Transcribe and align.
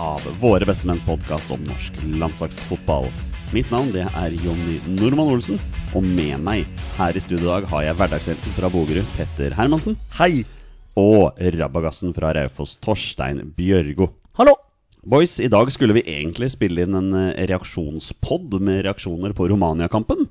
av 0.00 0.24
Våre 0.40 0.64
bestemenns 0.64 1.04
podkast 1.04 1.50
om 1.52 1.60
norsk 1.68 1.98
landslagsfotball. 2.16 3.08
Mitt 3.52 3.68
navn 3.72 3.90
det 3.92 4.06
er 4.06 4.36
Jonny 4.40 4.78
Normann 4.96 5.32
Olsen, 5.34 5.60
og 5.92 6.06
med 6.06 6.40
meg 6.40 6.68
her 6.96 7.16
i 7.16 7.20
studio 7.20 7.44
i 7.44 7.50
dag 7.50 7.66
har 7.72 7.84
jeg 7.84 7.98
hverdagshelten 7.98 8.54
fra 8.56 8.70
Bogerud, 8.72 9.08
Petter 9.18 9.52
Hermansen. 9.58 9.98
Hei. 10.16 10.46
Og 10.98 11.36
rabagassen 11.58 12.14
fra 12.16 12.32
Raufoss, 12.36 12.78
Torstein 12.80 13.42
Bjørgo. 13.56 14.08
Hallo! 14.38 14.56
Boys, 15.00 15.38
i 15.40 15.48
dag 15.52 15.68
skulle 15.72 15.96
vi 15.96 16.04
egentlig 16.04 16.50
spille 16.52 16.84
inn 16.84 16.96
en 16.96 17.12
eh, 17.16 17.44
reaksjonspod 17.48 18.56
med 18.60 18.82
reaksjoner 18.84 19.32
på 19.36 19.48
Romania-kampen. 19.52 20.26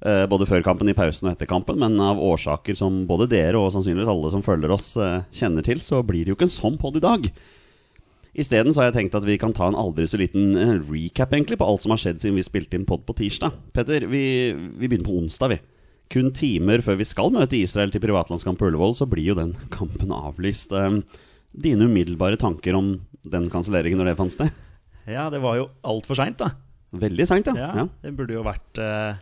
Eh, 0.00 0.24
både 0.30 0.48
før 0.48 0.64
kampen, 0.64 0.88
i 0.88 0.96
pausen 0.96 1.28
og 1.28 1.34
etter 1.34 1.48
kampen. 1.48 1.76
Men 1.80 2.00
av 2.00 2.20
årsaker 2.24 2.76
som 2.78 3.02
både 3.08 3.28
dere 3.32 3.60
og 3.60 3.72
sannsynligvis 3.74 4.12
alle 4.12 4.32
som 4.32 4.44
følger 4.44 4.72
oss, 4.72 4.94
eh, 4.96 5.20
kjenner 5.36 5.66
til, 5.66 5.84
så 5.84 6.00
blir 6.06 6.24
det 6.24 6.32
jo 6.32 6.38
ikke 6.38 6.48
en 6.48 6.56
sånn 6.56 6.80
pod 6.80 6.96
i 6.96 7.04
dag. 7.04 7.28
Isteden 8.38 8.70
så 8.74 8.82
har 8.82 8.90
jeg 8.90 8.96
tenkt 9.00 9.16
at 9.18 9.26
vi 9.26 9.38
kan 9.42 9.52
ta 9.56 9.66
en 9.66 9.78
aldri 9.78 10.06
så 10.06 10.20
liten 10.20 10.52
eh, 10.54 10.76
recap 10.86 11.32
egentlig 11.34 11.58
på 11.58 11.66
alt 11.66 11.82
som 11.82 11.94
har 11.94 12.00
skjedd 12.02 12.20
siden 12.22 12.38
vi 12.38 12.46
spilte 12.46 12.78
inn 12.78 12.86
pod 12.86 13.02
på 13.08 13.16
tirsdag. 13.18 13.56
Petter, 13.74 14.06
vi, 14.10 14.22
vi 14.54 14.86
begynner 14.86 15.08
på 15.08 15.16
onsdag, 15.18 15.54
vi. 15.56 15.58
Kun 16.10 16.30
timer 16.34 16.82
før 16.82 16.98
vi 16.98 17.06
skal 17.06 17.32
møte 17.34 17.58
Israel 17.58 17.90
til 17.94 18.02
privatlandskamp 18.02 18.58
på 18.58 18.70
Ullevål, 18.70 18.94
så 18.98 19.06
blir 19.10 19.32
jo 19.32 19.38
den 19.38 19.56
kampen 19.76 20.14
avlyst. 20.14 20.74
Eh, 20.76 21.00
Dine 21.50 21.88
umiddelbare 21.90 22.38
tanker 22.38 22.76
om 22.78 22.92
den 23.26 23.48
kanselleringen 23.50 23.98
når 23.98 24.12
det 24.12 24.18
fant 24.20 24.34
sted? 24.36 24.52
Ja, 25.10 25.24
det 25.34 25.40
var 25.42 25.56
jo 25.58 25.64
altfor 25.82 26.14
seint, 26.20 26.38
da. 26.38 26.52
Veldig 26.94 27.26
seint, 27.26 27.50
ja. 27.50 27.54
Ja, 27.58 27.70
ja. 27.82 27.86
Det 28.04 28.12
burde 28.14 28.36
jo 28.36 28.44
vært 28.46 28.78
eh, 28.78 29.18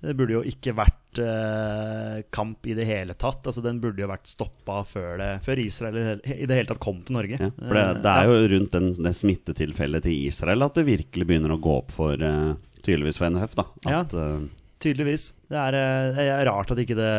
Det 0.00 0.14
burde 0.16 0.32
jo 0.38 0.42
ikke 0.48 0.72
vært 0.78 1.18
eh, 1.20 2.20
kamp 2.32 2.64
i 2.70 2.76
det 2.78 2.86
hele 2.88 3.16
tatt. 3.20 3.44
Altså, 3.50 3.62
den 3.64 3.80
burde 3.82 4.00
jo 4.00 4.08
vært 4.08 4.30
stoppa 4.30 4.80
før, 4.88 5.18
det, 5.20 5.28
før 5.44 5.60
Israel 5.60 5.98
i 6.00 6.46
det 6.46 6.56
hele- 6.56 6.68
tatt 6.70 6.80
kom 6.80 7.02
til 7.04 7.18
Norge. 7.18 7.36
Ja, 7.40 7.50
for 7.58 7.76
det, 7.76 7.84
det 8.06 8.14
er 8.14 8.30
jo 8.30 8.38
rundt 8.54 8.76
den, 8.78 8.88
det 9.04 9.12
smittetilfellet 9.18 10.06
til 10.06 10.16
Israel 10.30 10.64
at 10.68 10.78
det 10.80 10.86
virkelig 10.88 11.28
begynner 11.28 11.52
å 11.56 11.60
gå 11.60 11.76
opp 11.82 11.92
for 11.92 12.16
eh, 12.16 12.54
tydeligvis 12.80 13.20
for 13.20 13.28
NFF. 13.34 13.58
da 13.60 13.68
At, 14.00 14.16
ja, 14.16 14.32
Tydeligvis. 14.80 15.34
Det 15.52 15.58
er, 15.60 15.76
eh, 15.76 16.18
er 16.38 16.46
rart 16.48 16.70
at 16.72 16.78
ikke 16.80 16.96
det 16.96 17.10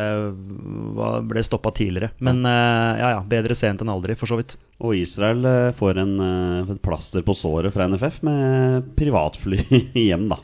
ble 1.30 1.42
stoppa 1.46 1.70
tidligere. 1.70 2.10
Men 2.18 2.40
eh, 2.48 2.98
ja, 2.98 3.10
ja, 3.14 3.20
bedre 3.22 3.54
sent 3.54 3.84
enn 3.84 3.92
aldri, 3.92 4.16
for 4.18 4.26
så 4.30 4.38
vidt. 4.40 4.56
Og 4.82 4.96
Israel 4.98 5.46
eh, 5.46 5.68
får 5.78 6.00
en, 6.02 6.16
eh, 6.26 6.72
et 6.74 6.80
plaster 6.82 7.22
på 7.22 7.36
såret 7.38 7.70
fra 7.74 7.86
NFF 7.86 8.18
med 8.26 8.88
privatfly 8.98 9.60
hjem, 10.08 10.26
da. 10.32 10.40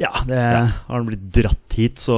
Ja, 0.00 0.12
det 0.28 0.40
har 0.40 1.02
de 1.02 1.10
blitt 1.10 1.26
dratt 1.34 1.76
hit, 1.76 2.00
så 2.00 2.16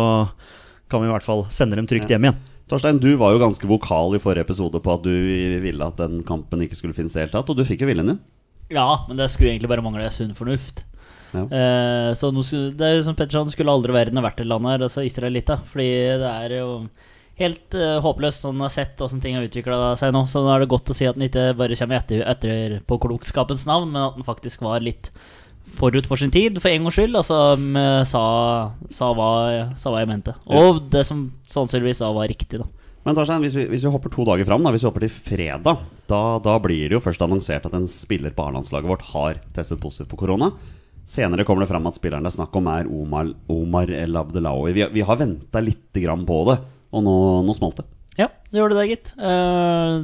kan 0.90 1.02
vi 1.02 1.08
i 1.08 1.14
hvert 1.14 1.26
fall 1.26 1.46
sende 1.52 1.78
dem 1.78 1.88
trygt 1.90 2.10
hjem 2.12 2.28
igjen. 2.28 2.42
Torstein, 2.70 3.00
du 3.02 3.10
var 3.20 3.34
jo 3.34 3.42
ganske 3.42 3.68
vokal 3.68 4.16
i 4.16 4.22
forrige 4.22 4.46
episode 4.46 4.80
på 4.80 4.94
at 4.94 5.04
du 5.04 5.12
ville 5.60 5.84
at 5.84 5.98
den 6.00 6.22
kampen 6.24 6.62
ikke 6.64 6.78
skulle 6.78 6.96
finnes 6.96 7.12
i 7.12 7.18
det 7.18 7.26
hele 7.26 7.34
tatt, 7.34 7.50
og 7.52 7.58
du 7.58 7.66
fikk 7.68 7.84
jo 7.84 7.90
viljen 7.90 8.14
din. 8.14 8.22
Ja, 8.72 9.04
men 9.08 9.18
det 9.20 9.28
skulle 9.32 9.52
egentlig 9.52 9.68
bare 9.72 9.84
mangle 9.84 10.08
sunn 10.14 10.32
fornuft. 10.36 10.84
Ja. 11.34 11.44
Eh, 11.44 12.10
så 12.16 12.30
nå 12.32 12.44
skulle, 12.46 12.72
det 12.78 12.86
er 12.86 12.96
jo 12.98 13.08
som 13.08 13.16
Petter 13.18 13.36
sa, 13.36 13.44
skulle 13.52 13.74
aldri 13.74 13.94
verden 13.94 14.22
vært 14.24 14.40
et 14.40 14.48
land 14.48 14.68
her, 14.70 14.86
altså 14.86 15.04
Israelita. 15.04 15.58
Fordi 15.68 15.88
det 16.22 16.30
er 16.30 16.56
jo 16.60 16.68
helt 17.40 17.76
eh, 17.76 17.98
håpløst 18.04 18.46
sånn 18.46 18.62
har 18.62 18.72
sett 18.72 19.00
åssen 19.04 19.22
ting 19.22 19.36
har 19.36 19.46
utvikla 19.46 19.94
seg 20.00 20.14
nå. 20.14 20.24
Så 20.30 20.44
nå 20.44 20.52
er 20.54 20.64
det 20.64 20.70
godt 20.72 20.94
å 20.94 20.96
si 20.96 21.08
at 21.10 21.18
den 21.18 21.28
ikke 21.28 21.50
bare 21.58 21.78
kommer 21.80 22.00
etter, 22.00 22.24
etter 22.30 22.76
på 22.86 23.00
klokskapens 23.02 23.66
navn, 23.70 23.90
men 23.92 24.06
at 24.06 24.18
den 24.18 24.26
faktisk 24.26 24.64
var 24.64 24.84
litt 24.84 25.10
forut 25.76 26.06
for 26.08 26.20
sin 26.20 26.32
tid, 26.34 26.60
for 26.62 26.70
en 26.70 26.86
gangs 26.86 26.96
skyld. 26.98 27.18
Altså 27.18 27.40
mm, 27.60 27.76
sa, 28.08 28.24
sa, 28.92 29.10
hva, 29.16 29.28
sa 29.80 29.92
hva 29.92 30.02
jeg 30.02 30.10
mente. 30.10 30.36
Og 30.46 30.84
det 30.92 31.04
som 31.08 31.28
sannsynligvis 31.50 32.02
da 32.04 32.12
var 32.14 32.30
riktig, 32.30 32.62
da. 32.62 32.70
Men 33.04 33.16
Tarstein, 33.18 33.42
hvis 33.44 33.56
vi, 33.56 33.66
hvis 33.68 33.82
vi 33.84 33.90
hopper 33.92 34.12
to 34.12 34.24
dager 34.24 34.46
fram, 34.48 34.64
da, 34.64 34.72
hvis 34.72 34.86
vi 34.86 34.88
hopper 34.88 35.04
til 35.04 35.12
fredag, 35.12 35.82
da, 36.08 36.20
da 36.40 36.54
blir 36.62 36.88
det 36.88 36.96
jo 36.96 37.02
først 37.04 37.20
annonsert 37.24 37.66
at 37.68 37.76
en 37.76 37.88
spiller 37.90 38.32
på 38.32 38.46
A-landslaget 38.46 38.88
vårt 38.88 39.04
har 39.10 39.42
testet 39.56 39.82
positivt 39.82 40.08
på 40.14 40.22
korona. 40.22 40.48
Senere 41.04 41.44
kommer 41.44 41.64
det 41.64 41.68
fram 41.68 41.84
at 41.90 41.98
spilleren 41.98 42.24
det 42.24 42.32
er 42.32 42.38
snakk 42.38 42.54
om, 42.56 42.68
er 42.72 42.88
Omar, 42.88 43.28
Omar 43.52 43.92
El 43.92 44.16
Abdelawi. 44.16 44.72
Vi, 44.72 44.86
vi 44.94 45.04
har 45.04 45.20
venta 45.20 45.60
lite 45.60 46.00
grann 46.00 46.24
på 46.28 46.38
det, 46.48 46.56
og 46.96 47.04
nå, 47.04 47.16
nå 47.44 47.56
smalt 47.58 47.82
det. 47.82 47.90
Ja, 48.22 48.30
det 48.48 48.62
gjorde 48.62 48.78
det, 48.78 48.86
gitt. 48.88 49.12
Uh, 49.18 50.00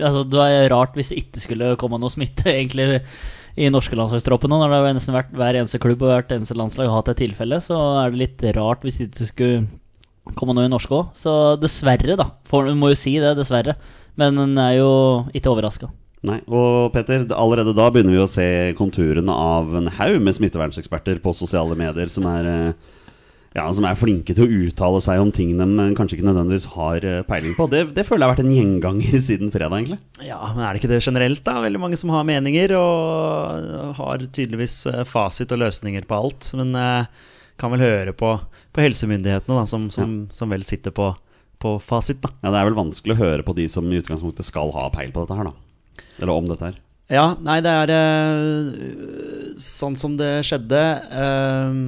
altså, 0.00 0.24
det 0.26 0.48
er 0.48 0.70
rart 0.72 0.98
hvis 0.98 1.12
det 1.12 1.20
ikke 1.22 1.44
skulle 1.44 1.76
komme 1.78 2.00
noe 2.02 2.10
smitte 2.10 2.50
egentlig 2.56 3.04
i 3.56 3.70
norske 3.72 3.96
landslagstroppen 3.98 4.52
nå. 4.52 4.60
Når 4.60 4.72
det 4.72 4.80
har 4.80 4.98
nesten 4.98 5.16
vært 5.16 5.32
hver 5.36 5.58
eneste 5.58 5.80
klubb 5.82 6.04
og 6.04 6.12
hvert 6.12 6.34
eneste 6.36 6.58
landslag 6.58 6.90
har 6.90 7.00
hatt 7.00 7.14
et 7.14 7.22
tilfelle, 7.24 7.60
så 7.62 7.78
er 8.04 8.12
det 8.12 8.22
litt 8.24 8.44
rart 8.56 8.84
hvis 8.86 9.00
det 9.00 9.10
ikke 9.10 9.30
skulle 9.30 10.34
komme 10.38 10.54
noe 10.54 10.68
i 10.68 10.72
norske 10.72 10.94
òg. 10.94 11.14
Så 11.16 11.56
dessverre, 11.60 12.18
da. 12.18 12.30
For 12.48 12.68
du 12.68 12.76
må 12.78 12.92
jo 12.92 13.00
si 13.00 13.16
det, 13.22 13.34
dessverre. 13.38 13.76
Men 14.20 14.38
en 14.38 14.58
er 14.60 14.76
jo 14.80 14.92
ikke 15.34 15.52
overraska. 15.52 15.90
Nei, 16.26 16.36
og 16.52 16.90
Peter, 16.92 17.22
allerede 17.32 17.72
da 17.72 17.86
begynner 17.88 18.12
vi 18.12 18.20
å 18.20 18.28
se 18.28 18.46
konturene 18.76 19.32
av 19.32 19.70
en 19.78 19.88
haug 19.96 20.18
med 20.20 20.36
smittevernseksperter 20.36 21.22
på 21.24 21.32
sosiale 21.36 21.76
medier 21.78 22.12
som 22.12 22.26
er, 22.28 22.48
eh, 22.50 22.98
ja, 23.56 23.64
som 23.74 23.86
er 23.88 23.98
flinke 23.98 24.34
til 24.36 24.44
å 24.46 24.58
uttale 24.68 25.00
seg 25.02 25.18
om 25.18 25.30
ting 25.34 25.56
de 25.58 25.86
kanskje 25.98 26.18
ikke 26.18 26.26
nødvendigvis 26.28 26.68
har 26.76 27.06
eh, 27.06 27.22
peiling 27.26 27.56
på. 27.58 27.66
Det, 27.72 27.80
det 27.96 28.04
føler 28.06 28.22
jeg 28.22 28.28
har 28.28 28.36
vært 28.36 28.44
en 28.44 28.54
gjenganger 28.54 29.22
siden 29.28 29.50
fredag, 29.50 29.80
egentlig. 29.80 29.98
Ja, 30.22 30.38
men 30.54 30.62
er 30.62 30.70
det 30.70 30.82
ikke 30.82 30.92
det 30.92 31.00
generelt, 31.02 31.42
da? 31.46 31.56
Veldig 31.64 31.80
mange 31.82 31.98
som 31.98 32.12
har 32.14 32.28
meninger, 32.28 32.76
og 32.78 33.96
har 33.98 34.22
tydeligvis 34.28 34.76
eh, 34.92 35.02
fasit 35.08 35.50
og 35.56 35.64
løsninger 35.64 36.06
på 36.06 36.20
alt. 36.20 36.52
Men 36.60 36.70
eh, 36.78 37.24
kan 37.60 37.74
vel 37.74 37.82
høre 37.82 38.14
på, 38.16 38.36
på 38.70 38.84
helsemyndighetene, 38.86 39.58
da, 39.58 39.66
som, 39.68 39.88
som, 39.94 40.14
som 40.36 40.54
vel 40.54 40.62
sitter 40.66 40.94
på, 40.94 41.10
på 41.60 41.74
fasit, 41.82 42.22
da. 42.22 42.30
Ja, 42.44 42.54
Det 42.54 42.60
er 42.62 42.70
vel 42.70 42.78
vanskelig 42.78 43.18
å 43.18 43.22
høre 43.24 43.46
på 43.46 43.56
de 43.58 43.66
som 43.72 43.90
i 43.90 43.98
utgangspunktet 43.98 44.46
skal 44.46 44.70
ha 44.78 44.86
peil 44.94 45.10
på 45.16 45.26
dette 45.26 45.40
her, 45.40 45.50
da. 45.50 46.06
Eller 46.20 46.36
om 46.36 46.46
dette 46.46 46.70
her. 46.70 46.78
Ja, 47.10 47.24
nei, 47.42 47.58
det 47.64 47.70
er 47.74 47.90
eh, 47.90 49.54
Sånn 49.60 49.96
som 49.98 50.14
det 50.16 50.28
skjedde, 50.46 50.78
eh, 51.10 51.80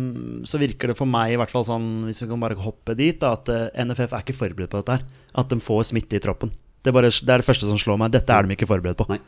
så 0.48 0.58
virker 0.60 0.90
det 0.90 0.96
for 0.98 1.08
meg, 1.08 1.32
i 1.32 1.38
hvert 1.40 1.52
fall 1.52 1.64
sånn, 1.68 1.86
hvis 2.08 2.24
vi 2.24 2.28
kan 2.32 2.42
bare 2.42 2.58
hoppe 2.58 2.96
dit, 2.98 3.20
da, 3.22 3.36
at 3.38 3.48
eh, 3.52 3.84
NFF 3.86 4.10
er 4.10 4.24
ikke 4.26 4.36
forberedt 4.36 4.74
på 4.74 4.82
dette 4.82 4.98
her. 4.98 5.06
At 5.38 5.52
de 5.52 5.60
får 5.62 5.86
smitte 5.92 6.18
i 6.18 6.22
troppen. 6.22 6.50
Det 6.82 6.90
er, 6.90 6.96
bare, 6.96 7.12
det 7.14 7.30
er 7.30 7.40
det 7.40 7.46
første 7.46 7.68
som 7.70 7.78
slår 7.78 8.00
meg. 8.02 8.12
Dette 8.12 8.34
er 8.34 8.44
de 8.44 8.56
ikke 8.56 8.68
forberedt 8.68 8.98
på. 8.98 9.06
Nei. 9.12 9.20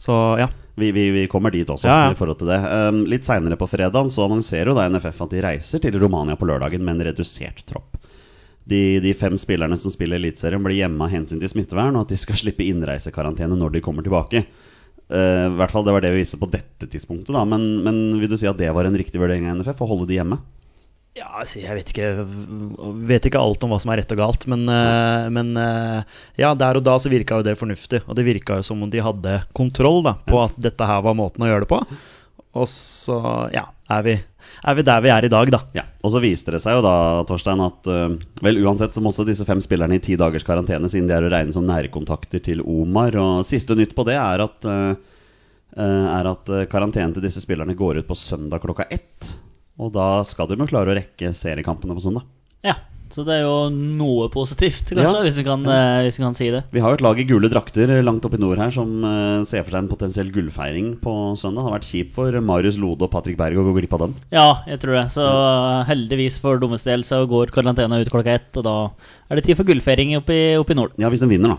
Så 0.00 0.14
ja. 0.40 0.48
Vi, 0.78 0.88
vi, 0.94 1.08
vi 1.14 1.26
kommer 1.30 1.52
dit 1.52 1.68
også, 1.68 1.86
Ja, 1.90 1.98
ja. 2.06 2.14
i 2.14 2.18
forhold 2.18 2.38
til 2.40 2.48
det. 2.48 2.58
Um, 2.62 3.02
litt 3.10 3.26
seinere 3.26 3.58
på 3.60 3.68
fredag 3.68 4.08
så 4.14 4.24
annonserer 4.24 4.70
jo 4.70 4.78
da 4.78 4.86
NFF 4.88 5.20
at 5.26 5.34
de 5.34 5.42
reiser 5.44 5.82
til 5.82 5.98
Romania 6.00 6.38
på 6.38 6.48
lørdagen 6.48 6.82
med 6.86 6.96
en 6.96 7.10
redusert 7.10 7.60
tropp. 7.68 7.98
De, 8.64 9.02
de 9.02 9.12
fem 9.18 9.34
spillerne 9.38 9.76
som 9.78 9.92
spiller 9.92 10.20
Eliteserien, 10.22 10.62
blir 10.62 10.78
hjemme 10.78 11.04
av 11.04 11.12
hensyn 11.12 11.42
til 11.42 11.50
smittevern, 11.50 11.98
og 11.98 12.06
at 12.06 12.14
de 12.14 12.18
skal 12.22 12.38
slippe 12.38 12.64
innreisekarantene 12.64 13.58
når 13.58 13.76
de 13.76 13.82
kommer 13.84 14.06
tilbake. 14.06 14.46
Eh, 15.10 15.44
I 15.48 15.54
hvert 15.58 15.72
fall 15.74 15.84
Det 15.84 15.94
var 15.96 16.04
det 16.04 16.12
vi 16.14 16.22
viste 16.22 16.40
på 16.40 16.50
dette 16.50 16.88
tidspunktet. 16.88 17.34
da 17.34 17.44
Men, 17.48 17.82
men 17.84 18.02
vil 18.20 18.30
du 18.30 18.38
si 18.40 18.48
at 18.50 18.58
det 18.60 18.70
var 18.74 18.88
en 18.88 18.98
riktig 18.98 19.20
vurdering 19.20 19.48
av 19.50 19.58
NFF 19.60 19.82
å 19.82 19.90
holde 19.90 20.08
de 20.10 20.20
hjemme? 20.20 20.38
Ja, 21.12 21.26
altså, 21.42 21.58
jeg 21.60 21.76
vet 21.76 21.90
ikke 21.92 22.06
Vet 23.10 23.26
ikke 23.28 23.40
alt 23.42 23.64
om 23.66 23.74
hva 23.74 23.78
som 23.82 23.90
er 23.92 24.00
rett 24.00 24.14
og 24.14 24.20
galt, 24.22 24.46
men, 24.48 24.64
eh, 24.72 25.26
men 25.34 25.52
eh, 25.60 26.16
ja, 26.40 26.54
der 26.56 26.80
og 26.80 26.86
da 26.86 26.96
så 26.96 27.12
virka 27.12 27.36
jo 27.40 27.44
det 27.46 27.58
fornuftig. 27.60 28.00
Og 28.06 28.16
det 28.16 28.24
virka 28.24 28.56
jo 28.60 28.66
som 28.70 28.80
om 28.84 28.90
de 28.92 29.02
hadde 29.04 29.36
kontroll 29.56 30.00
da, 30.06 30.16
på 30.28 30.40
at 30.40 30.56
dette 30.56 30.88
her 30.88 31.04
var 31.04 31.18
måten 31.18 31.44
å 31.44 31.50
gjøre 31.50 31.66
det 31.66 31.72
på. 31.74 31.82
Og 32.62 32.68
så, 32.68 33.18
ja, 33.52 33.66
er 33.92 34.06
vi, 34.06 34.16
er 34.62 34.76
vi 34.78 34.84
der 34.86 35.02
vi 35.04 35.12
er 35.14 35.26
i 35.26 35.30
dag, 35.32 35.52
da. 35.54 35.60
Ja, 35.76 35.84
Og 36.02 36.14
så 36.14 36.22
viste 36.22 36.54
det 36.54 36.62
seg 36.64 36.78
jo 36.78 36.84
da, 36.84 36.94
Torstein, 37.28 37.62
at 37.64 37.88
øh, 37.90 38.16
vel 38.42 38.60
uansett 38.64 38.94
så 38.94 39.02
må 39.02 39.12
også 39.12 39.26
disse 39.28 39.46
fem 39.48 39.62
spillerne 39.64 39.98
i 39.98 40.02
ti 40.02 40.16
dagers 40.20 40.46
karantene, 40.46 40.90
siden 40.90 41.08
de 41.10 41.16
er 41.16 41.26
å 41.26 41.32
regne 41.32 41.54
som 41.54 41.66
nærkontakter 41.68 42.42
til 42.44 42.62
Omar. 42.62 43.16
Og 43.20 43.46
siste 43.48 43.76
nytt 43.78 43.96
på 43.98 44.06
det 44.08 44.18
er 44.18 44.44
at, 44.46 44.68
øh, 44.68 44.94
øh, 45.76 46.06
er 46.18 46.30
at 46.34 46.52
karantenen 46.72 47.16
til 47.16 47.26
disse 47.26 47.42
spillerne 47.44 47.78
går 47.78 48.02
ut 48.02 48.10
på 48.10 48.18
søndag 48.18 48.64
klokka 48.64 48.88
ett. 48.90 49.34
Og 49.80 49.92
da 49.94 50.22
skal 50.28 50.50
de 50.50 50.58
jo 50.60 50.68
klare 50.68 50.92
å 50.92 50.98
rekke 50.98 51.32
seriekampene 51.34 51.96
på 51.96 52.04
søndag. 52.04 52.26
Ja, 52.62 52.76
Så 53.12 53.26
det 53.28 53.34
er 53.36 53.42
jo 53.44 53.68
noe 53.68 54.30
positivt, 54.32 54.86
kanskje, 54.88 55.02
Ja. 55.04 55.20
hvis, 55.20 55.36
vi 55.36 55.44
kan, 55.44 55.60
eh, 55.68 56.02
hvis 56.06 56.16
vi 56.16 56.22
kan 56.24 56.34
si 56.34 56.46
det. 56.50 56.62
Vi 56.72 56.80
har 56.80 56.94
jo 56.94 56.96
et 56.96 57.02
lag 57.04 57.18
i 57.20 57.26
gule 57.28 57.50
drakter 57.52 57.90
langt 58.02 58.24
oppe 58.24 58.38
i 58.38 58.40
nord 58.40 58.56
her 58.56 58.70
som 58.72 58.88
eh, 59.04 59.44
ser 59.44 59.62
for 59.66 59.74
seg 59.74 59.82
en 59.82 59.90
potensiell 59.90 60.30
gullfeiring 60.32 60.94
på 61.02 61.12
søndag. 61.36 61.60
Det 61.60 61.66
har 61.68 61.76
vært 61.76 61.90
kjipt 61.90 62.14
for 62.16 62.40
Marius 62.40 62.78
Lode 62.80 63.04
og 63.04 63.10
Patrick 63.12 63.36
Berg 63.36 63.60
å 63.60 63.66
gå 63.68 63.74
glipp 63.76 63.92
av 63.98 64.06
den. 64.06 64.14
Ja, 64.32 64.46
jeg 64.66 64.80
tror 64.80 64.96
det. 64.96 65.04
Så 65.12 65.26
eh, 65.28 65.84
heldigvis 65.92 66.40
for 66.40 66.56
Dummes 66.62 66.88
del 66.88 67.04
så 67.04 67.20
går 67.28 67.52
karantena 67.52 68.00
ut 68.00 68.08
klokka 68.08 68.32
ett, 68.40 68.48
og 68.56 68.64
da 68.64 68.76
er 69.28 69.36
det 69.36 69.44
tid 69.44 69.60
for 69.60 69.68
gullfeiring 69.68 70.16
oppe 70.16 70.32
i, 70.32 70.42
oppe 70.56 70.72
i 70.72 70.78
nord. 70.80 70.96
Ja, 70.96 71.12
hvis 71.12 71.20
den 71.20 71.28
vinner, 71.34 71.58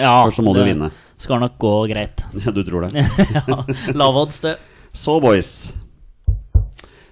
Ja, 0.00 0.14
Først 0.24 0.40
så 0.40 0.46
må 0.46 0.56
du 0.56 0.64
vinne. 0.64 0.88
Skal 1.20 1.38
nok 1.44 1.58
gå 1.62 1.74
greit. 1.92 2.24
Ja, 2.44 2.50
du 2.50 2.64
tror 2.64 2.88
det. 2.88 3.04
ja, 3.36 3.60
Lav 3.94 4.16
odds, 4.24 4.40
det. 4.40 4.56
Så, 4.96 5.20
boys. 5.20 5.52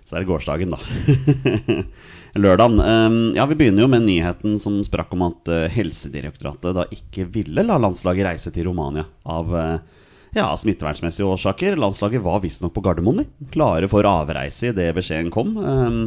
Så 0.08 0.16
er 0.16 0.24
det 0.24 0.28
gårsdagen, 0.32 0.72
da. 0.72 0.80
Lørdagen. 2.34 2.80
Ehm, 2.80 3.36
ja, 3.36 3.46
Vi 3.46 3.56
begynner 3.58 3.84
jo 3.84 3.90
med 3.92 4.06
nyheten 4.06 4.58
som 4.60 4.80
sprakk 4.84 5.12
om 5.12 5.26
at 5.28 5.48
eh, 5.52 5.68
Helsedirektoratet 5.72 6.76
da 6.78 6.86
ikke 6.94 7.26
ville 7.28 7.64
la 7.66 7.76
landslaget 7.80 8.24
reise 8.24 8.52
til 8.54 8.70
Romania 8.70 9.04
av 9.28 9.52
eh, 9.52 9.78
ja, 10.38 10.48
smittevernmessige 10.56 11.28
årsaker. 11.28 11.76
Landslaget 11.76 12.24
var 12.24 12.40
visstnok 12.40 12.72
på 12.72 12.84
Gardermoen, 12.84 13.22
de. 13.22 13.48
klare 13.52 13.88
for 13.92 14.08
avreise 14.08 14.72
idet 14.72 14.94
beskjeden 14.96 15.32
kom. 15.34 15.58
Ehm, 15.60 16.02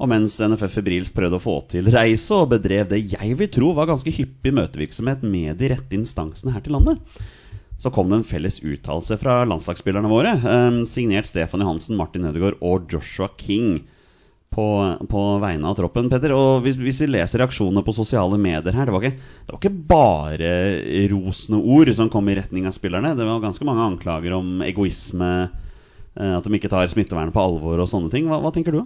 og 0.00 0.08
mens 0.08 0.38
NFF 0.40 0.78
febrilsk 0.78 1.18
prøvde 1.18 1.36
å 1.36 1.42
få 1.42 1.58
til 1.68 1.90
reise 1.92 2.32
og 2.32 2.54
bedrev 2.54 2.86
det 2.88 3.02
jeg 3.10 3.34
vil 3.36 3.50
tro 3.52 3.74
var 3.76 3.90
ganske 3.90 4.14
hyppig 4.16 4.54
møtevirksomhet 4.56 5.26
med 5.26 5.58
de 5.60 5.74
rette 5.74 5.98
instansene 5.98 6.54
her 6.54 6.64
til 6.64 6.78
landet, 6.78 7.02
så 7.80 7.92
kom 7.92 8.08
det 8.08 8.20
en 8.20 8.28
felles 8.28 8.62
uttalelse 8.62 9.18
fra 9.20 9.42
landslagsspillerne 9.48 10.08
våre, 10.08 10.36
eh, 10.38 10.84
signert 10.88 11.28
Stefan 11.28 11.64
Johansen, 11.64 11.98
Martin 11.98 12.24
Ødegaard 12.30 12.56
og 12.62 12.86
Joshua 12.92 13.28
King. 13.36 13.82
På, 14.50 14.64
på 15.06 15.20
vegne 15.38 15.68
av 15.70 15.76
troppen, 15.78 16.08
Petter. 16.10 16.32
Og 16.34 16.64
hvis, 16.64 16.74
hvis 16.80 16.98
vi 17.04 17.06
leser 17.12 17.38
reaksjonene 17.38 17.84
på 17.86 17.92
sosiale 17.94 18.34
medier 18.34 18.74
her 18.74 18.88
Det 18.88 18.94
var 18.96 19.04
ikke, 19.06 19.20
det 19.46 19.52
var 19.54 19.60
ikke 19.60 19.76
bare 19.92 20.48
rosende 21.12 21.60
ord 21.62 21.92
som 21.94 22.10
kom 22.10 22.26
i 22.32 22.34
retning 22.40 22.66
av 22.66 22.74
spillerne. 22.74 23.12
Det 23.14 23.28
var 23.28 23.38
ganske 23.44 23.66
mange 23.68 23.84
anklager 23.86 24.34
om 24.34 24.64
egoisme, 24.66 25.30
eh, 26.18 26.32
at 26.34 26.42
de 26.48 26.58
ikke 26.58 26.72
tar 26.72 26.90
smittevernet 26.90 27.30
på 27.36 27.44
alvor 27.44 27.78
og 27.84 27.86
sånne 27.92 28.10
ting. 28.10 28.26
Hva, 28.26 28.40
hva 28.42 28.50
tenker 28.56 28.74
du? 28.74 28.82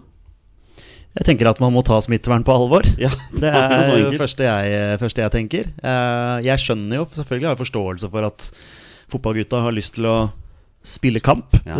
Jeg 1.14 1.28
tenker 1.30 1.46
at 1.48 1.60
man 1.62 1.72
må 1.72 1.80
ta 1.86 1.96
smittevern 2.02 2.44
på 2.44 2.52
alvor. 2.58 2.84
Ja, 3.00 3.08
Det 3.32 3.48
er 3.48 3.68
det 3.72 3.90
enkelt. 3.94 4.20
første 4.20 4.44
jeg, 4.44 4.98
første 5.00 5.24
jeg 5.24 5.32
tenker. 5.38 5.72
Eh, 5.80 6.38
Jeg 6.44 6.60
skjønner 6.60 7.00
jo, 7.00 7.08
selvfølgelig 7.08 7.48
har 7.48 7.56
jeg 7.56 7.64
forståelse 7.64 8.12
for 8.12 8.28
at 8.28 8.50
fotballgutta 9.14 9.64
har 9.64 9.72
lyst 9.80 9.96
til 9.96 10.12
å 10.12 10.16
spille 10.84 11.22
kamp. 11.24 11.56
Ja. 11.64 11.78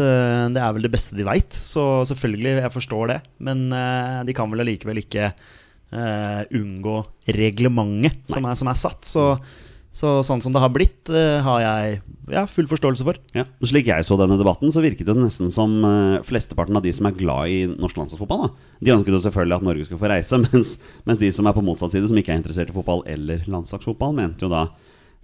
Det 0.53 0.61
er 0.61 0.73
vel 0.77 0.87
det 0.87 0.95
beste 0.95 1.17
de 1.19 1.27
veit, 1.29 1.53
så 1.53 2.05
selvfølgelig, 2.09 2.57
jeg 2.63 2.73
forstår 2.73 3.13
det. 3.13 3.19
Men 3.45 3.67
eh, 3.77 4.23
de 4.25 4.37
kan 4.37 4.49
vel 4.51 4.65
allikevel 4.65 5.03
ikke 5.03 5.29
eh, 5.29 6.41
unngå 6.57 6.97
reglementet 7.37 8.25
som 8.33 8.49
er, 8.49 8.57
som 8.59 8.73
er 8.73 8.81
satt. 8.81 9.05
Så, 9.09 9.27
så 9.95 10.17
sånn 10.27 10.41
som 10.43 10.55
det 10.55 10.63
har 10.65 10.73
blitt, 10.73 11.13
eh, 11.13 11.45
har 11.45 11.61
jeg 11.61 11.99
ja, 12.33 12.47
full 12.49 12.71
forståelse 12.71 13.05
for. 13.05 13.21
Ja, 13.37 13.45
Slik 13.61 13.91
jeg 13.93 14.09
så 14.09 14.17
denne 14.21 14.41
debatten, 14.41 14.73
så 14.73 14.83
virket 14.85 15.11
det 15.11 15.19
nesten 15.19 15.53
som 15.53 15.77
flesteparten 16.25 16.81
av 16.81 16.87
de 16.87 16.95
som 16.97 17.11
er 17.11 17.19
glad 17.19 17.53
i 17.53 17.61
norsk 17.69 18.01
landslagsfotball, 18.01 18.49
da. 18.49 18.73
de 18.81 18.97
ønsket 18.97 19.19
jo 19.19 19.23
selvfølgelig 19.27 19.59
at 19.61 19.69
Norge 19.69 19.85
skulle 19.91 20.01
få 20.01 20.13
reise, 20.15 20.41
mens, 20.47 20.79
mens 21.05 21.21
de 21.21 21.33
som 21.37 21.51
er 21.51 21.57
på 21.57 21.67
motsatt 21.67 21.93
side, 21.93 22.09
som 22.09 22.25
ikke 22.25 22.33
er 22.33 22.41
interessert 22.41 22.73
i 22.73 22.79
fotball 22.79 23.05
eller 23.05 23.45
landslagsfotball, 23.45 24.17
mente 24.17 24.49
jo 24.49 24.53
da 24.55 24.65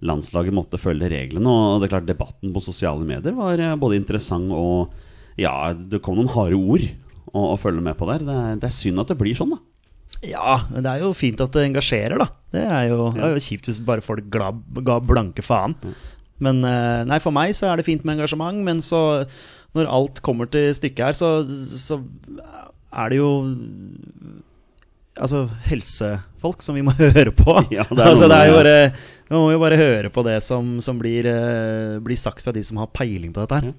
landslaget 0.05 0.55
måtte 0.55 0.79
følge 0.81 1.09
reglene. 1.11 1.49
Og 1.49 1.81
det 1.81 1.89
er 1.89 1.95
klart 1.95 2.09
debatten 2.09 2.53
på 2.53 2.63
sosiale 2.63 3.05
medier 3.07 3.35
var 3.37 3.61
eh, 3.61 3.77
både 3.79 3.99
interessant 4.01 4.53
og 4.55 4.93
Ja, 5.39 5.71
det 5.73 6.01
kom 6.03 6.17
noen 6.19 6.31
harde 6.33 6.57
ord 6.59 6.83
å, 7.31 7.53
å 7.53 7.59
følge 7.59 7.83
med 7.85 7.95
på 7.99 8.07
der. 8.09 8.25
Det 8.27 8.37
er, 8.37 8.57
det 8.61 8.67
er 8.67 8.75
synd 8.75 9.01
at 9.01 9.13
det 9.13 9.19
blir 9.21 9.37
sånn, 9.37 9.55
da. 9.55 9.61
Ja, 10.27 10.57
men 10.69 10.83
det 10.85 10.91
er 10.91 11.01
jo 11.01 11.15
fint 11.17 11.39
at 11.41 11.53
det 11.55 11.63
engasjerer, 11.65 12.19
da. 12.21 12.27
Det 12.53 12.61
er 12.61 12.89
jo, 12.91 13.07
det 13.15 13.23
er 13.25 13.31
jo 13.33 13.41
kjipt 13.41 13.69
hvis 13.69 13.79
bare 13.85 14.03
folk 14.05 14.27
ga, 14.33 14.51
ga 14.85 14.99
blanke 15.01 15.41
faen. 15.45 15.73
Men 16.41 16.61
eh, 16.67 17.01
nei, 17.09 17.17
for 17.23 17.33
meg 17.33 17.55
så 17.57 17.71
er 17.71 17.79
det 17.79 17.87
fint 17.87 18.05
med 18.05 18.19
engasjement, 18.19 18.61
men 18.65 18.83
så 18.85 19.01
når 19.77 19.89
alt 19.89 20.21
kommer 20.25 20.49
til 20.51 20.69
stykket 20.75 21.07
her, 21.07 21.17
så, 21.17 21.31
så 21.47 22.01
er 22.91 23.13
det 23.13 23.21
jo 23.21 23.31
Altså 25.21 25.43
helsefolk 25.67 26.63
som 26.63 26.77
vi 26.77 26.83
må 26.87 26.93
høre 27.01 27.33
på. 27.35 27.57
Ja, 27.73 27.83
det 27.89 27.99
er 27.99 28.07
altså, 28.13 28.29
det 28.31 28.37
er 28.37 28.47
jo 28.47 28.55
bare, 28.55 28.75
Man 29.31 29.45
må 29.45 29.51
jo 29.53 29.61
bare 29.63 29.79
høre 29.79 30.11
på 30.11 30.25
det 30.27 30.41
som, 30.43 30.75
som 30.83 30.97
blir, 30.99 31.23
eh, 31.29 31.97
blir 32.03 32.19
sagt 32.19 32.43
fra 32.43 32.51
de 32.51 32.63
som 32.67 32.81
har 32.81 32.91
peiling 32.91 33.31
på 33.31 33.45
dette 33.45 33.61
her. 33.61 33.73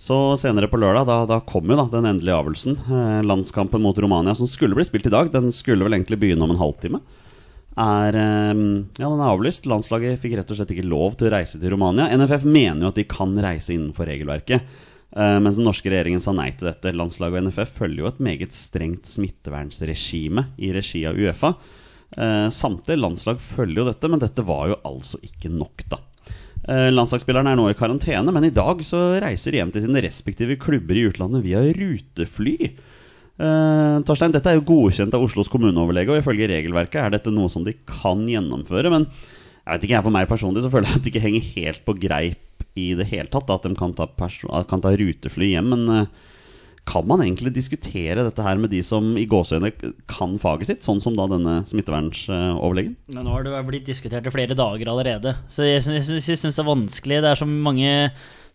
Så 0.00 0.16
senere 0.40 0.70
på 0.72 0.78
lørdag, 0.80 1.04
da, 1.04 1.18
da 1.28 1.36
kom 1.44 1.68
jo 1.68 1.76
da 1.76 1.84
den 1.92 2.08
endelige 2.08 2.38
avgjørelsen. 2.38 2.78
Eh, 2.88 3.18
landskampen 3.28 3.82
mot 3.84 3.98
Romania, 4.00 4.32
som 4.34 4.48
skulle 4.48 4.78
bli 4.78 4.86
spilt 4.88 5.10
i 5.10 5.12
dag, 5.12 5.28
den 5.34 5.52
skulle 5.52 5.84
vel 5.84 5.98
egentlig 5.98 6.16
begynne 6.22 6.46
om 6.46 6.54
en 6.54 6.62
halvtime. 6.62 7.02
Er, 7.76 8.16
eh, 8.16 8.62
ja, 8.96 9.04
den 9.04 9.20
er 9.20 9.32
avlyst. 9.34 9.68
Landslaget 9.68 10.22
fikk 10.22 10.38
rett 10.38 10.54
og 10.54 10.56
slett 10.56 10.72
ikke 10.72 10.88
lov 10.88 11.18
til 11.20 11.28
å 11.28 11.34
reise 11.34 11.60
til 11.60 11.74
Romania. 11.74 12.08
NFF 12.16 12.48
mener 12.48 12.86
jo 12.86 12.94
at 12.94 13.02
de 13.02 13.04
kan 13.12 13.36
reise 13.44 13.74
innenfor 13.76 14.08
regelverket, 14.08 14.64
eh, 15.12 15.36
mens 15.44 15.60
den 15.60 15.68
norske 15.68 15.92
regjeringen 15.92 16.24
sa 16.24 16.32
nei 16.32 16.48
til 16.56 16.70
dette. 16.70 16.96
Landslaget 16.96 17.36
og 17.36 17.50
NFF 17.50 17.76
følger 17.82 18.00
jo 18.00 18.10
et 18.14 18.24
meget 18.24 18.56
strengt 18.56 19.04
smittevernsregime 19.04 20.46
i 20.56 20.72
regi 20.72 21.04
av 21.04 21.20
Uefa. 21.20 21.52
Eh, 22.18 22.46
samtlige 22.50 22.98
landslag 22.98 23.42
følger 23.42 23.82
jo 23.82 23.88
dette, 23.90 24.10
men 24.10 24.22
dette 24.22 24.44
var 24.46 24.70
jo 24.72 24.78
altså 24.88 25.20
ikke 25.22 25.52
nok, 25.52 25.84
da. 25.92 26.00
Eh, 26.68 26.88
Landslagsspillerne 26.92 27.54
er 27.54 27.58
nå 27.58 27.68
i 27.70 27.76
karantene, 27.78 28.34
men 28.34 28.46
i 28.48 28.54
dag 28.54 28.82
så 28.84 29.20
reiser 29.22 29.54
de 29.54 29.60
hjem 29.62 29.70
til 29.74 29.86
sine 29.86 30.02
respektive 30.04 30.58
klubber 30.60 30.98
i 30.98 31.06
utlandet 31.08 31.44
via 31.46 31.62
rutefly. 31.76 32.56
Eh, 33.40 33.96
Torstein, 34.04 34.34
dette 34.34 34.50
er 34.52 34.58
jo 34.58 34.66
godkjent 34.68 35.14
av 35.16 35.24
Oslos 35.24 35.48
kommuneoverlege, 35.52 36.12
og 36.12 36.20
ifølge 36.20 36.50
regelverket 36.50 37.00
er 37.00 37.14
dette 37.14 37.32
noe 37.32 37.48
som 37.52 37.64
de 37.64 37.76
kan 37.88 38.26
gjennomføre. 38.28 38.92
Men 38.92 39.06
jeg 39.08 39.72
vet 39.72 39.86
ikke, 39.86 39.96
jeg 39.96 40.06
for 40.08 40.16
meg 40.18 40.28
personlig 40.28 40.64
så 40.64 40.72
føler 40.72 40.90
jeg 40.90 40.98
at 40.98 41.06
det 41.06 41.12
ikke 41.14 41.24
henger 41.24 41.52
helt 41.54 41.84
på 41.86 41.96
greip 42.02 42.66
i 42.78 42.90
det 42.98 43.08
hele 43.10 43.30
tatt, 43.32 43.48
da, 43.48 43.56
at 43.56 43.64
de 43.64 43.72
kan 43.78 43.94
ta, 43.96 44.10
kan 44.68 44.84
ta 44.84 44.92
rutefly 44.92 45.54
hjem. 45.54 45.72
Men 45.72 45.94
eh, 45.94 46.12
kan 46.88 47.06
man 47.06 47.22
egentlig 47.22 47.52
diskutere 47.54 48.24
dette 48.24 48.42
her 48.44 48.58
med 48.58 48.72
de 48.72 48.80
som 48.86 49.12
i 49.20 49.26
gåseøyne 49.28 49.70
kan 50.10 50.36
faget 50.42 50.70
sitt, 50.70 50.86
sånn 50.86 51.00
som 51.02 51.14
da 51.18 51.28
denne 51.30 51.60
smittevernsoverlegen? 51.68 52.96
Men 53.12 53.26
nå 53.26 53.36
har 53.36 53.46
det 53.46 53.62
blitt 53.68 53.88
diskutert 53.88 54.26
i 54.26 54.34
flere 54.34 54.56
dager 54.58 54.90
allerede. 54.90 55.36
Så 55.52 55.68
jeg 55.68 55.84
syns, 55.84 56.42
det 56.42 56.50
er 56.50 56.68
vanskelig. 56.68 57.20
Det 57.22 57.32
er 57.32 57.42
så 57.42 57.48
mange 57.48 57.94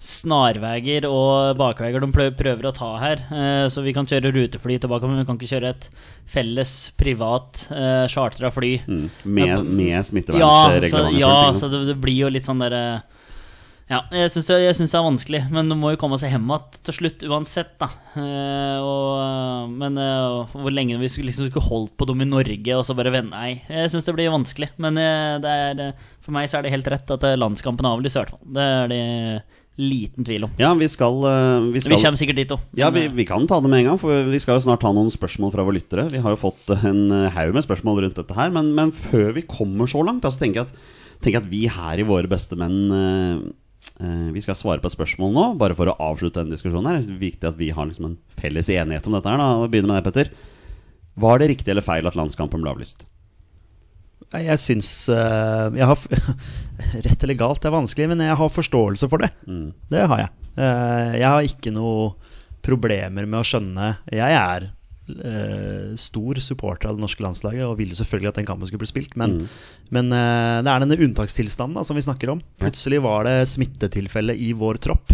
snarveier 0.06 1.06
og 1.08 1.56
bakveier 1.60 2.04
de 2.04 2.10
prøver 2.12 2.68
å 2.68 2.74
ta 2.76 2.92
her. 3.00 3.24
Eh, 3.32 3.68
Så 3.72 3.84
vi 3.86 3.94
kan 3.96 4.08
kjøre 4.10 4.34
rutefly 4.36 4.80
tilbake, 4.82 5.08
men 5.08 5.22
vi 5.22 5.28
kan 5.30 5.40
ikke 5.40 5.54
kjøre 5.56 5.72
et 5.72 5.90
felles 6.28 6.74
privat 7.00 7.68
uh, 7.72 8.06
chartra 8.12 8.52
fly. 8.52 8.74
Mm. 8.88 9.10
Med, 9.24 9.66
med 9.66 10.00
smittevernreglementet? 10.10 10.92
Ja, 10.92 10.92
så, 10.92 11.20
ja, 11.20 11.36
sant? 11.52 11.62
så 11.64 11.72
det, 11.72 11.86
det 11.94 12.02
blir 12.02 12.26
jo 12.26 12.34
litt 12.34 12.48
sånn 12.48 12.64
derre 12.66 13.04
ja, 13.92 14.00
jeg 14.16 14.32
syns 14.34 14.48
det, 14.50 14.58
det 14.80 14.88
er 14.88 15.06
vanskelig, 15.06 15.42
men 15.54 15.70
du 15.70 15.76
må 15.78 15.94
jo 15.94 16.00
komme 16.02 16.18
seg 16.22 16.34
hjem 16.34 16.48
igjen 16.50 16.80
til 16.88 17.00
slutt 17.00 17.26
uansett. 17.30 17.76
da 17.82 17.92
Eh, 18.16 18.80
og, 18.80 19.74
Men 19.76 19.98
og, 20.00 20.54
hvor 20.56 20.72
lenge 20.72 20.96
vi 21.02 21.10
liksom 21.28 21.50
skulle 21.50 21.66
holdt 21.66 21.98
på 22.00 22.08
dem 22.08 22.22
i 22.24 22.28
Norge 22.30 22.78
og 22.78 22.86
så 22.88 22.96
bare 22.96 23.12
vende 23.12 23.36
Nei, 23.36 23.58
jeg 23.68 23.92
syns 23.92 24.08
det 24.08 24.16
blir 24.16 24.32
vanskelig. 24.32 24.70
Men 24.80 24.96
eh, 25.02 25.36
det 25.44 25.52
er, 25.52 25.82
eh, 25.90 26.08
for 26.24 26.36
meg 26.36 26.48
så 26.48 26.60
er 26.60 26.66
det 26.66 26.72
helt 26.78 26.88
rett 26.94 27.12
at 27.12 27.28
eh, 27.28 27.36
landskampen 27.36 27.84
er 27.84 27.98
avlyst, 27.98 28.16
i 28.16 28.22
hvert 28.24 28.34
fall. 28.38 28.56
Det 28.56 28.64
er 28.64 28.92
det 28.94 29.04
liten 29.76 30.24
tvil 30.24 30.46
om. 30.48 30.52
Ja, 30.60 30.72
vi 30.78 30.88
skal, 30.88 31.18
eh, 31.28 31.68
vi 31.74 31.82
skal 31.84 31.96
Vi 31.96 32.02
kommer 32.02 32.20
sikkert 32.20 32.40
dit 32.40 32.54
òg. 32.56 32.64
Ja, 32.80 32.90
vi, 32.96 33.08
vi 33.12 33.26
kan 33.28 33.48
ta 33.48 33.60
det 33.60 33.72
med 33.72 33.84
en 33.84 33.92
gang, 33.92 34.00
for 34.00 34.30
vi 34.30 34.40
skal 34.40 34.60
jo 34.60 34.66
snart 34.68 34.84
ta 34.86 34.94
noen 34.96 35.12
spørsmål 35.12 35.52
fra 35.54 35.66
våre 35.68 35.80
lyttere. 35.80 36.08
Vi 36.14 36.22
har 36.24 36.36
jo 36.36 36.40
fått 36.40 36.72
en 36.78 37.04
eh, 37.12 37.28
haug 37.36 37.56
med 37.58 37.66
spørsmål 37.68 38.06
rundt 38.06 38.22
dette 38.22 38.38
her, 38.38 38.54
men, 38.56 38.72
men 38.78 38.96
før 38.96 39.36
vi 39.36 39.46
kommer 39.50 39.90
så 39.92 40.06
langt, 40.06 40.24
så 40.24 40.40
tenker 40.40 40.64
jeg 40.64 40.72
at, 40.72 40.90
tenker 41.26 41.44
at 41.44 41.52
vi 41.52 41.66
her 41.72 42.00
i 42.00 42.08
Våre 42.08 42.32
beste 42.32 42.58
menn 42.60 42.80
eh, 42.96 43.36
eh, 43.36 43.54
Vi 43.96 44.42
skal 44.44 44.58
svare 44.60 44.82
på 44.84 44.90
et 44.90 44.96
spørsmål 44.96 45.32
nå, 45.32 45.44
bare 45.62 45.76
for 45.78 45.88
å 45.88 45.96
avslutte 46.04 46.42
denne 46.42 46.52
diskusjonen 46.52 46.90
her. 46.90 46.98
Det 47.00 47.14
er 47.14 47.22
viktig 47.22 47.48
at 47.48 47.56
vi 47.60 47.70
har 47.72 47.88
liksom 47.88 48.10
en 48.10 48.18
felles 48.36 48.68
enighet 48.74 49.08
om 49.08 49.16
dette 49.16 49.32
her. 49.32 49.40
da 49.40 49.50
og 49.62 49.70
Begynne 49.72 49.88
med 49.94 50.02
deg, 50.02 50.08
Petter. 50.10 50.32
Var 51.16 51.40
det 51.40 51.52
riktig 51.54 51.72
eller 51.72 51.86
feil 51.86 52.10
at 52.10 52.18
landskampen 52.20 52.64
ble 52.64 52.74
avlyst? 52.74 53.06
Jeg 54.36 54.60
syns 54.60 54.90
eh, 55.14 55.68
jeg 55.78 55.88
har, 55.88 56.02
Rett 57.06 57.24
eller 57.24 57.40
galt 57.40 57.68
er 57.68 57.76
vanskelig, 57.76 58.10
men 58.12 58.24
jeg 58.26 58.40
har 58.40 58.52
forståelse 58.52 59.10
for 59.12 59.24
det. 59.24 59.32
Mm. 59.48 59.70
Det 59.92 60.08
har 60.12 60.26
jeg. 60.26 60.32
Eh, 60.56 61.12
jeg 61.22 61.30
har 61.30 61.50
ikke 61.52 61.74
noe 61.76 62.10
problemer 62.66 63.28
med 63.30 63.38
å 63.38 63.46
skjønne 63.46 63.92
Jeg 64.10 64.36
er 64.40 64.64
eh, 64.66 64.75
stor 66.02 66.40
supporter 66.42 66.90
av 66.90 66.98
det 66.98 67.04
norske 67.06 67.22
landslaget 67.24 67.66
og 67.68 67.78
ville 67.78 67.96
selvfølgelig 67.98 68.32
at 68.32 68.40
den 68.40 68.48
kampen 68.50 68.68
skulle 68.70 68.82
bli 68.82 68.90
spilt, 68.90 69.16
men, 69.20 69.36
men 69.94 70.12
eh, 70.16 70.62
det 70.66 70.72
er 70.72 70.82
denne 70.86 70.98
unntakstilstanden 71.08 71.78
da, 71.78 71.84
som 71.86 71.98
vi 71.98 72.06
snakker 72.06 72.32
om. 72.34 72.42
Plutselig 72.62 73.02
var 73.06 73.28
det 73.28 73.38
smittetilfelle 73.52 74.34
i 74.36 74.52
vår 74.58 74.80
tropp. 74.82 75.14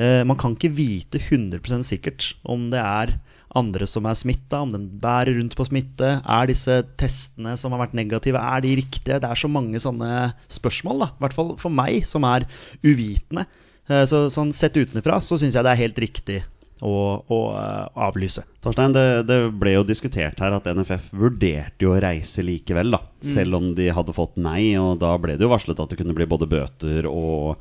Eh, 0.00 0.22
man 0.24 0.38
kan 0.40 0.54
ikke 0.56 0.72
vite 0.72 1.20
100% 1.20 1.84
sikkert 1.90 2.30
om 2.48 2.68
det 2.72 2.80
er 2.80 3.18
andre 3.58 3.86
som 3.90 4.06
er 4.06 4.14
smitta, 4.14 4.60
om 4.62 4.70
den 4.70 4.84
bærer 5.02 5.34
rundt 5.36 5.56
på 5.58 5.66
smitte. 5.66 6.20
Er 6.22 6.46
disse 6.46 6.76
testene 7.00 7.56
som 7.58 7.74
har 7.74 7.82
vært 7.82 7.96
negative, 7.98 8.38
er 8.38 8.62
de 8.62 8.76
riktige? 8.78 9.18
Det 9.20 9.26
er 9.26 9.40
så 9.40 9.50
mange 9.50 9.80
sånne 9.82 10.30
spørsmål, 10.48 11.02
da. 11.02 11.08
I 11.18 11.24
hvert 11.26 11.34
fall 11.34 11.50
for 11.58 11.74
meg, 11.74 12.04
som 12.06 12.24
er 12.30 12.46
uvitende. 12.86 13.44
Eh, 13.90 14.04
Så 14.06 14.28
sånn 14.30 14.54
sett 14.54 14.78
utenfra 14.78 15.18
så 15.20 15.36
syns 15.36 15.58
jeg 15.58 15.66
det 15.66 15.74
er 15.74 15.82
helt 15.84 15.98
riktig 15.98 16.40
å, 16.86 16.94
å 17.24 17.40
eh, 17.56 17.86
avlyse. 18.06 18.44
Torstein, 18.64 18.94
det, 18.96 19.04
det 19.28 19.40
ble 19.60 19.74
jo 19.76 19.86
diskutert 19.86 20.40
her 20.42 20.56
at 20.56 20.68
NFF 20.70 21.10
vurderte 21.16 21.86
jo 21.86 21.94
å 21.94 22.00
reise 22.02 22.44
likevel, 22.46 22.94
da. 22.96 23.02
Selv 23.24 23.60
om 23.60 23.70
de 23.76 23.90
hadde 23.94 24.16
fått 24.16 24.40
nei, 24.40 24.72
og 24.80 25.00
da 25.02 25.12
ble 25.20 25.36
det 25.36 25.46
jo 25.46 25.52
varslet 25.52 25.80
at 25.80 25.92
det 25.92 26.00
kunne 26.00 26.16
bli 26.16 26.28
både 26.30 26.48
bøter 26.50 27.08
og 27.10 27.60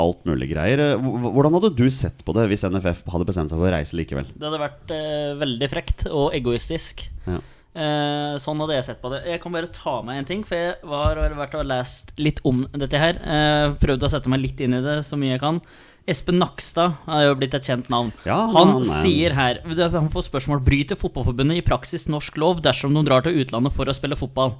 alt 0.00 0.26
mulig 0.28 0.50
greier. 0.52 0.96
Hvordan 1.00 1.56
hadde 1.58 1.74
du 1.76 1.86
sett 1.92 2.24
på 2.24 2.34
det 2.36 2.46
hvis 2.50 2.64
NFF 2.64 3.04
hadde 3.12 3.28
bestemt 3.28 3.52
seg 3.52 3.60
for 3.60 3.68
å 3.68 3.72
reise 3.74 3.96
likevel? 3.98 4.28
Det 4.32 4.48
hadde 4.48 4.62
vært 4.62 4.92
eh, 4.96 5.32
veldig 5.40 5.70
frekt 5.72 6.06
og 6.08 6.36
egoistisk. 6.36 7.04
Ja. 7.28 7.40
Eh, 7.70 8.34
sånn 8.42 8.58
hadde 8.64 8.78
jeg 8.78 8.86
sett 8.88 9.02
på 9.02 9.12
det. 9.12 9.22
Jeg 9.30 9.42
kan 9.42 9.54
bare 9.54 9.70
ta 9.74 10.00
med 10.06 10.22
en 10.22 10.28
ting, 10.28 10.42
for 10.46 10.58
jeg 10.58 10.78
var, 10.90 11.20
har 11.20 11.36
vært 11.38 11.54
og 11.60 11.68
lest 11.70 12.14
litt 12.18 12.40
om 12.48 12.64
dette 12.72 12.98
her. 12.98 13.20
Eh, 13.20 13.76
prøvd 13.82 14.06
å 14.06 14.12
sette 14.16 14.32
meg 14.32 14.42
litt 14.42 14.62
inn 14.64 14.74
i 14.78 14.82
det 14.84 15.00
så 15.06 15.18
mye 15.20 15.36
jeg 15.36 15.44
kan. 15.44 15.60
Espen 16.08 16.38
Nakstad 16.40 16.96
er 17.06 17.26
jo 17.28 17.34
blitt 17.38 17.54
et 17.54 17.66
kjent 17.66 17.90
navn. 17.92 18.12
Ja, 18.26 18.36
han 18.46 18.68
han 18.74 18.82
er- 18.82 19.02
sier 19.02 19.34
her 19.36 19.60
Han 19.92 20.08
får 20.10 20.30
spørsmål 20.30 20.64
Bryter 20.64 20.96
Fotballforbundet 20.96 21.58
i 21.58 21.66
praksis 21.66 22.08
norsk 22.08 22.36
lov 22.38 22.62
dersom 22.62 22.94
de 22.94 23.02
drar 23.04 23.22
til 23.22 23.36
utlandet 23.44 23.72
for 23.72 23.84
å 23.86 23.94
spille 23.94 24.16
fotball. 24.16 24.54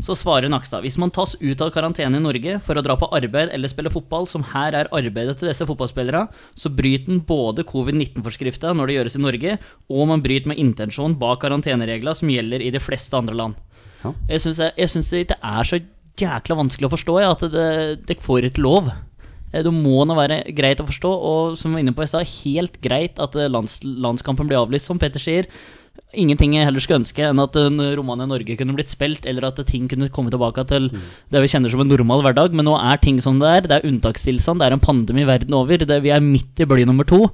Så 0.00 0.16
svarer 0.16 0.48
Nakstad 0.50 0.82
hvis 0.82 0.98
man 0.98 1.10
tas 1.10 1.36
ut 1.40 1.60
av 1.60 1.70
karantene 1.70 2.16
i 2.16 2.20
Norge 2.20 2.58
for 2.64 2.74
å 2.74 2.82
dra 2.82 2.96
på 2.96 3.08
arbeid 3.12 3.50
eller 3.52 3.68
spille 3.68 3.90
fotball, 3.92 4.26
som 4.26 4.42
her 4.42 4.72
er 4.74 4.88
arbeidet 4.90 5.38
til 5.38 5.48
disse 5.48 5.64
fotballspillere, 5.68 6.28
så 6.56 6.68
bryter 6.74 7.06
den 7.12 7.20
både 7.20 7.64
covid-19-forskrifta 7.64 8.74
når 8.74 8.86
det 8.90 8.96
gjøres 8.98 9.16
i 9.18 9.22
Norge, 9.24 9.58
og 9.90 10.08
man 10.08 10.22
bryter 10.24 10.48
med 10.48 10.58
intensjonen 10.58 11.18
bak 11.20 11.40
karanteneregler 11.44 12.16
som 12.16 12.28
gjelder 12.32 12.64
i 12.64 12.70
de 12.74 12.80
fleste 12.82 13.14
andre 13.16 13.34
land. 13.34 13.54
Ja. 14.02 14.12
Jeg 14.28 14.40
syns 14.40 14.58
jeg 14.76 14.88
syns 14.88 15.10
det 15.10 15.26
ikke 15.28 15.38
er 15.42 15.64
så 15.64 15.80
jækla 16.16 16.56
vanskelig 16.60 16.88
å 16.88 16.94
forstå, 16.94 17.20
jeg, 17.20 17.30
at 17.30 17.44
det, 17.52 18.06
det 18.06 18.20
får 18.22 18.48
ikke 18.50 18.62
lov. 18.64 18.90
Eh, 19.54 19.62
Det 19.62 19.72
må 19.72 20.02
nå 20.04 20.16
være 20.18 20.42
greit 20.56 20.82
å 20.82 20.88
forstå, 20.88 21.14
og 21.30 21.56
som 21.60 21.70
vi 21.70 21.78
var 21.78 21.86
inne 21.86 21.94
på 21.96 22.04
i 22.04 22.10
stad, 22.10 22.26
helt 22.42 22.80
greit 22.82 23.22
at 23.22 23.38
eh, 23.38 23.50
lands, 23.52 23.78
landskampen 23.84 24.50
blir 24.50 24.60
avlyst, 24.60 24.90
som 24.90 24.98
Petter 24.98 25.22
sier. 25.22 25.48
Ingenting 26.18 26.56
jeg 26.56 26.66
heller 26.66 26.82
skulle 26.82 27.00
ønske 27.02 27.22
enn 27.26 27.42
at 27.42 27.56
en 27.58 27.78
Romania-Norge 27.98 28.56
kunne 28.58 28.74
blitt 28.74 28.90
spilt, 28.90 29.26
eller 29.30 29.46
at 29.46 29.60
ting 29.66 29.86
kunne 29.90 30.10
komme 30.14 30.30
tilbake 30.34 30.66
til 30.70 30.88
det 30.90 31.42
vi 31.42 31.50
kjenner 31.50 31.70
som 31.70 31.82
en 31.82 31.90
normal 31.90 32.22
hverdag. 32.26 32.54
Men 32.54 32.66
nå 32.66 32.74
er 32.78 32.98
ting 33.02 33.20
som 33.22 33.38
det 33.42 33.50
er. 33.50 33.66
Det 33.66 33.76
er 33.78 33.86
unntakstilstand, 33.90 34.62
det 34.62 34.68
er 34.68 34.74
en 34.74 34.82
pandemi 34.82 35.26
verden 35.26 35.54
over. 35.54 35.78
Det, 35.78 36.00
vi 36.02 36.10
er 36.14 36.22
midt 36.22 36.62
i 36.62 36.66
bølge 36.70 36.86
nummer 36.90 37.06
to. 37.06 37.28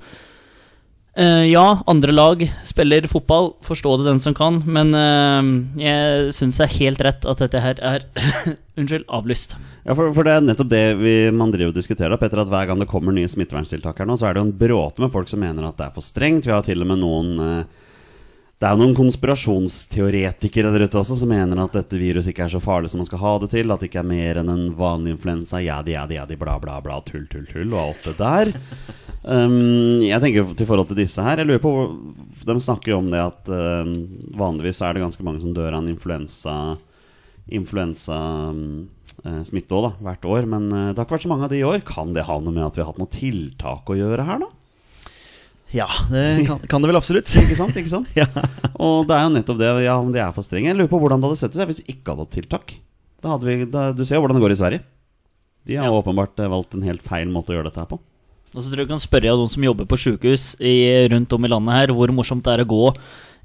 Eh, 1.21 1.45
ja, 1.51 1.83
andre 1.87 2.13
lag 2.13 2.53
spiller 2.65 3.05
fotball, 3.11 3.51
forstå 3.61 3.97
det 4.01 4.07
den 4.07 4.21
som 4.25 4.33
kan, 4.33 4.63
men 4.65 4.95
eh, 4.97 5.51
jeg 5.83 6.31
syns 6.33 6.57
det 6.57 6.65
er 6.65 6.77
helt 6.79 7.03
rett 7.05 7.27
at 7.29 7.43
dette 7.43 7.61
her 7.61 7.83
er 7.85 8.07
Unnskyld, 8.81 9.05
avlyst. 9.13 9.53
Ja, 9.85 9.93
for, 9.93 10.15
for 10.17 10.25
det 10.25 10.33
er 10.33 10.47
nettopp 10.47 10.71
det 10.73 10.85
vi, 10.97 11.13
man 11.37 11.53
driver 11.53 11.75
og 11.75 11.77
diskuterer. 11.77 12.15
da, 12.15 12.21
Petter, 12.23 12.41
at 12.41 12.49
Hver 12.49 12.71
gang 12.71 12.81
det 12.81 12.89
kommer 12.89 13.13
nye 13.13 13.29
smitteverntiltak 13.29 14.01
her 14.01 14.09
nå, 14.09 14.17
så 14.17 14.31
er 14.31 14.39
det 14.39 14.41
jo 14.41 14.47
en 14.49 14.57
bråte 14.63 15.05
med 15.05 15.13
folk 15.13 15.29
som 15.29 15.43
mener 15.45 15.67
at 15.69 15.77
det 15.77 15.91
er 15.91 15.93
for 15.99 16.07
strengt. 16.07 16.49
Vi 16.49 16.55
har 16.55 16.65
til 16.65 16.81
og 16.81 16.89
med 16.89 17.03
noen 17.03 17.35
eh, 17.45 17.90
Det 18.61 18.69
er 18.69 18.75
jo 18.77 18.83
noen 18.83 18.93
konspirasjonsteoretikere 18.93 20.69
der 20.75 20.83
ute 20.85 20.99
også 21.01 21.15
som 21.17 21.31
mener 21.33 21.57
at 21.63 21.79
dette 21.79 21.97
viruset 21.97 22.35
ikke 22.35 22.45
er 22.45 22.53
så 22.53 22.61
farlig 22.61 22.91
som 22.93 23.01
man 23.01 23.07
skal 23.09 23.23
ha 23.23 23.31
det 23.41 23.49
til. 23.55 23.73
At 23.73 23.81
det 23.81 23.89
ikke 23.89 24.03
er 24.03 24.11
mer 24.11 24.37
enn 24.37 24.53
en 24.53 24.67
vanlig 24.77 25.15
influensa. 25.15 25.63
Jadi, 25.65 25.95
jadi, 25.97 26.19
jadi, 26.19 26.37
bla, 26.37 26.59
bla, 26.61 26.77
bla, 26.85 26.99
tull, 27.07 27.25
tull, 27.33 27.47
tull 27.49 27.73
og 27.73 27.81
alt 27.87 28.05
det 28.11 28.15
der. 28.21 28.53
Um, 29.25 30.05
jeg 30.05 30.21
tenker 30.21 30.53
til 30.57 30.69
forhold 30.69 30.89
til 30.89 31.01
disse 31.03 31.21
her 31.21 31.43
Jeg 31.43 31.45
lurer 31.45 31.61
på 31.61 31.71
De 32.49 32.55
snakker 32.65 32.95
jo 32.95 33.01
om 33.03 33.11
det 33.13 33.21
at 33.21 33.51
um, 33.53 33.91
vanligvis 34.33 34.81
er 34.81 34.97
det 34.97 35.03
ganske 35.05 35.27
mange 35.27 35.43
som 35.43 35.53
dør 35.53 35.75
av 35.75 35.83
en 35.83 35.91
influensa 35.93 36.55
influensasmitte 37.51 39.75
òg, 39.75 39.99
hvert 40.05 40.25
år. 40.29 40.45
Men 40.53 40.69
eh, 40.69 40.93
det 40.93 41.01
har 41.01 41.09
ikke 41.09 41.17
vært 41.17 41.27
så 41.27 41.33
mange 41.33 41.49
av 41.49 41.53
de 41.53 41.59
i 41.59 41.67
år. 41.67 41.81
Kan 41.89 42.13
det 42.15 42.29
ha 42.29 42.37
noe 42.39 42.55
med 42.55 42.69
at 42.69 42.77
vi 42.77 42.83
har 42.85 42.91
hatt 42.93 43.01
noe 43.01 43.11
tiltak 43.11 43.91
å 43.91 43.99
gjøre 43.99 44.27
her, 44.29 44.39
da? 44.45 44.49
Ja, 45.73 45.87
det 46.11 46.47
kan, 46.49 46.59
kan 46.67 46.83
det 46.83 46.89
vel 46.91 46.99
absolutt. 46.99 47.31
Ikke 47.45 47.57
sant? 47.59 47.77
ikke 47.79 47.93
sant? 47.93 48.09
ja. 48.19 48.27
Og 48.81 49.05
det 49.07 49.15
er 49.17 49.27
jo 49.29 49.33
nettopp 49.37 49.59
det. 49.61 49.69
Ja, 49.85 49.99
om 50.03 50.11
de 50.15 50.19
er 50.23 50.33
for 50.35 50.43
strenge. 50.47 50.67
Jeg 50.73 50.79
lurer 50.81 50.91
på 50.91 50.99
hvordan 51.03 51.21
det 51.23 51.29
hadde 51.31 51.41
sett 51.45 51.55
ut 51.55 51.69
hvis 51.71 51.83
vi 51.85 51.95
ikke 51.95 52.11
hadde 52.15 52.25
hatt 52.27 52.35
tiltak. 52.35 52.75
Da 53.23 53.35
hadde 53.37 53.47
vi, 53.47 53.57
da, 53.71 53.85
du 53.95 54.03
ser 54.09 54.17
jo 54.19 54.25
hvordan 54.25 54.41
det 54.41 54.45
går 54.47 54.55
i 54.57 54.61
Sverige. 54.63 54.83
De 55.69 55.77
har 55.77 55.87
Ja. 55.91 55.95
åpenbart 56.01 56.41
eh, 56.41 56.49
valgt 56.51 56.75
en 56.75 56.83
helt 56.89 57.03
feil 57.07 57.29
måte 57.31 57.53
å 57.53 57.59
gjøre 57.59 57.69
dette 57.71 57.83
her 57.85 57.91
på. 57.91 58.01
Og 58.51 58.59
så 58.65 58.67
tror 58.73 58.83
jeg 58.83 58.89
du 58.89 58.95
kan 58.97 59.03
spørre 59.05 59.31
av 59.31 59.39
noen 59.39 59.51
som 59.53 59.63
jobber 59.63 59.87
på 59.87 59.99
sjukehus 60.01 60.57
rundt 61.13 61.35
om 61.37 61.45
i 61.47 61.51
landet 61.53 61.77
her, 61.77 61.93
hvor 61.95 62.11
morsomt 62.17 62.43
det 62.49 62.57
er 62.57 62.65
å 62.65 62.71
gå 62.73 62.87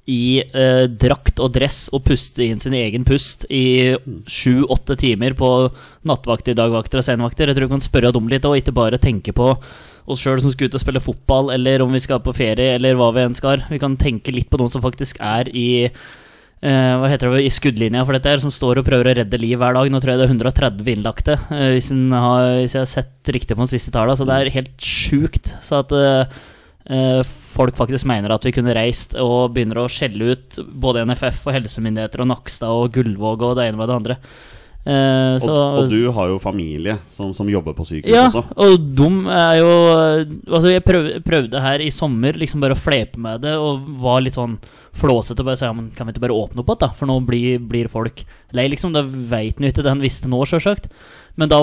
i 0.10 0.40
eh, 0.42 0.86
drakt 0.90 1.38
og 1.42 1.52
dress 1.54 1.90
og 1.94 2.04
puste 2.08 2.42
inn 2.46 2.58
sin 2.62 2.74
egen 2.78 3.06
pust 3.06 3.46
i 3.54 3.94
sju-åtte 4.30 4.98
timer 5.02 5.34
på 5.38 5.50
nattvakter, 6.10 6.58
dagvakter 6.58 7.02
og 7.02 7.06
senvakter. 7.06 7.50
Jeg 7.52 7.58
tror 7.60 7.70
du 7.70 7.74
kan 7.76 7.86
spørre 7.86 8.12
dem 8.18 8.30
litt, 8.34 8.46
og 8.50 8.58
ikke 8.58 8.74
bare 8.74 8.98
tenke 9.02 9.34
på 9.38 9.52
oss 10.06 10.22
sjøl 10.22 10.42
som 10.44 10.54
skal 10.54 10.70
ut 10.70 10.78
og 10.78 10.84
spille 10.84 11.04
fotball, 11.04 11.50
eller 11.56 11.84
om 11.86 11.94
vi 11.94 12.04
skal 12.04 12.22
på 12.24 12.36
ferie, 12.36 12.76
eller 12.78 12.98
hva 13.00 13.12
vi 13.16 13.26
enn 13.26 13.38
skal. 13.38 13.66
Vi 13.72 13.82
kan 13.82 13.98
tenke 14.00 14.34
litt 14.34 14.52
på 14.52 14.60
noen 14.62 14.74
som 14.74 14.86
faktisk 14.86 15.22
er 15.24 15.52
i 15.54 15.70
Uh, 16.66 16.98
hva 16.98 17.10
heter 17.12 17.30
det, 17.30 17.44
i 17.46 17.52
skuddlinja 17.54 18.02
for 18.08 18.16
dette 18.16 18.32
her, 18.32 18.40
som 18.42 18.50
står 18.50 18.80
og 18.80 18.86
prøver 18.88 19.12
å 19.12 19.14
redde 19.20 19.38
liv 19.38 19.60
hver 19.60 19.76
dag. 19.76 19.90
Nå 19.92 20.00
tror 20.02 20.14
jeg 20.14 20.22
det 20.22 20.26
er 20.26 20.32
130 20.32 20.88
innlagte, 20.96 21.36
uh, 21.52 21.68
hvis, 21.76 21.92
har, 21.92 22.46
hvis 22.64 22.74
jeg 22.74 22.82
har 22.82 22.90
sett 22.90 23.32
riktig 23.36 23.58
på 23.58 23.68
de 23.68 23.74
siste 23.76 23.94
tallene. 23.94 24.16
Så 24.18 24.26
det 24.26 24.38
er 24.40 24.54
helt 24.56 24.74
sjukt. 24.82 25.52
Så 25.62 25.84
at 25.84 25.94
eh, 25.94 27.22
folk 27.26 27.78
faktisk 27.78 28.08
mener 28.10 28.34
at 28.34 28.46
vi 28.46 28.54
kunne 28.56 28.74
reist 28.78 29.16
og 29.20 29.54
begynner 29.54 29.84
å 29.84 29.92
skjelle 29.92 30.34
ut 30.34 30.60
både 30.66 31.06
NFF 31.10 31.48
og 31.50 31.58
helsemyndigheter 31.58 32.24
og 32.24 32.32
Nakstad 32.32 32.74
og 32.74 32.94
Gullvåg 32.98 33.46
og 33.46 33.56
det 33.60 33.70
ene 33.70 33.80
med 33.80 33.92
det 33.92 34.00
andre. 34.00 34.18
Eh, 34.86 35.36
så, 35.42 35.50
Og, 35.50 35.80
og 35.80 35.90
du 35.90 36.12
har 36.14 36.30
jo 36.30 36.38
familie 36.38 36.94
som, 37.10 37.32
som 37.34 37.48
jobber 37.50 37.74
på 37.74 37.88
sykehus 37.90 38.14
ja, 38.14 38.28
også. 38.28 38.44
og 38.54 38.84
dum 38.94 39.24
er 39.34 39.56
jo 39.58 39.70
Altså, 40.46 40.70
jeg 40.70 40.84
prøv, 40.86 41.08
prøvde 41.26 41.62
her 41.64 41.82
i 41.82 41.88
sommer 41.90 42.38
liksom 42.38 42.62
bare 42.62 42.78
å 42.78 42.78
flepe 42.78 43.18
med 43.18 43.42
det 43.42 43.56
og 43.58 43.88
var 44.04 44.22
litt 44.22 44.38
sånn 44.38 44.60
flåsete 44.96 45.42
og 45.42 45.50
bare 45.50 45.58
sa 45.58 45.72
ja, 45.72 45.76
men 45.76 45.90
kan 45.98 46.06
vi 46.06 46.14
ikke 46.14 46.28
bare 46.28 46.38
åpne 46.38 46.62
opp 46.62 46.70
igjen, 46.70 46.84
da? 46.86 46.92
For 47.00 47.10
nå 47.10 47.16
blir, 47.26 47.58
blir 47.66 47.90
folk 47.92 48.22
lei, 48.56 48.68
liksom. 48.72 48.94
Da 48.96 49.02
veit 49.04 49.58
han 49.58 49.66
jo 49.66 49.74
ikke 49.74 49.84
det 49.84 49.92
han 49.92 50.04
visste 50.06 50.30
nå, 50.32 50.40
sjølsagt. 50.48 50.86
Men 51.36 51.52
da 51.52 51.60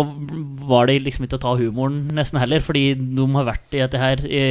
var 0.68 0.90
det 0.90 0.98
liksom 1.06 1.24
ikke 1.24 1.38
å 1.38 1.44
ta 1.46 1.54
humoren 1.56 2.02
nesten 2.12 2.42
heller, 2.42 2.60
fordi 2.60 2.90
de 2.98 3.28
har 3.38 3.46
vært 3.48 3.78
i 3.78 3.80
dette 3.80 4.02
her 4.02 4.26
i 4.26 4.42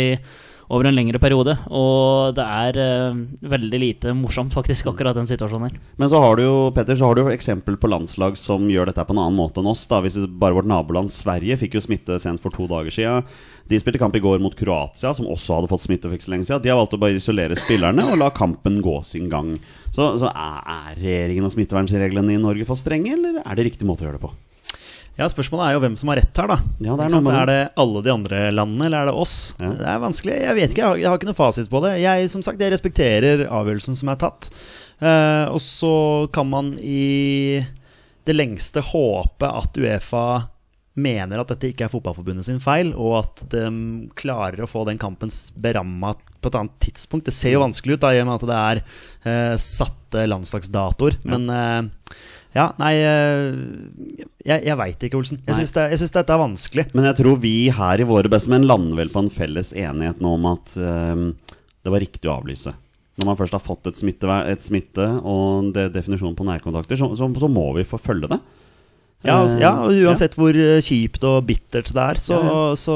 over 0.72 0.88
en 0.88 0.96
lengre 0.96 1.20
periode. 1.22 1.54
Og 1.68 2.32
det 2.38 2.46
er 2.46 2.80
eh, 2.80 3.22
veldig 3.52 3.80
lite 3.82 4.14
morsomt, 4.16 4.54
faktisk, 4.56 4.88
akkurat 4.92 5.18
den 5.18 5.28
situasjonen 5.30 5.70
her. 5.70 5.80
Men 6.00 6.12
så 6.12 6.22
har 6.24 6.38
du 6.40 6.46
jo 6.46 6.56
Petter, 6.76 6.98
så 6.98 7.10
har 7.10 7.18
du 7.18 7.24
jo 7.26 7.34
eksempel 7.34 7.78
på 7.80 7.92
landslag 7.92 8.38
som 8.40 8.70
gjør 8.72 8.92
dette 8.92 9.06
på 9.08 9.16
en 9.16 9.24
annen 9.26 9.38
måte 9.38 9.62
enn 9.62 9.72
oss. 9.72 9.84
da 9.92 10.02
Hvis 10.04 10.20
Bare 10.42 10.56
vårt 10.56 10.70
naboland 10.70 11.12
Sverige 11.14 11.60
fikk 11.60 11.76
jo 11.78 11.84
smitte 11.84 12.20
sent 12.24 12.42
for 12.44 12.56
to 12.56 12.70
dager 12.72 12.94
siden. 12.94 13.28
De 13.72 13.80
spilte 13.80 14.00
kamp 14.02 14.16
i 14.16 14.24
går 14.24 14.42
mot 14.44 14.56
Kroatia, 14.58 15.14
som 15.16 15.30
også 15.32 15.60
hadde 15.60 15.72
fått 15.72 15.86
smitte 15.86 16.10
for 16.10 16.18
ikke 16.18 16.28
så 16.28 16.36
lenge 16.36 16.48
siden. 16.48 16.64
De 16.64 16.72
har 16.72 16.80
valgt 16.80 16.96
å 16.96 17.02
bare 17.02 17.20
isolere 17.20 17.58
spillerne 17.60 18.08
og 18.12 18.20
la 18.20 18.32
kampen 18.36 18.80
gå 18.84 18.98
sin 19.08 19.30
gang. 19.32 19.58
Så, 19.92 20.14
så 20.22 20.32
er, 20.32 20.62
er 20.72 21.02
regjeringen 21.02 21.48
og 21.48 21.54
smittevernreglene 21.56 22.36
i 22.36 22.42
Norge 22.42 22.68
for 22.68 22.80
strenge, 22.80 23.14
eller 23.18 23.44
er 23.44 23.60
det 23.60 23.68
riktig 23.72 23.88
måte 23.88 24.06
å 24.06 24.10
gjøre 24.10 24.20
det 24.20 24.26
på? 24.26 24.34
Ja, 25.20 25.28
Spørsmålet 25.30 25.68
er 25.68 25.76
jo 25.76 25.82
hvem 25.84 25.98
som 26.00 26.12
har 26.12 26.22
rett 26.22 26.40
her, 26.40 26.48
da. 26.48 26.58
Ja, 26.80 26.96
det 26.98 27.08
er 27.08 27.14
noe 27.14 27.26
med 27.26 27.36
er 27.42 27.50
det 27.50 27.60
alle 27.84 28.04
de 28.06 28.14
andre 28.14 28.44
landene, 28.56 28.88
eller 28.88 29.04
er 29.04 29.12
det 29.12 29.18
oss? 29.24 29.36
Ja. 29.60 29.74
Det 29.78 29.90
er 29.92 30.00
vanskelig. 30.02 30.38
Jeg 30.40 30.58
vet 30.58 30.72
ikke, 30.72 30.82
jeg 30.82 30.88
har, 30.88 31.02
jeg 31.02 31.10
har 31.12 31.20
ikke 31.20 31.30
noe 31.30 31.40
fasit 31.42 31.70
på 31.72 31.82
det. 31.84 31.92
Jeg 32.02 32.32
som 32.32 32.46
sagt, 32.46 32.64
jeg 32.64 32.74
respekterer 32.74 33.44
avgjørelsen 33.50 34.00
som 34.00 34.14
er 34.14 34.22
tatt. 34.24 34.50
Eh, 35.02 35.46
og 35.52 35.60
så 35.64 35.94
kan 36.34 36.50
man 36.50 36.74
i 36.80 37.60
det 38.28 38.38
lengste 38.38 38.84
håpe 38.86 39.50
at 39.50 39.78
Uefa 39.82 40.26
mener 41.02 41.40
at 41.40 41.52
dette 41.54 41.70
ikke 41.72 41.86
er 41.88 41.92
fotballforbundet 41.92 42.46
sin 42.48 42.60
feil, 42.64 42.92
og 43.00 43.22
at 43.22 43.46
de 43.54 43.64
klarer 44.20 44.64
å 44.64 44.70
få 44.70 44.84
den 44.88 45.00
kampen 45.02 45.32
beramma 45.64 46.14
på 46.42 46.52
et 46.52 46.58
annet 46.60 46.76
tidspunkt. 46.84 47.28
Det 47.30 47.36
ser 47.36 47.56
jo 47.56 47.64
vanskelig 47.64 47.98
ut, 47.98 48.04
da, 48.04 48.12
i 48.16 48.22
og 48.24 48.28
med 48.28 48.38
at 48.38 48.50
det 48.50 48.60
er 48.60 48.82
eh, 49.32 49.56
satte 49.62 50.28
landslagsdatoer. 50.28 51.22
Men 51.32 51.48
eh, 51.56 52.16
ja, 52.52 52.66
nei 52.82 52.92
eh, 53.00 53.54
Jeg, 54.44 54.64
jeg 54.68 54.78
veit 54.80 55.04
ikke, 55.08 55.20
Olsen. 55.22 55.40
Jeg 55.48 55.60
syns, 55.62 55.74
det, 55.76 55.86
jeg 55.94 56.02
syns 56.02 56.14
dette 56.18 56.36
er 56.36 56.42
vanskelig. 56.42 56.88
Men 56.98 57.08
jeg 57.08 57.20
tror 57.22 57.42
vi 57.44 57.56
her 57.72 58.02
i 58.04 58.08
våre 58.08 58.32
bestemenn 58.32 58.68
lander 58.68 59.00
vel 59.00 59.12
på 59.14 59.24
en 59.24 59.32
felles 59.32 59.72
enighet 59.78 60.24
nå 60.24 60.34
om 60.36 60.48
at 60.52 60.74
um, 60.82 61.28
det 61.82 61.94
var 61.94 62.04
riktig 62.04 62.28
å 62.28 62.40
avlyse. 62.40 62.74
Når 63.20 63.28
man 63.28 63.38
først 63.40 63.56
har 63.56 63.64
fått 63.64 63.88
et, 63.92 64.00
smittevær, 64.00 64.50
et 64.52 64.66
smitte 64.66 65.06
og 65.28 65.72
det 65.76 65.92
definisjonen 65.94 66.36
på 66.36 66.48
nærkontakter, 66.48 67.00
så, 67.00 67.12
så, 67.20 67.28
så 67.40 67.50
må 67.52 67.70
vi 67.78 67.88
forfølge 67.88 68.32
det. 68.32 68.42
Ja, 69.22 69.38
altså, 69.44 69.60
Eh, 69.60 69.62
ja 69.62 69.72
og 69.86 70.00
Uansett 70.08 70.38
hvor 70.40 70.58
eh, 70.58 70.80
kjipt 70.82 71.26
og 71.30 71.44
bittert 71.46 71.92
det 71.94 72.04
er, 72.04 72.22
så, 72.22 72.40
Ja, 72.42 72.62
så 72.80 72.96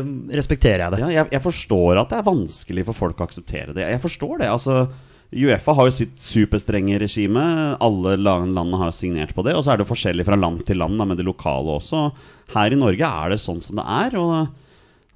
um, 0.00 0.14
respekterer 0.32 0.86
jeg 0.86 0.94
det. 0.94 1.02
Ja, 1.04 1.10
jeg, 1.20 1.30
jeg 1.36 1.44
forstår 1.44 2.00
at 2.00 2.14
det 2.14 2.18
er 2.18 2.30
vanskelig 2.30 2.86
for 2.88 3.04
folk 3.06 3.20
å 3.20 3.28
akseptere 3.28 3.76
det. 3.76 3.84
Jeg 3.84 4.02
forstår 4.02 4.40
det. 4.42 4.50
altså 4.50 4.86
Uefa 5.28 5.74
har 5.76 5.88
jo 5.90 5.92
sitt 5.92 6.22
superstrenge 6.24 6.96
regime. 7.02 7.42
Alle 7.84 8.14
landene 8.16 8.78
har 8.80 8.94
signert 8.96 9.34
på 9.36 9.44
det. 9.44 9.52
Og 9.58 9.64
så 9.66 9.74
er 9.74 9.82
det 9.82 9.88
forskjellig 9.90 10.24
fra 10.24 10.38
land 10.40 10.62
til 10.68 10.80
land 10.80 10.96
da, 10.96 11.04
med 11.10 11.20
det 11.20 11.26
lokale 11.28 11.74
også. 11.76 12.06
Her 12.54 12.72
i 12.72 12.78
Norge 12.80 13.10
er 13.10 13.34
det 13.34 13.40
sånn 13.42 13.60
som 13.60 13.76
det 13.76 13.84
er. 13.84 14.16
Og 14.16 14.32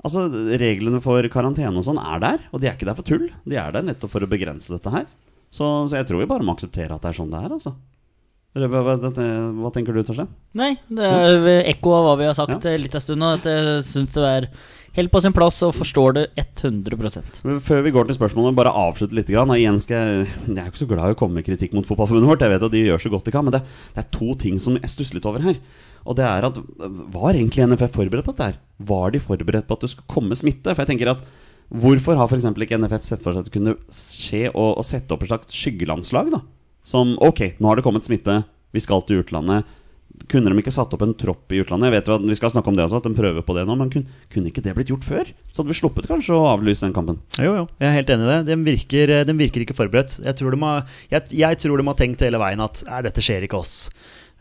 altså, 0.05 0.27
Reglene 0.61 1.01
for 1.05 1.25
karantene 1.33 1.81
og 1.81 1.87
sånn 1.89 2.01
er 2.03 2.21
der, 2.27 2.45
og 2.53 2.61
de 2.61 2.69
er 2.69 2.77
ikke 2.77 2.91
der 2.91 2.99
for 2.99 3.09
tull. 3.09 3.25
De 3.49 3.57
er 3.57 3.73
der 3.73 3.89
nettopp 3.89 4.13
for 4.13 4.27
å 4.27 4.29
begrense 4.29 4.75
dette 4.75 4.93
her. 4.93 5.09
Så, 5.53 5.65
så 5.89 5.99
jeg 5.99 6.09
tror 6.09 6.21
vi 6.23 6.29
bare 6.29 6.45
må 6.45 6.55
akseptere 6.57 6.93
at 6.97 7.03
det 7.05 7.11
er 7.13 7.19
sånn 7.19 7.33
det 7.33 7.41
er. 7.45 7.57
altså 7.57 7.73
Hva, 8.53 8.69
hva, 8.85 8.95
hva 9.65 9.73
tenker 9.73 9.97
du, 9.97 10.03
Torstein? 10.05 10.29
Nei, 10.61 10.75
det 10.93 11.09
er 11.09 11.65
ekko 11.73 11.93
av 11.97 12.07
hva 12.11 12.15
vi 12.21 12.29
har 12.29 12.37
sagt 12.37 12.69
Ja. 12.69 12.77
litt 12.81 12.97
av 12.97 13.05
stund 13.05 13.21
nå. 13.25 13.33
At 13.41 13.49
jeg 13.49 13.81
syns 13.89 14.13
det 14.17 14.29
er 14.29 14.49
helt 14.97 15.13
på 15.13 15.21
sin 15.25 15.35
plass 15.37 15.61
og 15.67 15.75
forstår 15.77 16.17
det 16.19 16.25
100 16.41 17.23
Men 17.47 17.61
Før 17.65 17.83
vi 17.85 17.93
går 17.95 18.09
til 18.09 18.19
spørsmålene, 18.19 18.57
bare 18.57 18.75
avslutte 18.77 19.17
litt. 19.17 19.31
Grann. 19.33 19.53
Igjen 19.57 19.81
skal 19.81 19.97
jeg, 19.97 20.27
jeg 20.49 20.59
er 20.59 20.69
ikke 20.71 20.83
så 20.83 20.91
glad 20.91 21.13
i 21.13 21.17
å 21.17 21.19
komme 21.19 21.41
med 21.41 21.47
kritikk 21.47 21.73
mot 21.77 21.87
Fotballforbundet 21.89 22.31
vårt. 22.31 22.45
Jeg 22.45 22.55
vet 22.55 22.67
at 22.69 22.75
de 22.75 22.85
gjør 22.85 23.05
så 23.05 23.13
godt 23.13 23.29
de 23.29 23.35
kan, 23.35 23.47
men 23.47 23.55
det, 23.57 23.63
det 23.95 24.05
er 24.05 24.11
to 24.15 24.33
ting 24.41 24.59
som 24.63 24.77
jeg 24.81 24.93
stusser 24.93 25.19
litt 25.19 25.29
over 25.29 25.45
her. 25.45 25.61
Og 26.03 26.19
det 26.19 26.27
er 26.27 26.49
at 26.49 26.59
Var 27.15 27.37
egentlig 27.39 27.69
NFF 27.71 27.95
forberedt 27.95 28.27
på 28.27 28.35
dette? 28.35 28.51
her? 28.51 28.59
Var 28.83 29.15
de 29.15 29.23
forberedt 29.23 29.69
på 29.69 29.79
at 29.79 29.85
det 29.87 29.93
skulle 29.93 30.11
komme 30.11 30.39
smitte? 30.39 30.75
For 30.75 30.85
jeg 30.85 30.95
tenker 30.95 31.15
at 31.15 31.25
Hvorfor 31.73 32.19
har 32.19 32.29
f.eks. 32.29 32.45
ikke 32.45 32.77
NFF 32.77 33.07
sett 33.09 33.23
for 33.25 33.33
seg 33.33 33.47
at 33.47 33.49
det 33.49 33.55
kunne 33.55 33.77
skje 33.97 34.51
å 34.53 34.83
sette 34.85 35.15
opp 35.15 35.23
et 35.25 35.31
slags 35.31 35.55
skyggelandslag? 35.57 36.29
da 36.35 36.43
Som 36.85 37.15
ok, 37.23 37.55
nå 37.63 37.71
har 37.71 37.79
det 37.79 37.85
kommet 37.87 38.05
smitte, 38.05 38.43
vi 38.77 38.83
skal 38.83 39.01
til 39.09 39.23
utlandet. 39.23 39.65
Kunne 40.31 40.53
de 40.53 40.63
ikke 40.63 40.75
satt 40.75 40.93
opp 40.95 41.03
en 41.05 41.15
tropp 41.19 41.53
i 41.55 41.61
utlandet? 41.63 41.89
Jeg 41.89 41.97
vet 41.97 42.11
jo 42.11 42.17
at 42.19 42.27
Vi 42.29 42.39
skal 42.39 42.53
snakke 42.55 42.71
om 42.71 42.79
det 42.79 42.85
også, 42.87 43.01
at 43.03 43.09
de 43.09 43.15
prøver 43.17 43.47
på 43.47 43.57
det 43.57 43.67
nå. 43.69 43.77
Men 43.79 43.91
kunne, 43.93 44.19
kunne 44.33 44.53
ikke 44.53 44.65
det 44.65 44.75
blitt 44.77 44.93
gjort 44.93 45.07
før? 45.09 45.31
Så 45.51 45.63
hadde 45.63 45.73
vi 45.73 45.79
sluppet 45.81 46.09
kanskje 46.11 46.37
å 46.37 46.49
avlyse 46.53 46.87
den 46.87 46.97
kampen. 46.97 47.21
Jo, 47.39 47.55
jo, 47.63 47.67
jeg 47.83 47.89
er 47.89 47.97
helt 47.99 48.13
enig 48.15 48.27
i 48.29 48.33
det. 48.33 48.41
Den 48.53 48.67
virker, 48.67 49.15
de 49.29 49.37
virker 49.39 49.67
ikke 49.67 49.79
forberedt. 49.79 50.19
Jeg 50.23 50.39
tror, 50.39 50.55
de 50.55 50.63
har, 50.67 50.97
jeg, 51.13 51.31
jeg 51.43 51.63
tror 51.65 51.81
de 51.81 51.89
har 51.91 52.01
tenkt 52.03 52.27
hele 52.27 52.43
veien 52.43 52.65
at 52.65 52.85
dette 53.09 53.25
skjer 53.25 53.49
ikke 53.49 53.61
oss. 53.63 53.77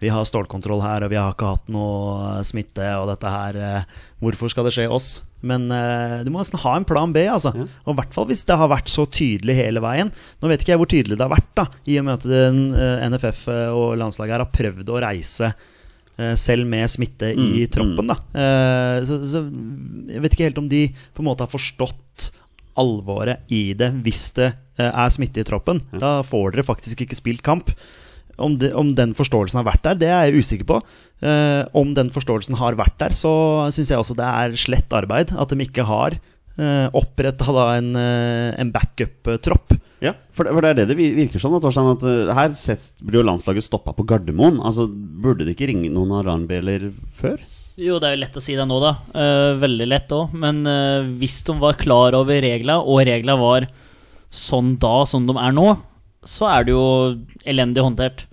Vi 0.01 0.10
har 0.10 0.25
stålkontroll 0.25 0.81
her, 0.81 1.05
og 1.05 1.12
vi 1.13 1.20
har 1.20 1.36
ikke 1.36 1.51
hatt 1.53 1.67
noe 1.72 2.39
smitte, 2.48 2.88
og 2.98 3.12
dette 3.12 3.29
her 3.29 3.60
eh, 3.62 4.00
Hvorfor 4.22 4.50
skal 4.50 4.65
det 4.65 4.74
skje 4.75 4.88
oss? 4.89 5.10
Men 5.46 5.67
uh, 5.74 6.20
du 6.22 6.29
må 6.29 6.41
nesten 6.41 6.60
ha 6.62 6.75
en 6.77 6.86
plan 6.86 7.10
B, 7.13 7.24
altså. 7.25 7.50
Ja. 7.58 7.65
Og 7.86 7.96
i 7.96 7.98
hvert 7.98 8.13
fall 8.13 8.27
hvis 8.29 8.43
det 8.46 8.58
har 8.62 8.70
vært 8.70 8.89
så 8.93 9.08
tydelig 9.10 9.55
hele 9.58 9.81
veien. 9.81 10.12
Nå 10.41 10.50
vet 10.51 10.62
ikke 10.62 10.75
jeg 10.75 10.81
hvor 10.81 10.89
tydelig 10.91 11.17
det 11.17 11.25
har 11.25 11.34
vært, 11.34 11.48
da, 11.58 11.65
i 11.89 11.96
og 11.98 12.05
med 12.05 12.20
at 12.20 12.27
den, 12.29 12.60
uh, 12.77 13.05
NFF 13.10 13.48
og 13.74 13.96
landslaget 14.01 14.36
her 14.36 14.43
har 14.46 14.51
prøvd 14.53 14.91
å 14.93 15.00
reise 15.01 15.50
uh, 15.50 16.36
selv 16.38 16.70
med 16.70 16.89
smitte 16.93 17.31
i 17.34 17.65
Mm, 17.65 17.72
troppen, 17.74 18.12
da. 18.13 18.17
Eh, 18.38 19.00
så, 19.08 19.17
så 19.25 19.41
jeg 20.12 20.22
vet 20.22 20.36
ikke 20.36 20.46
helt 20.50 20.62
om 20.62 20.70
de 20.70 20.84
på 21.15 21.24
en 21.24 21.29
måte 21.31 21.46
har 21.46 21.51
forstått 21.51 22.29
alvoret 22.79 23.50
i 23.51 23.74
det 23.77 23.89
hvis 24.05 24.29
det 24.38 24.51
eh, 24.77 24.88
er 24.91 25.12
smitte 25.13 25.41
i 25.41 25.48
troppen. 25.48 25.81
Da 25.91 26.20
får 26.25 26.53
dere 26.55 26.67
faktisk 26.67 27.03
ikke 27.05 27.17
spilt 27.17 27.43
kamp. 27.46 27.74
Om, 28.38 28.58
de, 28.62 28.72
om 28.78 28.94
den 28.98 29.16
forståelsen 29.18 29.62
har 29.62 29.68
vært 29.68 29.86
der, 29.86 30.00
det 30.02 30.10
er 30.12 30.28
jeg 30.30 30.44
usikker 30.44 30.68
på. 30.70 30.80
Eh, 31.26 31.62
om 31.78 31.94
den 31.98 32.12
forståelsen 32.14 32.58
har 32.62 32.80
vært 32.80 32.98
der, 33.02 33.16
så 33.18 33.32
syns 33.74 33.92
jeg 33.94 34.02
også 34.02 34.18
det 34.20 34.28
er 34.28 34.60
slett 34.60 34.96
arbeid. 34.96 35.34
At 35.36 35.54
de 35.54 35.66
ikke 35.66 35.86
har 35.90 36.18
eh, 36.18 36.88
oppretta 36.98 37.68
en, 37.78 37.94
uh, 37.98 38.52
en 38.60 38.74
backup-tropp. 38.74 39.78
Ja, 40.02 40.16
for 40.34 40.48
det, 40.48 40.56
for 40.56 40.66
det 40.66 40.72
er 40.72 40.80
det 40.82 40.90
det 40.92 40.98
virker 40.98 41.42
som. 41.42 41.54
Da, 41.54 41.62
Torstein, 41.62 41.92
at 41.94 42.06
uh, 42.06 42.34
Her 42.38 42.54
sett, 42.58 42.92
blir 43.04 43.22
jo 43.22 43.28
landslaget 43.28 43.68
stoppa 43.68 43.94
på 43.98 44.08
Gardermoen. 44.10 44.62
Altså, 44.66 44.88
Burde 44.90 45.46
det 45.46 45.56
ikke 45.56 45.70
ringe 45.70 45.92
noen 45.94 46.16
alarmbjeller 46.22 46.90
før? 47.18 47.42
Jo, 47.80 47.98
det 48.02 48.10
er 48.10 48.18
jo 48.18 48.22
lett 48.26 48.36
å 48.38 48.44
si 48.44 48.56
det 48.58 48.66
nå, 48.68 48.78
da. 48.84 48.92
Eh, 49.16 49.52
veldig 49.62 49.88
lett 49.88 50.12
òg. 50.14 50.34
Men 50.38 50.66
eh, 50.68 51.08
hvis 51.22 51.40
de 51.48 51.56
var 51.62 51.80
klar 51.80 52.18
over 52.18 52.44
regla, 52.44 52.80
og 52.84 53.06
regla 53.08 53.38
var 53.40 53.68
sånn 54.32 54.76
da 54.82 55.02
som 55.08 55.26
de 55.28 55.36
er 55.40 55.56
nå, 55.56 55.70
så 56.28 56.50
er 56.51 56.68
det 56.68 56.75
jo 56.75 56.86
elendig 57.50 57.86
håndtert. 57.86 58.25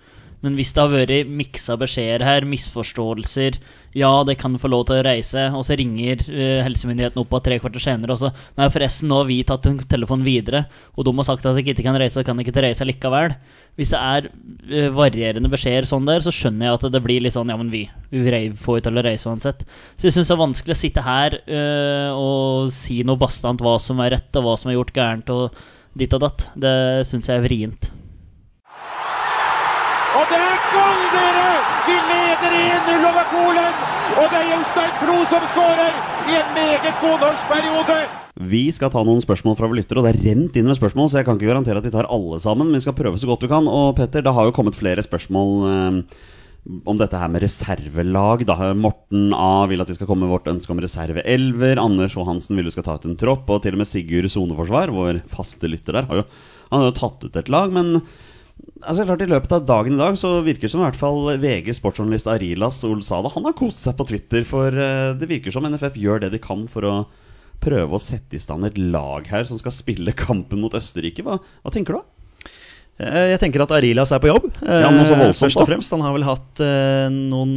Men 0.45 0.55
hvis 0.55 0.71
det 0.71 0.83
har 0.85 0.93
vært 0.93 1.31
miksa 1.35 1.75
beskjeder 1.81 2.23
her, 2.23 2.45
misforståelser 2.47 3.57
Ja, 3.99 4.11
det 4.23 4.37
kan 4.39 4.55
få 4.61 4.69
lov 4.71 4.85
til 4.87 5.01
å 5.01 5.03
reise, 5.03 5.49
og 5.51 5.65
så 5.67 5.75
ringer 5.79 6.21
eh, 6.31 6.61
helsemyndighetene 6.63 7.25
opp 7.25 7.33
tre 7.43 7.57
kvarter 7.59 7.83
senere 7.83 8.15
og 8.15 8.21
så 8.21 8.31
Nei, 8.59 8.69
forresten, 8.71 9.11
nå 9.11 9.19
har 9.19 9.27
vi 9.27 9.41
tatt 9.49 9.67
en 9.67 9.81
telefon 9.91 10.23
videre, 10.23 10.67
og 10.95 11.09
de 11.09 11.15
har 11.19 11.27
sagt 11.27 11.49
at 11.49 11.59
jeg 11.59 11.73
ikke 11.73 11.87
kan 11.89 11.99
reise, 11.99 12.21
og 12.21 12.29
kan 12.29 12.39
ikke 12.39 12.63
reise 12.63 12.87
likevel. 12.87 13.35
Hvis 13.79 13.91
det 13.95 14.03
er 14.03 14.29
eh, 14.29 14.93
varierende 14.95 15.51
beskjeder 15.51 15.89
sånn 15.91 16.07
der, 16.07 16.23
så 16.23 16.35
skjønner 16.35 16.69
jeg 16.69 16.79
at 16.79 16.87
det 16.95 17.03
blir 17.03 17.25
litt 17.25 17.35
sånn 17.35 17.51
Ja, 17.51 17.59
men 17.59 17.73
vi, 17.75 17.89
vi 18.15 18.45
får 18.63 18.79
jo 18.79 18.85
til 18.87 19.01
å 19.03 19.05
reise 19.09 19.33
uansett. 19.33 19.65
Så 19.97 20.07
jeg 20.07 20.15
syns 20.15 20.31
det 20.31 20.37
er 20.37 20.45
vanskelig 20.45 20.77
å 20.77 20.83
sitte 20.85 21.07
her 21.09 21.41
eh, 21.41 22.13
og 22.15 22.71
si 22.75 23.01
noe 23.03 23.19
bastant 23.19 23.65
hva 23.65 23.75
som 23.83 23.99
er 24.07 24.15
rett, 24.15 24.31
og 24.39 24.47
hva 24.47 24.55
som 24.61 24.71
er 24.71 24.79
gjort 24.79 24.95
gærent, 24.95 25.35
og 25.35 25.59
ditt 25.95 26.15
og 26.17 26.25
datt. 26.27 26.51
Det 26.57 27.07
syns 27.09 27.29
jeg 27.31 27.39
er 27.39 27.45
vrient. 27.45 27.91
Og 30.19 30.25
det 30.31 30.39
er 30.41 30.63
gull, 30.73 31.03
dere! 31.15 31.51
Vi 31.89 31.97
leder 32.11 32.55
1-0 32.59 33.09
over 33.11 33.27
Polen! 33.33 33.75
Og 34.19 34.31
det 34.33 34.39
er 34.41 34.49
Jostein 34.51 34.95
Flo 34.99 35.19
som 35.31 35.45
skårer 35.53 35.93
i 36.29 36.39
en 36.39 36.49
meget 36.57 36.97
god 37.03 37.21
norsk 37.23 37.53
periode! 37.53 37.99
Vi 38.39 38.65
skal 38.71 38.91
ta 38.95 39.03
noen 39.03 39.23
spørsmål 39.23 39.57
fra 39.59 39.67
våre 39.67 39.81
lyttere, 39.81 40.01
og 40.01 40.07
det 40.07 40.15
er 40.15 40.25
rent 40.29 40.57
inn 40.59 40.69
med 40.71 40.79
spørsmål, 40.79 41.11
så 41.11 41.21
jeg 41.21 41.27
kan 41.27 41.39
ikke 41.39 41.51
garantere 41.51 41.81
at 41.83 41.87
vi 41.87 41.95
tar 41.95 42.07
alle 42.07 42.39
sammen, 42.43 42.69
men 42.69 42.79
vi 42.79 42.85
skal 42.87 42.95
prøve 42.99 43.19
så 43.19 43.27
godt 43.31 43.45
vi 43.47 43.51
kan. 43.51 43.67
Og 43.67 43.97
Petter, 43.99 44.23
det 44.23 44.35
har 44.35 44.47
jo 44.47 44.55
kommet 44.55 44.79
flere 44.79 45.03
spørsmål 45.03 45.55
eh, 45.69 46.19
om 46.69 46.99
dette 47.01 47.19
her 47.19 47.31
med 47.33 47.43
reservelag. 47.45 48.45
Da. 48.49 48.57
Morten 48.77 49.33
A 49.37 49.67
vil 49.71 49.83
at 49.83 49.91
vi 49.91 49.97
skal 49.97 50.09
komme 50.11 50.27
med 50.27 50.35
vårt 50.35 50.51
ønske 50.51 50.75
om 50.75 50.81
reserveelver. 50.85 51.81
Anders 51.81 52.17
og 52.21 52.29
Hansen 52.29 52.59
vil 52.59 52.69
vi 52.69 52.75
skal 52.75 52.87
ta 52.87 52.99
ut 52.99 53.09
en 53.09 53.19
tropp, 53.19 53.49
og 53.49 53.63
til 53.65 53.77
og 53.77 53.83
med 53.83 53.89
Sigurd 53.89 54.29
Soneforsvar, 54.33 54.93
vår 54.95 55.23
faste 55.33 55.71
lytter 55.71 55.97
der, 55.97 56.09
har 56.11 56.23
jo, 56.23 56.27
han 56.69 56.83
har 56.83 56.91
jo 56.91 56.99
tatt 56.99 57.29
ut 57.29 57.39
et 57.41 57.53
lag, 57.53 57.73
men 57.75 58.03
Altså 58.83 59.05
klart 59.07 59.23
I 59.23 59.29
løpet 59.31 59.53
av 59.55 59.67
dagen 59.67 59.95
i 59.95 60.01
dag 60.01 60.17
så 60.19 60.33
virker 60.43 60.67
det 60.67 60.73
som 60.73 60.81
i 60.83 60.87
hvert 60.89 60.99
fall 60.99 61.29
VG 61.39 61.71
sportsjournalist 61.79 62.27
Arilas 62.31 62.81
Olsada 62.87 63.31
Han 63.35 63.47
har 63.47 63.55
kost 63.59 63.85
seg 63.85 63.95
på 63.99 64.07
Twitter, 64.11 64.43
for 64.47 64.75
eh, 64.75 65.15
det 65.19 65.29
virker 65.31 65.55
som 65.55 65.67
NFF 65.67 65.99
gjør 65.99 66.25
det 66.25 66.33
de 66.35 66.41
kan 66.43 66.65
for 66.71 66.87
å 66.87 66.95
prøve 67.63 67.95
å 67.99 68.03
sette 68.03 68.39
i 68.39 68.43
stand 68.43 68.67
et 68.67 68.79
lag 68.79 69.27
her 69.31 69.47
som 69.47 69.59
skal 69.59 69.75
spille 69.75 70.15
kampen 70.15 70.63
mot 70.63 70.75
Østerrike. 70.79 71.25
Hva, 71.27 71.39
hva 71.39 71.75
tenker 71.75 71.99
du? 71.99 72.18
Eh, 72.99 73.29
Jeg 73.33 73.41
tenker 73.43 73.63
at 73.63 73.75
Arilas 73.77 74.13
er 74.15 74.23
på 74.23 74.31
jobb. 74.31 74.49
Ja, 74.63 74.91
noe 74.91 75.07
så 75.07 75.15
eh, 75.15 75.23
voldsomt, 75.23 75.47
Først 75.47 75.63
og 75.63 75.71
fremst. 75.71 75.95
Han 75.95 76.05
har 76.05 76.17
vel 76.17 76.27
hatt 76.27 76.63
eh, 76.65 77.07
noen 77.15 77.55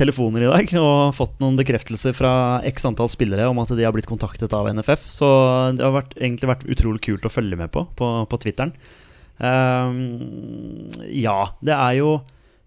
telefoner 0.00 0.46
i 0.46 0.48
dag 0.50 0.74
og 0.80 1.14
fått 1.16 1.40
noen 1.42 1.58
bekreftelser 1.58 2.14
fra 2.16 2.32
x 2.68 2.86
antall 2.88 3.10
spillere 3.12 3.48
om 3.50 3.58
at 3.60 3.72
de 3.76 3.84
har 3.84 3.94
blitt 3.96 4.08
kontaktet 4.10 4.52
av 4.56 4.68
NFF. 4.72 5.08
Så 5.12 5.28
det 5.76 5.84
har 5.84 5.96
vært, 5.96 6.16
egentlig 6.20 6.52
vært 6.52 6.68
utrolig 6.68 7.04
kult 7.08 7.26
å 7.26 7.32
følge 7.32 7.58
med 7.60 7.72
på 7.74 7.86
på, 7.98 8.10
på 8.30 8.40
Twitteren. 8.44 8.74
Um, 9.40 10.90
ja, 11.08 11.38
det 11.64 11.72
er 11.72 11.94
jo 11.96 12.18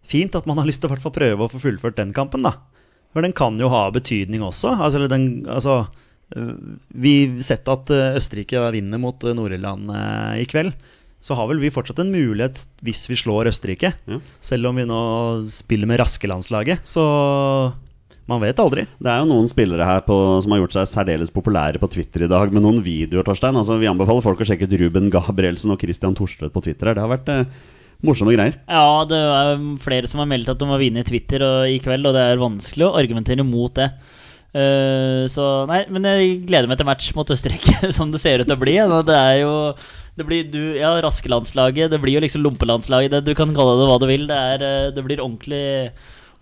fint 0.09 0.33
at 0.35 0.47
man 0.49 0.57
har 0.57 0.65
lyst 0.65 0.81
til 0.81 0.89
å 0.89 1.13
prøve 1.13 1.45
å 1.45 1.51
få 1.51 1.61
fullført 1.61 1.99
den 1.99 2.13
kampen, 2.17 2.45
da. 2.45 2.55
For 3.13 3.21
den 3.21 3.35
kan 3.37 3.59
jo 3.61 3.69
ha 3.69 3.85
betydning 3.93 4.41
også. 4.41 4.73
Altså, 4.81 5.05
den, 5.05 5.45
altså 5.45 5.83
vi 6.33 7.11
har 7.29 7.43
sett 7.45 7.69
at 7.69 7.91
Østerrike 7.93 8.57
vinner 8.73 8.97
mot 8.97 9.21
Nord-Irland 9.21 9.91
i 10.41 10.47
kveld. 10.49 10.73
Så 11.23 11.37
har 11.39 11.47
vel 11.47 11.61
vi 11.63 11.71
fortsatt 11.71 12.01
en 12.03 12.11
mulighet 12.11 12.65
hvis 12.83 13.05
vi 13.07 13.15
slår 13.19 13.47
Østerrike. 13.53 13.93
Ja. 14.09 14.19
Selv 14.43 14.67
om 14.69 14.79
vi 14.79 14.87
nå 14.87 15.01
spiller 15.51 15.87
med 15.87 16.01
raskelandslaget. 16.01 16.83
Så 16.83 17.03
man 18.27 18.39
vet 18.43 18.59
aldri. 18.59 18.85
Det 19.03 19.11
er 19.11 19.21
jo 19.21 19.29
noen 19.29 19.47
spillere 19.51 19.87
her 19.87 20.03
på, 20.07 20.15
som 20.43 20.53
har 20.53 20.61
gjort 20.61 20.75
seg 20.77 20.89
særdeles 20.91 21.31
populære 21.33 21.79
på 21.81 21.89
Twitter 21.91 22.23
i 22.23 22.31
dag 22.31 22.51
med 22.55 22.63
noen 22.63 22.81
videoer. 22.83 23.25
Torstein 23.27 23.59
Altså 23.59 23.79
Vi 23.81 23.89
anbefaler 23.91 24.23
folk 24.23 24.43
å 24.43 24.47
sjekke 24.47 24.67
ut 24.67 24.75
Ruben 24.79 25.07
Gabrielsen 25.13 25.73
og 25.75 25.79
Christian 25.83 26.15
Thorstvedt 26.15 26.55
på 26.55 26.63
Twitter. 26.63 26.91
Det 26.91 27.03
har 27.03 27.11
vært 27.11 27.31
eh, 27.31 27.47
morsomme 28.03 28.35
greier. 28.35 28.59
Ja, 28.67 29.03
det 29.07 29.19
er 29.19 29.63
flere 29.83 30.11
som 30.11 30.23
har 30.23 30.29
meldt 30.31 30.51
at 30.51 30.59
de 30.59 30.69
har 30.71 30.83
vunnet 30.83 31.07
Twitter 31.07 31.43
og, 31.47 31.71
i 31.71 31.79
kveld, 31.83 32.07
og 32.07 32.15
det 32.15 32.27
er 32.29 32.43
vanskelig 32.43 32.87
å 32.87 32.93
argumentere 32.99 33.47
mot 33.47 33.75
det. 33.79 33.89
Uh, 34.53 35.25
så 35.33 35.65
nei, 35.65 35.79
men 35.89 36.05
jeg 36.05 36.33
gleder 36.45 36.69
meg 36.69 36.77
til 36.77 36.85
match 36.85 37.07
mot 37.17 37.31
Østerrike, 37.33 37.73
som 37.97 38.11
det 38.13 38.21
ser 38.21 38.43
ut 38.43 38.47
til 38.47 38.55
å 38.55 38.61
bli. 38.61 38.77
og 38.85 38.99
Det 39.07 39.17
er 39.17 39.37
jo 39.41 39.53
det 40.17 40.25
blir 40.27 40.43
du, 40.53 40.59
ja, 40.77 40.91
Raskelandslaget, 41.01 41.89
det 41.93 41.99
blir 42.03 42.17
jo 42.19 42.23
liksom 42.25 42.43
lompelandslaget. 42.45 43.11
Det, 43.15 43.21
du 43.25 43.33
kan 43.37 43.53
kalle 43.55 43.79
det 43.79 43.87
hva 43.89 43.95
du 44.01 44.05
vil. 44.09 44.27
Det, 44.29 44.41
er, 44.55 44.65
eh, 44.67 44.91
det 44.93 45.05
blir 45.07 45.23
ordentlig 45.23 45.63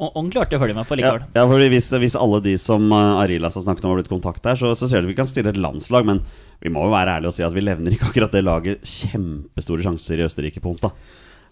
ord- 0.02 0.16
Ordentlig 0.18 0.42
artig 0.42 0.58
å 0.58 0.62
følge 0.64 0.74
med 0.74 0.88
på 0.90 0.96
likevel. 0.98 1.28
ja 1.38 1.44
fordi 1.46 1.68
hvis, 1.70 1.92
hvis 2.02 2.16
alle 2.18 2.40
de 2.42 2.56
som 2.58 2.88
uh, 2.90 3.20
Arilas 3.22 3.54
har 3.54 3.62
snakket 3.68 3.86
om, 3.86 3.92
har 3.94 4.00
blitt 4.02 4.10
kontaktet 4.10 4.48
her, 4.50 4.58
så, 4.58 4.72
så 4.74 4.90
ser 4.90 5.04
du 5.04 5.08
at 5.08 5.14
vi 5.14 5.18
kan 5.20 5.30
stille 5.30 5.52
et 5.54 5.60
landslag. 5.62 6.08
Men 6.10 6.24
vi 6.62 6.72
må 6.74 6.88
jo 6.88 6.94
være 6.94 7.20
ærlige 7.20 7.30
og 7.30 7.36
si 7.38 7.46
at 7.46 7.54
vi 7.54 7.62
levner 7.64 7.94
ikke 7.94 8.10
akkurat 8.10 8.34
det 8.34 8.42
laget 8.44 8.82
kjempestore 8.82 9.86
sjanser 9.86 10.20
i 10.20 10.26
Østerrike 10.26 10.64
på 10.64 10.74
onsdag. 10.74 10.98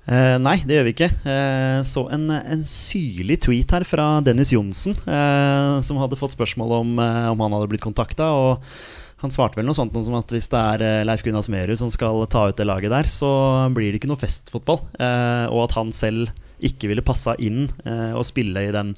Eh, 0.09 0.35
nei, 0.41 0.55
det 0.65 0.79
gjør 0.79 0.87
vi 0.87 0.93
ikke. 0.95 1.11
Eh, 1.29 1.79
så 1.85 2.07
en, 2.15 2.25
en 2.33 2.63
syrlig 2.65 3.37
tweet 3.45 3.69
her 3.77 3.85
fra 3.85 4.07
Dennis 4.25 4.55
Johnsen, 4.55 4.97
eh, 5.05 5.75
som 5.85 5.99
hadde 6.01 6.17
fått 6.17 6.33
spørsmål 6.33 6.73
om, 6.79 6.95
eh, 7.05 7.27
om 7.29 7.45
han 7.45 7.53
hadde 7.53 7.69
blitt 7.69 7.85
kontakta. 7.85 8.31
Og 9.19 9.27
han 9.27 9.33
svarte 9.35 9.59
vel 9.59 9.67
noe 9.67 9.75
sånt 9.75 9.91
noe 9.91 10.05
som 10.05 10.15
at 10.15 10.31
hvis 10.31 10.47
det 10.47 10.59
er 10.73 10.83
eh, 10.85 11.05
Leif 11.07 11.25
Gunnar 11.25 11.43
Smerud 11.43 11.75
som 11.75 11.89
skal 11.91 12.23
ta 12.31 12.45
ut 12.47 12.55
det 12.55 12.67
laget 12.67 12.93
der, 12.93 13.09
så 13.11 13.31
blir 13.75 13.91
det 13.91 13.99
ikke 13.99 14.11
noe 14.13 14.19
festfotball. 14.19 14.79
Eh, 14.95 15.47
og 15.51 15.65
at 15.65 15.75
han 15.75 15.91
selv 15.95 16.31
ikke 16.63 16.87
ville 16.87 17.03
passa 17.03 17.35
inn 17.35 17.65
eh, 17.83 18.13
og 18.15 18.23
spille 18.27 18.63
i 18.69 18.75
den 18.75 18.95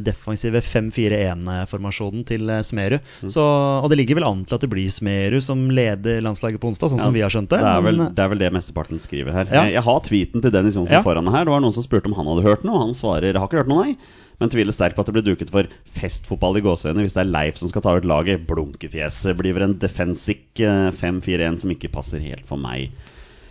defensive 0.00 0.62
5-4-1-formasjonen 0.64 2.22
til 2.24 2.48
Smerud. 2.64 3.10
Så, 3.28 3.42
og 3.44 3.90
det 3.92 3.98
ligger 4.00 4.16
vel 4.16 4.24
an 4.24 4.40
til 4.48 4.56
at 4.56 4.62
det 4.64 4.70
blir 4.72 4.88
Smerud 4.88 5.44
som 5.44 5.66
leder 5.68 6.22
landslaget 6.24 6.62
på 6.62 6.70
onsdag, 6.70 6.94
sånn 6.94 7.02
som 7.02 7.12
vi 7.12 7.20
har 7.20 7.28
skjønt 7.34 7.50
det. 7.52 7.58
Det 7.60 7.74
er 7.74 7.84
vel 7.84 8.00
det, 8.06 8.24
er 8.24 8.30
vel 8.32 8.40
det 8.40 8.48
mesteparten 8.56 9.02
skriver 9.04 9.36
her. 9.36 9.50
Ja. 9.52 9.66
Jeg, 9.68 9.84
har 9.84 10.00
tweeten 10.06 10.40
til 10.40 10.54
Dennis 10.54 10.80
Johnsen 10.80 10.96
Ja. 10.96 11.02
foran 11.04 11.28
meg 11.28 11.36
her. 11.36 11.44
Det 11.44 11.52
var 11.52 11.60
noen 11.60 11.76
som 11.76 11.84
spurte 11.84 12.08
om 12.08 12.16
han 12.16 12.30
hadde 12.32 12.46
hørt 12.48 12.64
noe. 12.64 12.86
Han 12.86 12.96
svarer 12.96 13.36
'har 13.36 13.50
ikke 13.50 13.60
hørt 13.60 13.68
noe', 13.68 13.84
nei. 13.84 14.24
Men 14.40 14.52
tviler 14.52 14.74
sterkt 14.74 14.96
på 14.96 15.04
at 15.04 15.08
det 15.08 15.16
blir 15.16 15.26
duket 15.30 15.52
for 15.52 15.68
festfotball 15.96 16.58
i 16.60 16.64
gåseøyne 16.64 17.04
hvis 17.04 17.16
det 17.16 17.22
er 17.22 17.30
Leif 17.32 17.60
som 17.60 17.70
skal 17.70 17.84
ta 17.84 17.94
ut 17.96 18.08
laget. 18.08 18.44
Blunkefjeset 18.48 19.36
blir 19.38 19.56
vel 19.56 19.70
en 19.70 19.78
defensic 19.80 20.60
eh, 20.60 20.90
5-4-1 20.92 21.62
som 21.64 21.72
ikke 21.72 21.92
passer 21.94 22.20
helt 22.24 22.44
for 22.48 22.60
meg. 22.60 22.90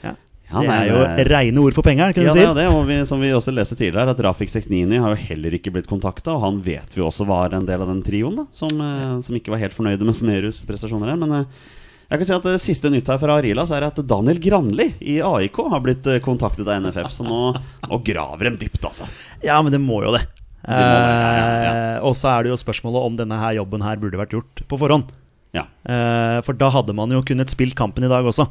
Ja. 0.05 0.61
Det 0.61 0.73
er 0.75 0.89
jo 0.91 1.29
reine 1.31 1.61
ord 1.63 1.73
for 1.73 1.85
penger, 1.85 2.13
kunne 2.13 2.27
Ja, 2.29 2.33
du 2.35 2.37
si. 2.37 2.43
Ja, 2.45 2.51
det, 2.53 2.67
og 2.69 2.83
vi, 2.85 2.99
som 3.09 3.23
vi 3.23 3.31
også 3.33 3.53
leste 3.55 3.77
tidligere, 3.79 4.13
at 4.13 4.21
Rafik 4.21 4.51
Seknini 4.53 4.99
har 5.01 5.15
jo 5.15 5.23
heller 5.31 5.57
ikke 5.57 5.73
blitt 5.73 5.89
kontakta. 5.89 6.35
Og 6.35 6.43
han 6.43 6.59
vet 6.65 6.93
vi 6.93 7.01
også 7.01 7.25
var 7.25 7.55
en 7.57 7.65
del 7.65 7.81
av 7.81 7.89
den 7.89 8.03
trioen, 8.05 8.37
da, 8.43 8.45
som, 8.53 8.69
eh, 8.69 9.17
som 9.25 9.39
ikke 9.39 9.55
var 9.55 9.63
helt 9.63 9.77
fornøyde 9.77 10.05
med 10.05 10.17
Smerus 10.21 10.61
prestasjoner 10.69 11.15
her. 11.15 11.19
Men 11.23 11.39
eh, 11.39 11.65
jeg 12.05 12.21
kan 12.21 12.29
si 12.29 12.37
at 12.37 12.45
det 12.45 12.61
siste 12.61 12.93
nytt 12.93 13.09
her 13.09 13.17
fra 13.17 13.39
Arilas 13.39 13.73
er 13.73 13.87
at 13.87 13.97
Daniel 14.05 14.37
Granli 14.43 14.91
i 15.01 15.17
AIK 15.25 15.57
har 15.73 15.81
blitt 15.81 16.05
eh, 16.13 16.21
kontaktet 16.21 16.69
av 16.69 16.77
NFF. 16.85 17.09
Så 17.17 17.25
nå, 17.25 17.41
nå 17.89 18.01
graver 18.05 18.51
de 18.51 18.67
dypt, 18.67 18.83
altså. 18.85 19.09
Ja, 19.41 19.57
men 19.65 19.73
det 19.73 19.81
må 19.81 20.03
jo 20.05 20.13
det. 20.13 20.27
Eh, 20.65 21.97
og 22.01 22.15
så 22.17 22.31
er 22.31 22.45
det 22.45 22.53
jo 22.53 22.59
spørsmålet 22.59 23.07
om 23.07 23.17
denne 23.19 23.37
her 23.39 23.57
jobben 23.59 23.85
her 23.85 24.01
burde 24.01 24.19
vært 24.19 24.33
gjort 24.35 24.63
på 24.69 24.79
forhånd. 24.81 25.11
Ja. 25.55 25.67
Eh, 25.87 26.39
for 26.45 26.57
da 26.57 26.71
hadde 26.73 26.95
man 26.97 27.13
jo 27.13 27.23
kunnet 27.25 27.53
spilt 27.53 27.77
kampen 27.77 28.05
i 28.05 28.11
dag 28.11 28.25
også. 28.27 28.47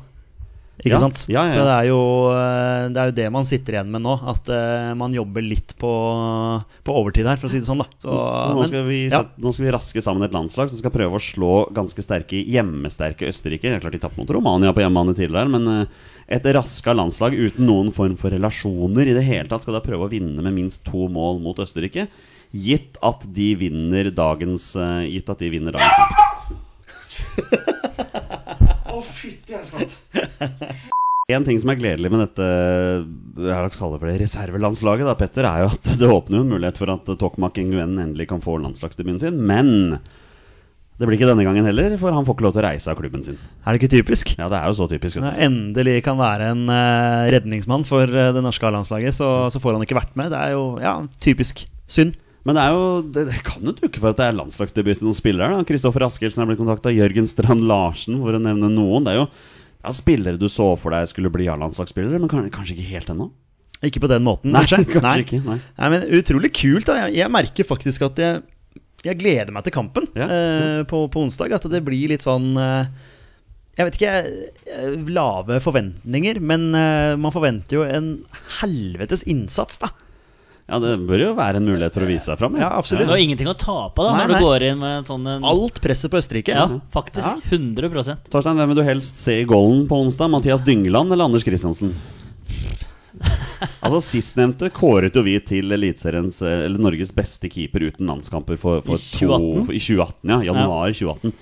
Ikke 0.83 0.91
Ja, 0.91 0.99
sant? 0.99 1.21
ja, 1.31 1.45
ja, 1.47 1.47
ja. 1.47 1.53
Så 1.55 1.63
det 1.65 1.75
er, 1.75 1.87
jo, 1.87 1.99
eh, 2.35 2.89
det 2.91 2.99
er 3.01 3.11
jo 3.11 3.15
det 3.17 3.27
man 3.33 3.47
sitter 3.47 3.77
igjen 3.77 3.93
med 3.95 4.03
nå. 4.03 4.15
At 4.27 4.49
uh, 4.51 4.91
man 4.99 5.15
jobber 5.15 5.45
litt 5.47 5.71
på, 5.79 5.91
på 6.85 6.97
overtid 6.99 7.29
her, 7.31 7.39
for 7.39 7.47
å 7.47 7.53
si 7.53 7.61
det 7.63 7.69
sånn. 7.69 7.79
da 7.81 7.87
så, 8.03 8.11
nå, 8.11 8.59
men- 8.59 8.69
skal 8.73 8.85
vi, 8.89 8.99
ja. 9.07 9.21
nå 9.39 9.53
skal 9.55 9.69
vi 9.69 9.75
raske 9.77 10.03
sammen 10.05 10.27
et 10.27 10.35
landslag 10.35 10.69
som 10.73 10.81
skal 10.83 10.93
prøve 10.93 11.15
å 11.15 11.23
slå 11.23 11.53
ganske 11.79 12.03
sterke 12.05 12.43
hjemmesterke 12.43 13.31
Østerrike. 13.31 13.71
Det 13.71 13.79
er 13.79 13.85
klart 13.87 13.95
De 13.95 14.03
tapte 14.03 14.19
mot 14.19 14.35
Romania 14.35 14.75
på 14.75 14.83
hjemmebane 14.83 15.15
tidligere, 15.17 15.49
men 15.55 15.71
uh, 15.71 16.11
et 16.27 16.45
raska 16.59 16.93
landslag 16.97 17.39
uten 17.39 17.65
noen 17.71 17.93
form 17.95 18.19
for 18.19 18.35
relasjoner 18.35 19.09
i 19.13 19.17
det 19.17 19.25
hele 19.31 19.49
tatt 19.49 19.63
skal 19.63 19.79
da 19.79 19.85
prøve 19.85 20.09
å 20.09 20.13
vinne 20.13 20.43
med 20.43 20.57
minst 20.59 20.83
to 20.89 21.07
mål 21.13 21.39
mot 21.45 21.63
Østerrike. 21.63 22.09
Gitt 22.55 22.99
at 23.03 23.25
de 23.35 23.49
vinner 23.63 24.11
dagens 24.15 24.73
uh, 24.79 25.01
Gitt 25.07 25.31
at 25.31 25.39
de 25.41 25.55
vinner 25.55 25.73
dagens 25.79 25.97
kamp. 26.03 26.19
En 31.33 31.45
ting 31.47 31.57
som 31.57 31.71
er 31.73 31.79
gledelig 31.81 32.11
med 32.13 32.21
dette 32.21 32.45
jeg 32.45 33.49
har 33.49 33.71
kalt 33.73 33.95
det 33.95 34.01
for 34.03 34.11
det 34.11 34.19
reservelandslaget, 34.21 35.09
da, 35.09 35.15
Petter, 35.17 35.47
er 35.49 35.63
jo 35.65 35.71
at 35.73 35.87
det 35.97 36.11
åpner 36.13 36.37
jo 36.37 36.45
en 36.45 36.53
mulighet 36.53 36.81
for 36.83 36.93
at 36.93 37.09
Tokmak 37.21 37.57
Nguyen 37.57 37.97
endelig 37.97 38.27
kan 38.29 38.45
få 38.45 38.59
landslagsdebuten 38.61 39.23
sin. 39.23 39.39
Men 39.49 39.97
det 40.95 41.09
blir 41.09 41.17
ikke 41.17 41.27
denne 41.27 41.43
gangen 41.47 41.67
heller, 41.67 41.97
for 41.99 42.15
han 42.15 42.27
får 42.27 42.37
ikke 42.37 42.47
lov 42.47 42.53
til 42.55 42.63
å 42.63 42.67
reise 42.69 42.93
av 42.93 42.99
klubben 43.01 43.25
sin. 43.27 43.39
Er 43.65 43.75
det 43.75 43.81
ikke 43.81 43.95
typisk? 43.97 44.35
Ja, 44.37 44.47
det 44.53 44.61
er 44.61 44.69
jo 44.69 44.77
så 44.79 44.87
typisk. 44.93 45.19
Når 45.19 45.33
jeg 45.33 45.49
endelig 45.49 45.97
kan 46.07 46.21
være 46.21 46.53
en 46.53 46.69
eh, 46.71 47.31
redningsmann 47.35 47.89
for 47.89 48.05
eh, 48.05 48.31
det 48.37 48.45
norske 48.45 48.69
A-landslaget, 48.69 49.17
så, 49.17 49.31
så 49.51 49.63
får 49.65 49.79
han 49.79 49.89
ikke 49.89 49.99
vært 49.99 50.15
med. 50.21 50.31
Det 50.31 50.39
er 50.39 50.55
jo 50.55 50.69
ja, 50.85 50.95
typisk 51.25 51.65
synd. 51.91 52.15
Men 52.45 52.59
det, 52.59 52.63
er 52.69 52.75
jo, 52.77 52.89
det, 53.09 53.23
det 53.31 53.39
kan 53.47 53.65
jo 53.65 53.73
dukke 53.73 54.01
for 54.03 54.13
at 54.13 54.19
det 54.21 54.25
er 54.29 54.35
landslagsdebut 54.37 54.99
til 55.01 55.07
noen 55.09 55.17
spillere. 55.17 55.55
da. 55.57 55.65
Kristoffer 55.69 56.05
Askelsen 56.05 56.43
er 56.45 56.51
blitt 56.51 56.61
kontakta, 56.61 56.93
Jørgen 56.93 57.29
Strand 57.31 57.65
Larsen, 57.69 58.19
for 58.21 58.37
å 58.37 58.41
nevne 58.43 58.69
noen. 58.73 59.07
Det 59.07 59.15
er 59.15 59.21
jo 59.23 59.29
ja, 59.31 59.93
spillere 59.97 60.37
du 60.41 60.45
så 60.53 60.67
for 60.81 60.93
deg 60.93 61.09
skulle 61.09 61.33
bli 61.33 61.47
A-landslagsspillere, 61.53 62.21
men 62.21 62.29
kanskje 62.53 62.77
ikke 62.77 62.91
helt 62.91 63.15
ennå? 63.15 63.31
Ikke 63.85 64.01
på 64.05 64.09
den 64.13 64.25
måten, 64.25 64.53
Nei, 64.53 64.63
kanskje. 64.69 64.85
kanskje 64.99 65.25
ikke, 65.25 65.41
nei. 65.49 65.57
Nei, 65.81 65.89
men 65.97 66.07
Utrolig 66.21 66.53
kult. 66.57 66.87
da 66.89 66.99
Jeg, 67.07 67.17
jeg 67.23 67.33
merker 67.33 67.67
faktisk 67.69 68.05
at 68.07 68.21
jeg, 68.23 68.45
jeg 69.09 69.19
gleder 69.21 69.53
meg 69.53 69.65
til 69.67 69.75
kampen 69.77 70.07
Ja. 70.17 70.29
eh, 70.29 70.79
på, 70.89 71.03
på 71.13 71.25
onsdag. 71.25 71.53
At 71.59 71.67
det 71.73 71.81
blir 71.85 72.13
litt 72.13 72.25
sånn 72.25 72.53
eh, 72.61 72.87
Jeg 73.81 73.89
vet 73.91 73.99
ikke 73.99 74.15
eh, 74.21 74.95
Lave 75.13 75.59
forventninger, 75.65 76.41
men 76.45 76.71
eh, 76.77 77.13
man 77.21 77.33
forventer 77.35 77.81
jo 77.81 77.85
en 77.89 78.15
helvetes 78.63 79.25
innsats, 79.29 79.81
da. 79.85 79.93
Ja, 80.65 80.79
det 80.81 80.95
bør 81.05 81.21
jo 81.21 81.33
være 81.37 81.61
en 81.61 81.67
mulighet 81.69 81.93
for 81.93 82.07
å 82.07 82.09
vise 82.09 82.25
seg 82.31 82.41
fram. 82.41 82.55
Ja, 82.57 82.71
absolutt. 82.79 83.05
Du 83.05 83.13
har 83.13 83.21
ingenting 83.21 83.51
å 83.51 83.57
tape 83.59 84.01
da 84.07 84.15
Nei, 84.15 84.23
når 84.23 84.31
nei. 84.33 84.39
du 84.41 84.47
går 84.47 84.65
inn 84.71 84.79
med 84.81 85.09
sånn 85.11 85.27
en, 85.29 85.45
Alt 85.45 85.81
presset 85.85 86.13
på 86.13 86.17
Østerrike. 86.17 86.57
Ja, 86.57 86.65
faktisk. 86.95 87.45
100 87.53 87.91
Torstein, 88.33 88.57
hvem 88.57 88.73
vil 88.73 88.81
du 88.81 88.85
helst 88.87 89.21
se 89.21 89.43
i 89.43 89.49
golden 89.49 89.85
på 89.91 89.99
onsdag? 90.07 90.33
Mathias 90.33 90.65
Dyngeland 90.65 91.13
eller 91.13 91.29
Anders 91.29 91.45
Christiansen? 91.45 91.93
Altså 93.85 94.01
Sistnevnte 94.03 94.69
kåret 94.75 95.15
jo 95.17 95.23
vi 95.25 95.37
til 95.47 95.73
Eliteseriens 95.73 96.41
eh, 96.45 96.65
Eller 96.67 96.83
Norges 96.83 97.13
beste 97.15 97.49
keeper 97.49 97.87
uten 97.87 98.09
landskamper 98.11 98.59
for, 98.61 98.83
for 98.85 98.99
I 98.99 99.05
2018? 99.05 99.45
To, 99.45 99.67
for, 99.69 99.77
I 99.77 99.81
2018, 99.81 100.33
ja. 100.33 100.41
Januar 100.51 100.97
2018. 100.97 101.33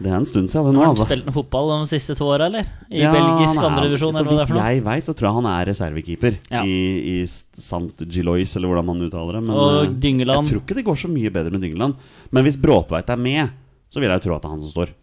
Det 0.00 0.08
er 0.08 0.16
en 0.16 0.24
stund 0.24 0.48
siden, 0.48 0.64
det 0.70 0.72
nå, 0.72 0.80
Har 0.80 0.86
han 0.88 0.94
altså. 0.96 1.04
spilt 1.10 1.26
noe 1.28 1.34
fotball 1.36 1.66
de 1.74 1.88
siste 1.90 2.14
to 2.16 2.24
åra, 2.32 2.46
eller? 2.48 2.64
I 2.88 3.02
Ja, 3.02 3.10
belgisk 3.12 3.60
andredivisjon, 3.68 4.14
eller 4.16 4.30
hva 4.30 4.36
det 4.38 4.40
er 4.40 4.48
for 4.48 4.56
Så 4.56 4.62
vidt 4.62 4.70
jeg 4.72 4.84
veit, 4.86 5.04
så 5.10 5.14
tror 5.18 5.28
jeg 5.28 5.36
han 5.36 5.48
er 5.50 5.66
reservekeeper 5.68 6.38
Ja. 6.50 6.62
i, 6.64 6.78
i 7.20 7.26
Sant 7.26 8.04
Gilois, 8.08 8.54
eller 8.56 8.68
hvordan 8.72 8.86
man 8.88 9.02
uttaler 9.04 9.36
det. 9.36 9.42
Men 9.44 9.56
Og 9.60 9.82
eh, 9.84 9.90
Dyngeland. 10.06 10.46
jeg 10.48 10.54
tror 10.54 10.62
ikke 10.64 10.78
det 10.80 10.84
går 10.88 10.96
så 11.04 11.12
mye 11.12 11.30
bedre 11.30 11.50
med 11.52 11.60
Dyngeland. 11.66 11.94
Men 12.32 12.44
hvis 12.48 12.56
Bråtveit 12.56 13.12
er 13.12 13.20
med, 13.20 13.52
så 13.92 14.00
vil 14.00 14.08
jeg 14.08 14.22
jo 14.22 14.24
tro 14.30 14.36
at 14.38 14.42
det 14.42 14.48
er 14.48 14.54
han 14.56 14.64
som 14.64 14.72
står. 14.72 14.94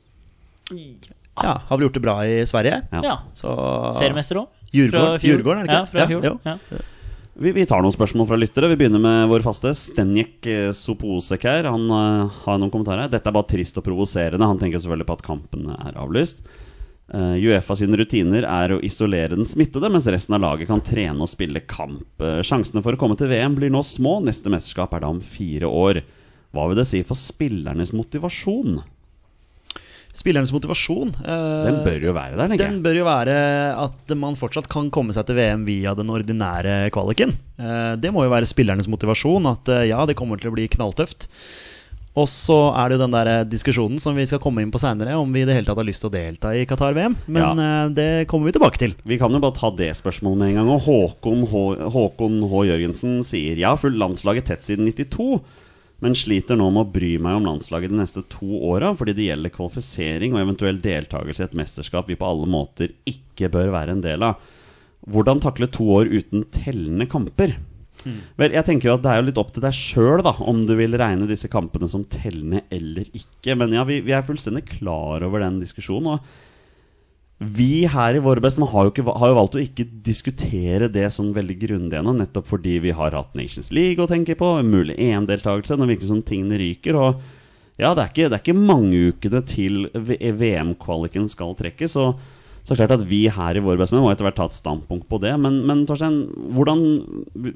Ja, 1.44 1.54
Har 1.70 1.78
vel 1.78 1.86
gjort 1.88 1.94
det 1.94 2.02
bra 2.02 2.16
i 2.26 2.42
Sverige. 2.50 2.82
Ja. 2.92 3.02
Ja. 3.06 3.16
Så 3.38 3.54
Seriemester 3.94 4.42
òg. 4.42 4.48
Jurgården, 4.74 5.22
Djurgården, 5.22 5.62
er 5.62 5.68
det 5.68 5.70
ikke? 5.70 5.78
Ja, 5.78 5.86
fra 5.86 6.08
fjor. 6.10 6.24
Ja. 6.26 6.58
Ja. 6.74 6.82
Vi, 7.40 7.52
vi 7.54 7.66
tar 7.70 7.84
noen 7.86 7.94
spørsmål 7.94 8.26
fra 8.32 8.38
lyttere. 8.40 8.72
Vi 8.72 8.80
begynner 8.80 9.02
med 9.02 9.28
vår 9.30 9.44
faste 9.46 9.70
Stenjek 9.78 10.48
eh, 10.50 10.72
Soposek 10.74 11.44
her. 11.46 11.68
Han 11.70 11.84
uh, 11.94 12.40
har 12.48 12.58
noen 12.58 12.72
kommentarer. 12.74 13.12
Dette 13.12 13.30
er 13.30 13.36
bare 13.36 13.46
trist 13.52 13.78
og 13.78 13.86
provoserende. 13.86 14.48
Han 14.50 14.58
tenker 14.58 14.82
selvfølgelig 14.82 15.06
på 15.06 15.18
at 15.20 15.26
kampen 15.28 15.68
er 15.76 16.00
avlyst. 16.02 16.42
Uh, 17.14 17.38
Uefa 17.38 17.78
sine 17.78 18.00
rutiner 18.00 18.48
er 18.50 18.74
å 18.74 18.80
isolere 18.82 19.38
den 19.38 19.46
smittede, 19.46 19.92
mens 19.94 20.10
resten 20.10 20.34
av 20.34 20.42
laget 20.48 20.72
kan 20.72 20.82
trene 20.82 21.22
og 21.22 21.30
spille 21.30 21.62
kamp. 21.70 22.10
Uh, 22.18 22.42
sjansene 22.42 22.82
for 22.82 22.98
å 22.98 23.02
komme 23.04 23.20
til 23.20 23.30
VM 23.30 23.60
blir 23.60 23.70
nå 23.70 23.86
små. 23.86 24.18
Neste 24.26 24.50
mesterskap 24.50 24.98
er 24.98 25.06
da 25.06 25.14
om 25.14 25.22
fire 25.22 25.70
år. 25.70 26.02
Hva 26.58 26.66
vil 26.72 26.82
det 26.82 26.90
si 26.90 27.04
for 27.06 27.22
spillernes 27.22 27.94
motivasjon? 27.94 28.80
Spillernes 30.18 30.54
motivasjon 30.56 31.14
eh, 31.22 31.68
Den 31.68 31.80
bør 31.86 32.08
jo 32.10 32.16
være 32.16 32.34
der, 32.40 32.50
tenker 32.50 32.66
Den 32.66 32.82
bør 32.86 32.98
jo 32.98 33.06
være 33.08 33.38
at 33.78 34.18
man 34.18 34.38
fortsatt 34.40 34.70
kan 34.72 34.90
komme 34.94 35.14
seg 35.14 35.28
til 35.28 35.38
VM 35.38 35.66
via 35.68 35.94
den 35.98 36.10
ordinære 36.10 36.88
kvaliken. 36.96 37.36
Eh, 37.62 37.94
Det 38.02 38.14
må 38.14 38.26
jo 38.26 38.34
være 38.34 38.50
spillernes 38.50 38.90
motivasjon. 38.90 39.50
At 39.52 39.70
eh, 39.74 39.90
ja, 39.92 40.02
det 40.10 40.18
kommer 40.18 40.42
til 40.42 40.50
å 40.50 40.56
bli 40.58 40.66
knalltøft. 40.74 41.28
Og 42.18 42.26
så 42.32 42.56
er 42.74 42.90
det 42.90 42.98
jo 42.98 43.04
den 43.04 43.14
der 43.14 43.44
diskusjonen 43.46 44.02
som 44.02 44.18
vi 44.18 44.26
skal 44.26 44.42
komme 44.42 44.64
inn 44.64 44.72
på 44.74 44.82
seinere, 44.82 45.14
om 45.22 45.30
vi 45.30 45.44
i 45.44 45.46
det 45.46 45.54
hele 45.54 45.68
tatt 45.68 45.78
har 45.78 45.86
lyst 45.86 46.02
til 46.02 46.10
å 46.10 46.16
delta 46.16 46.50
i 46.58 46.64
Qatar-VM. 46.66 47.14
Men 47.30 47.62
ja. 47.62 47.76
det 47.94 48.26
kommer 48.32 48.50
vi 48.50 48.56
tilbake 48.56 48.82
til. 48.82 48.96
Vi 49.06 49.20
kan 49.22 49.30
jo 49.30 49.42
bare 49.44 49.54
ta 49.54 49.70
det 49.70 49.92
spørsmålet 50.00 50.42
med 50.42 50.50
en 50.50 50.58
gang. 50.64 50.72
Og 50.74 50.82
Håkon 50.88 51.46
H. 51.52 51.62
Håkon 51.94 52.40
H. 52.50 52.64
Jørgensen 52.72 53.20
sier 53.28 53.62
ja, 53.62 53.76
fulgt 53.78 54.02
landslaget 54.02 54.50
tett 54.50 54.66
siden 54.66 54.90
92, 54.90 55.44
men 56.04 56.18
sliter 56.18 56.58
nå 56.60 56.68
med 56.74 56.84
å 56.84 56.92
bry 56.94 57.16
meg 57.22 57.40
om 57.40 57.48
landslaget 57.48 57.94
de 57.94 57.98
neste 57.98 58.22
to 58.30 58.60
åra, 58.70 58.92
fordi 58.98 59.16
det 59.18 59.30
gjelder 59.32 59.54
kvalifisering 59.54 60.36
og 60.36 60.44
eventuell 60.44 60.78
deltakelse 60.84 61.42
i 61.42 61.48
et 61.48 61.58
mesterskap 61.58 62.12
vi 62.12 62.20
på 62.20 62.28
alle 62.28 62.50
måter 62.50 62.94
ikke 63.10 63.50
bør 63.54 63.74
være 63.74 63.96
en 63.96 64.04
del 64.06 64.26
av. 64.28 64.38
Hvordan 65.08 65.42
takle 65.42 65.70
to 65.72 65.88
år 65.96 66.12
uten 66.12 66.46
tellende 66.54 67.08
kamper? 67.10 67.56
Vel, 68.38 68.54
jeg 68.54 68.64
tenker 68.64 68.88
jo 68.88 68.94
at 68.96 69.04
Det 69.04 69.12
er 69.12 69.18
jo 69.20 69.26
litt 69.28 69.40
opp 69.42 69.50
til 69.52 69.64
deg 69.66 69.76
sjøl 69.76 70.22
om 70.24 70.62
du 70.68 70.76
vil 70.80 70.96
regne 71.00 71.28
disse 71.28 71.50
kampene 71.52 71.90
som 71.92 72.06
tellende 72.08 72.64
eller 72.74 73.08
ikke. 73.10 73.56
Men 73.58 73.74
ja, 73.76 73.84
vi, 73.88 74.00
vi 74.06 74.14
er 74.16 74.26
fullstendig 74.26 74.68
klar 74.70 75.26
over 75.26 75.44
den 75.44 75.60
diskusjonen. 75.64 76.16
Og 76.16 76.47
vi 77.38 77.86
her 77.86 78.18
i 78.18 78.22
Våre 78.24 78.42
Best 78.42 78.58
har 78.58 78.88
jo, 78.88 79.04
har 79.14 79.30
jo 79.30 79.38
valgt 79.38 79.56
å 79.58 79.62
ikke 79.62 79.86
diskutere 80.06 80.88
det 80.90 81.06
sånn 81.14 81.36
veldig 81.36 81.58
grundig 81.62 82.00
ennå, 82.00 82.16
nettopp 82.18 82.48
fordi 82.50 82.80
vi 82.82 82.94
har 82.98 83.14
hatt 83.14 83.36
Nations 83.38 83.70
League 83.76 84.02
å 84.02 84.10
tenke 84.10 84.34
på, 84.40 84.56
mulig 84.66 84.98
EM-deltakelse, 84.98 85.78
når 85.78 85.94
det 85.94 86.10
som 86.10 86.24
tingene 86.26 86.58
ryker. 86.58 86.98
Og 86.98 87.78
ja, 87.78 87.92
det 87.94 88.02
er 88.02 88.10
ikke, 88.10 88.32
det 88.32 88.40
er 88.40 88.42
ikke 88.42 88.58
mange 88.58 89.04
ukene 89.12 89.44
til 89.46 89.86
VM-kvaliken 89.94 91.30
skal 91.30 91.54
trekkes. 91.60 91.94
Så, 91.94 92.08
så 92.66 92.80
klart 92.80 92.96
at 92.98 93.06
vi 93.06 93.28
her 93.30 93.62
i 93.62 93.62
Våre 93.62 93.78
Best 93.84 93.94
må 93.94 94.10
etter 94.10 94.26
hvert 94.26 94.40
ta 94.42 94.50
et 94.50 94.58
standpunkt 94.58 95.06
på 95.12 95.22
det. 95.22 95.36
Men, 95.38 95.62
men 95.70 95.86
Torstein, 95.86 96.24
hvordan, 96.58 96.84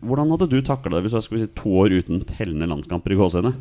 hvordan 0.06 0.36
hadde 0.36 0.52
du 0.54 0.60
takla 0.62 1.00
det 1.00 1.08
hvis 1.08 1.18
du 1.18 1.26
skulle 1.26 1.48
si 1.48 1.56
to 1.58 1.74
år 1.82 1.98
uten 1.98 2.22
tellende 2.30 2.70
landskamper 2.70 3.18
i 3.18 3.24
gåseøyne? 3.24 3.58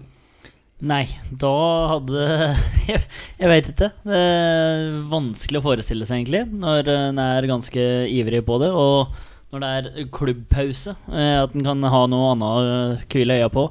Nei, 0.81 1.05
da 1.29 1.53
hadde 1.93 2.27
Jeg, 2.91 3.03
jeg 3.41 3.51
veit 3.53 3.71
ikke. 3.73 3.91
Det 4.07 4.21
er 4.21 4.85
vanskelig 5.11 5.61
å 5.61 5.67
forestille 5.67 6.09
seg, 6.09 6.23
egentlig, 6.23 6.47
når 6.63 6.89
en 6.95 7.21
er 7.23 7.49
ganske 7.51 7.89
ivrig 8.09 8.43
på 8.47 8.61
det. 8.63 8.71
Og 8.73 9.13
når 9.53 9.65
det 9.65 9.71
er 9.71 10.13
klubbpause, 10.15 10.95
eh, 11.13 11.37
at 11.43 11.57
en 11.57 11.67
kan 11.67 11.91
ha 11.93 12.05
noe 12.09 12.31
annet 12.35 12.47
å 12.51 13.11
hvile 13.11 13.41
øya 13.41 13.51
på. 13.53 13.67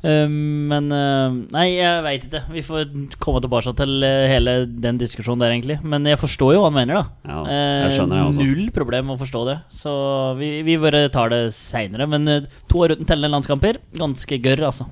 Um, 0.00 0.64
Men 0.70 0.86
eh, 0.96 1.34
Nei, 1.52 1.66
jeg 1.76 2.04
veit 2.06 2.22
ikke. 2.24 2.40
Vi 2.54 2.62
får 2.64 2.86
komme 3.20 3.42
tilbake 3.44 3.74
til 3.76 4.06
eh, 4.06 4.30
hele 4.32 4.54
den 4.64 5.00
diskusjonen 5.00 5.42
der, 5.44 5.52
egentlig. 5.52 5.76
Men 5.84 6.08
jeg 6.08 6.20
forstår 6.20 6.54
jo 6.56 6.62
hva 6.62 6.70
han 6.70 6.78
mener, 6.78 7.02
da. 7.02 7.34
Ja, 7.34 7.42
jeg 7.84 7.98
skjønner 7.98 8.16
det 8.16 8.24
også. 8.30 8.46
Null 8.46 8.70
problem 8.76 9.12
å 9.12 9.18
forstå 9.20 9.44
det. 9.50 9.58
Så 9.76 9.92
vi, 10.40 10.54
vi 10.66 10.78
bare 10.80 11.04
tar 11.12 11.32
det 11.34 11.42
seinere. 11.56 12.08
Men 12.10 12.32
eh, 12.32 12.48
to 12.70 12.80
år 12.86 12.96
uten 12.96 13.08
tellende 13.08 13.34
landskamper, 13.36 13.80
ganske 14.00 14.40
gørr, 14.40 14.64
altså. 14.72 14.88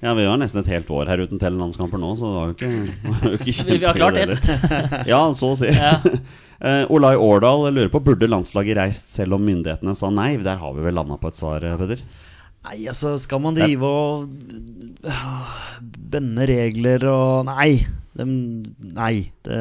Ja, 0.00 0.14
vi 0.16 0.24
har 0.24 0.38
nesten 0.40 0.62
et 0.62 0.70
helt 0.72 0.88
år 0.96 1.10
her 1.12 1.20
uten 1.20 1.40
tellende 1.40 1.66
landskamper 1.66 2.00
nå, 2.00 2.14
så 2.16 2.28
det 2.30 2.36
var 2.36 2.46
jo 2.48 2.54
ikke, 2.56 2.70
var 3.10 3.26
jo 3.26 3.38
ikke 3.38 3.54
Vi, 3.68 3.74
vi 3.82 3.88
har 3.88 3.98
klart 3.98 4.16
ett. 4.22 4.48
Ja, 5.10 5.20
så 5.36 5.52
å 5.52 5.58
si. 5.60 5.68
Ja. 5.76 5.98
Uh, 6.60 6.84
Olai 6.94 7.14
Årdal 7.16 7.68
lurer 7.72 7.88
på 7.92 8.02
Burde 8.04 8.28
landslaget 8.28 8.76
reist 8.76 9.12
selv 9.14 9.36
om 9.38 9.44
myndighetene 9.48 9.94
sa 9.96 10.10
nei. 10.12 10.34
Der 10.44 10.58
har 10.60 10.74
vi 10.76 10.84
vel 10.84 10.96
landa 10.96 11.16
på 11.20 11.30
et 11.32 11.38
svar, 11.40 11.64
eh, 11.64 11.76
Peder? 11.80 12.02
Nei, 12.68 12.82
altså, 12.92 13.14
skal 13.20 13.40
man 13.40 13.56
drive 13.56 13.88
og 13.88 14.26
øh, 15.08 15.38
bende 16.12 16.44
regler 16.50 17.06
og 17.08 17.46
Nei. 17.48 17.70
dem- 18.20 18.74
Nei. 18.92 19.30
Det, 19.48 19.56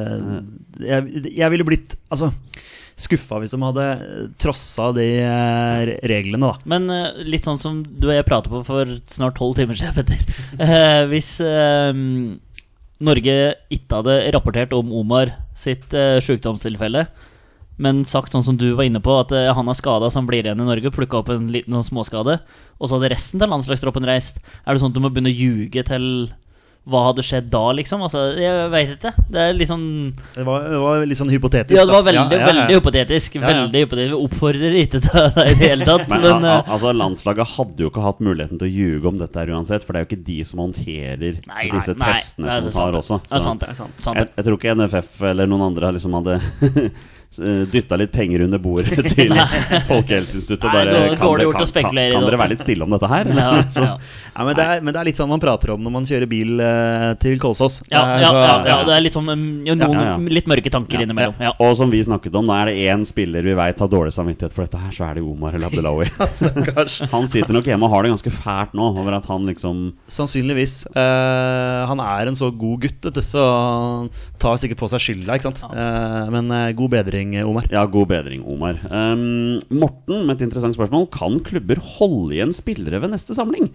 jeg, 0.83 1.23
jeg 1.39 1.53
ville 1.53 1.67
blitt 1.69 1.95
altså, 2.11 2.33
skuffa 2.99 3.39
hvis 3.41 3.55
de 3.55 3.61
hadde 3.63 3.87
trossa 4.41 4.89
de 4.95 5.07
eh, 5.23 5.93
reglene, 6.09 6.51
da. 6.51 6.69
Men 6.69 6.89
eh, 6.93 7.23
litt 7.27 7.47
sånn 7.47 7.59
som 7.61 7.81
du 7.83 8.09
og 8.09 8.15
jeg 8.17 8.27
pratet 8.27 8.51
på 8.53 8.61
for 8.67 8.93
snart 9.11 9.37
tolv 9.39 9.57
timer 9.57 9.79
siden, 9.79 9.95
Petter. 9.99 10.21
Eh, 10.59 11.03
hvis 11.11 11.31
eh, 11.45 11.93
Norge 12.99 13.37
ikke 13.71 14.01
hadde 14.01 14.19
rapportert 14.35 14.75
om 14.75 14.91
Omar 14.91 15.31
sitt 15.57 15.93
uh, 15.95 16.19
sykdomstilfelle, 16.23 17.05
men 17.79 18.01
sagt 18.03 18.33
sånn 18.33 18.43
som 18.43 18.57
du 18.59 18.73
var 18.75 18.89
inne 18.89 18.99
på, 19.03 19.13
at 19.21 19.31
uh, 19.31 19.53
han 19.55 19.71
er 19.71 19.77
skada 19.77 20.09
så 20.11 20.19
han 20.19 20.27
blir 20.27 20.43
igjen 20.43 20.59
i 20.59 20.67
Norge, 20.67 20.91
plukka 20.91 21.21
opp 21.21 21.31
en 21.31 21.47
liten 21.53 21.77
sånn 21.77 21.87
småskade, 21.93 22.35
og 22.75 22.83
så 22.83 22.97
hadde 22.97 23.13
resten 23.13 23.45
av 23.45 23.53
landslagstroppen 23.53 24.07
reist, 24.07 24.41
er 24.65 24.75
det 24.75 24.83
sånn 24.83 24.91
at 24.91 24.99
du 24.99 25.03
må 25.03 25.13
begynne 25.13 25.31
å 25.31 25.39
ljuge 25.39 25.85
til 25.87 26.09
hva 26.89 27.01
hadde 27.09 27.23
skjedd 27.25 27.47
da, 27.53 27.61
liksom? 27.77 28.01
Altså, 28.05 28.23
jeg 28.39 28.69
veit 28.73 28.93
ikke. 28.95 29.11
Det 29.29 29.41
er 29.43 29.55
litt 29.57 29.69
sånn 29.69 29.85
Det 30.35 30.45
var, 30.47 30.65
det 30.71 30.79
var 30.83 31.05
litt 31.09 31.19
sånn 31.19 31.31
hypotetisk. 31.33 31.77
Ja, 31.77 31.85
det 31.87 31.95
var 31.95 32.05
veldig, 32.07 32.23
Ja, 32.35 32.39
ja, 32.41 32.49
veldig 32.49 32.77
hypotetisk. 32.79 33.37
Veldig 33.43 33.83
hypotetisk. 33.85 34.15
Vi 34.15 34.21
oppfordrer 34.27 34.77
ikke 34.81 35.01
til 35.05 35.29
det 35.37 35.45
i 35.45 35.53
det 35.59 35.71
hele 35.73 35.87
tatt. 35.89 36.07
Men, 36.11 36.25
Men, 36.25 36.47
eh, 36.49 36.73
altså 36.75 36.93
Landslaget 36.95 37.53
hadde 37.55 37.85
jo 37.85 37.91
ikke 37.93 38.05
hatt 38.05 38.23
muligheten 38.25 38.59
til 38.61 38.67
å 38.67 38.73
ljuge 38.73 39.11
om 39.13 39.21
dette 39.21 39.41
her 39.43 39.53
uansett, 39.55 39.85
for 39.85 39.93
det 39.93 40.01
er 40.01 40.07
jo 40.07 40.09
ikke 40.11 40.25
de 40.31 40.39
som 40.49 40.63
håndterer 40.65 41.39
Nei, 41.49 41.69
disse 41.73 41.95
nei, 41.95 42.09
testene 42.09 42.49
nei, 42.49 42.59
som 42.65 42.75
tar 42.79 42.99
også. 42.99 43.19
også. 43.19 43.29
det 43.29 43.39
er 43.39 43.45
sant, 43.45 43.63
det 43.63 43.69
er 43.69 43.79
sant, 43.79 44.01
sant. 44.01 44.19
jeg, 44.19 44.31
jeg 44.35 44.47
tror 44.47 44.59
ikke 44.59 44.75
NFF 44.79 45.23
eller 45.31 45.49
noen 45.49 45.67
andre 45.69 45.93
liksom 45.95 46.17
hadde 46.19 46.39
dytta 47.37 47.99
litt 47.99 48.11
penger 48.11 48.41
under 48.47 48.61
bordet 48.61 49.03
til 49.15 49.33
Folkehelseinstituttet. 49.87 50.65
og 50.65 50.73
Bare, 50.73 50.89
Nei, 50.89 51.15
kan, 51.15 51.35
det, 51.37 51.49
kan, 51.53 51.67
kan, 51.69 51.99
kan 52.15 52.25
dere 52.25 52.41
være 52.41 52.53
litt 52.55 52.65
stille 52.65 52.87
om 52.87 52.95
dette 52.97 53.11
her? 53.11 53.33
ja, 53.37 53.51
ja. 53.75 53.93
Ja, 54.39 54.45
men, 54.45 54.55
det 54.55 54.63
er, 54.63 54.79
men 54.79 54.95
det 54.95 54.99
er 55.01 55.07
litt 55.09 55.19
sånn 55.19 55.27
man 55.27 55.41
prater 55.41 55.73
om 55.73 55.81
når 55.83 55.91
man 55.91 56.05
kjører 56.07 56.29
bil 56.31 56.61
eh, 56.63 57.09
til 57.19 57.35
Kolsås. 57.41 57.81
Ja, 57.91 58.05
er 58.15 58.21
ja, 58.23 58.29
ja, 58.31 58.53
ja, 58.69 58.77
det 58.87 58.93
er 58.95 59.01
litt 59.03 59.17
sånn 59.17 59.27
um, 59.27 59.41
noen 59.65 59.81
Ja, 59.83 59.89
ja, 59.91 60.05
ja. 60.13 60.13
litt 60.31 60.47
mørke 60.47 60.71
tanker 60.71 61.03
innimellom. 61.03 61.35
Ja. 61.43 61.51
Og 61.65 61.73
som 61.75 61.91
vi 61.91 61.99
snakket 62.07 62.37
om, 62.39 62.47
da 62.47 62.61
er 62.61 62.71
det 62.71 62.85
én 62.87 63.03
spiller 63.09 63.43
vi 63.43 63.55
veit 63.59 63.83
har 63.83 63.91
dårlig 63.91 64.13
samvittighet 64.15 64.55
for 64.55 64.63
dette 64.63 64.79
her, 64.79 64.93
så 64.95 65.09
er 65.09 65.19
det 65.19 65.25
Omar 65.27 65.57
El 65.59 65.65
Abdelawi. 65.67 66.07
Han 67.15 67.27
sitter 67.27 67.51
nok 67.57 67.67
hjemme 67.67 67.89
og 67.89 67.91
har 67.97 68.07
det 68.07 68.13
ganske 68.13 68.31
fælt 68.31 68.77
nå 68.79 68.87
over 68.93 69.17
at 69.17 69.27
han 69.27 69.43
liksom 69.49 69.81
Sannsynligvis. 70.07 70.85
Uh, 70.95 71.83
han 71.89 71.99
er 71.99 72.31
en 72.31 72.37
så 72.39 72.47
god 72.55 72.85
gutt, 72.85 73.03
vet 73.09 73.19
du, 73.19 73.21
så 73.25 73.43
han 73.43 74.07
tar 74.39 74.55
sikkert 74.61 74.79
på 74.79 74.87
seg 74.93 75.03
skylda, 75.03 75.35
ikke 75.35 75.49
sant. 75.49 75.65
Uh, 75.67 76.31
men 76.31 76.47
uh, 76.53 76.71
god 76.79 76.93
bedring, 76.95 77.18
Omar. 77.45 77.67
Ja, 77.71 77.85
god 77.89 78.09
bedring, 78.11 78.43
Omar. 78.47 78.79
Um, 78.89 79.59
Morten 79.69 80.25
med 80.25 80.37
et 80.37 80.45
interessant 80.47 80.77
spørsmål. 80.77 81.07
Kan 81.13 81.39
klubber 81.45 81.81
holde 81.97 82.37
igjen 82.37 82.53
spillere 82.55 83.01
ved 83.03 83.13
neste 83.13 83.35
samling? 83.37 83.69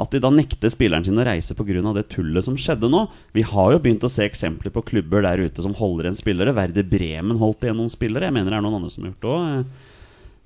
At 0.00 0.14
de 0.14 0.20
da 0.22 0.30
nekter 0.32 0.72
spilleren 0.72 1.04
sin 1.04 1.20
å 1.20 1.26
reise 1.26 1.56
pga. 1.56 1.94
det 1.94 2.08
tullet 2.12 2.44
som 2.44 2.56
skjedde 2.56 2.88
nå? 2.88 3.06
Vi 3.36 3.42
har 3.42 3.72
jo 3.72 3.82
begynt 3.82 4.04
å 4.06 4.12
se 4.12 4.24
eksempler 4.24 4.72
på 4.72 4.84
klubber 4.92 5.22
der 5.26 5.42
ute 5.44 5.62
som 5.62 5.74
holder 5.76 6.08
igjen 6.08 6.20
spillere. 6.20 6.56
Verde 6.56 6.84
Bremen 6.84 7.40
holdt 7.40 7.64
igjen 7.64 7.76
noen 7.80 7.92
spillere. 7.92 8.28
Jeg 8.28 8.36
mener 8.36 8.50
det 8.50 8.58
er 8.60 8.64
noen 8.64 8.80
andre 8.80 8.92
som 8.92 9.04
har 9.04 9.12
gjort 9.12 9.26
det 9.26 9.34
òg. 9.36 9.89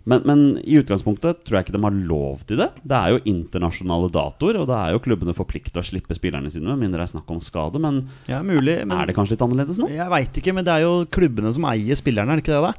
Men, 0.05 0.21
men 0.29 0.41
i 0.61 0.77
utgangspunktet 0.77 1.45
tror 1.47 1.59
jeg 1.59 1.67
ikke 1.67 1.77
de 1.79 1.83
har 1.85 1.95
lov 2.11 2.43
til 2.49 2.61
det. 2.61 2.69
Det 2.85 2.97
er 2.97 3.15
jo 3.15 3.23
internasjonale 3.31 4.11
datoer, 4.13 4.59
og 4.61 4.67
da 4.69 4.83
er 4.85 4.97
jo 4.97 5.03
klubbene 5.05 5.37
forplikta 5.37 5.81
å 5.81 5.87
slippe 5.87 6.17
spillerne 6.17 6.53
sine, 6.53 6.69
med 6.69 6.83
mindre 6.85 7.01
det 7.01 7.09
er 7.09 7.15
snakk 7.15 7.31
om 7.33 7.41
skade. 7.45 7.81
Men 7.81 8.03
Ja, 8.29 8.43
mulig. 8.45 8.83
Men 8.85 8.99
er 8.99 9.09
det 9.09 9.17
kanskje 9.17 9.39
litt 9.39 9.47
annerledes 9.47 9.81
nå? 9.81 9.89
jeg 9.95 10.11
veit 10.13 10.41
ikke, 10.43 10.57
men 10.57 10.67
det 10.67 10.75
er 10.75 10.85
jo 10.85 10.97
klubbene 11.09 11.55
som 11.57 11.65
eier 11.71 11.97
spillerne, 11.99 12.35
er 12.35 12.41
det 12.41 12.45
ikke 12.45 12.59
det, 12.59 12.73
da? 12.73 12.75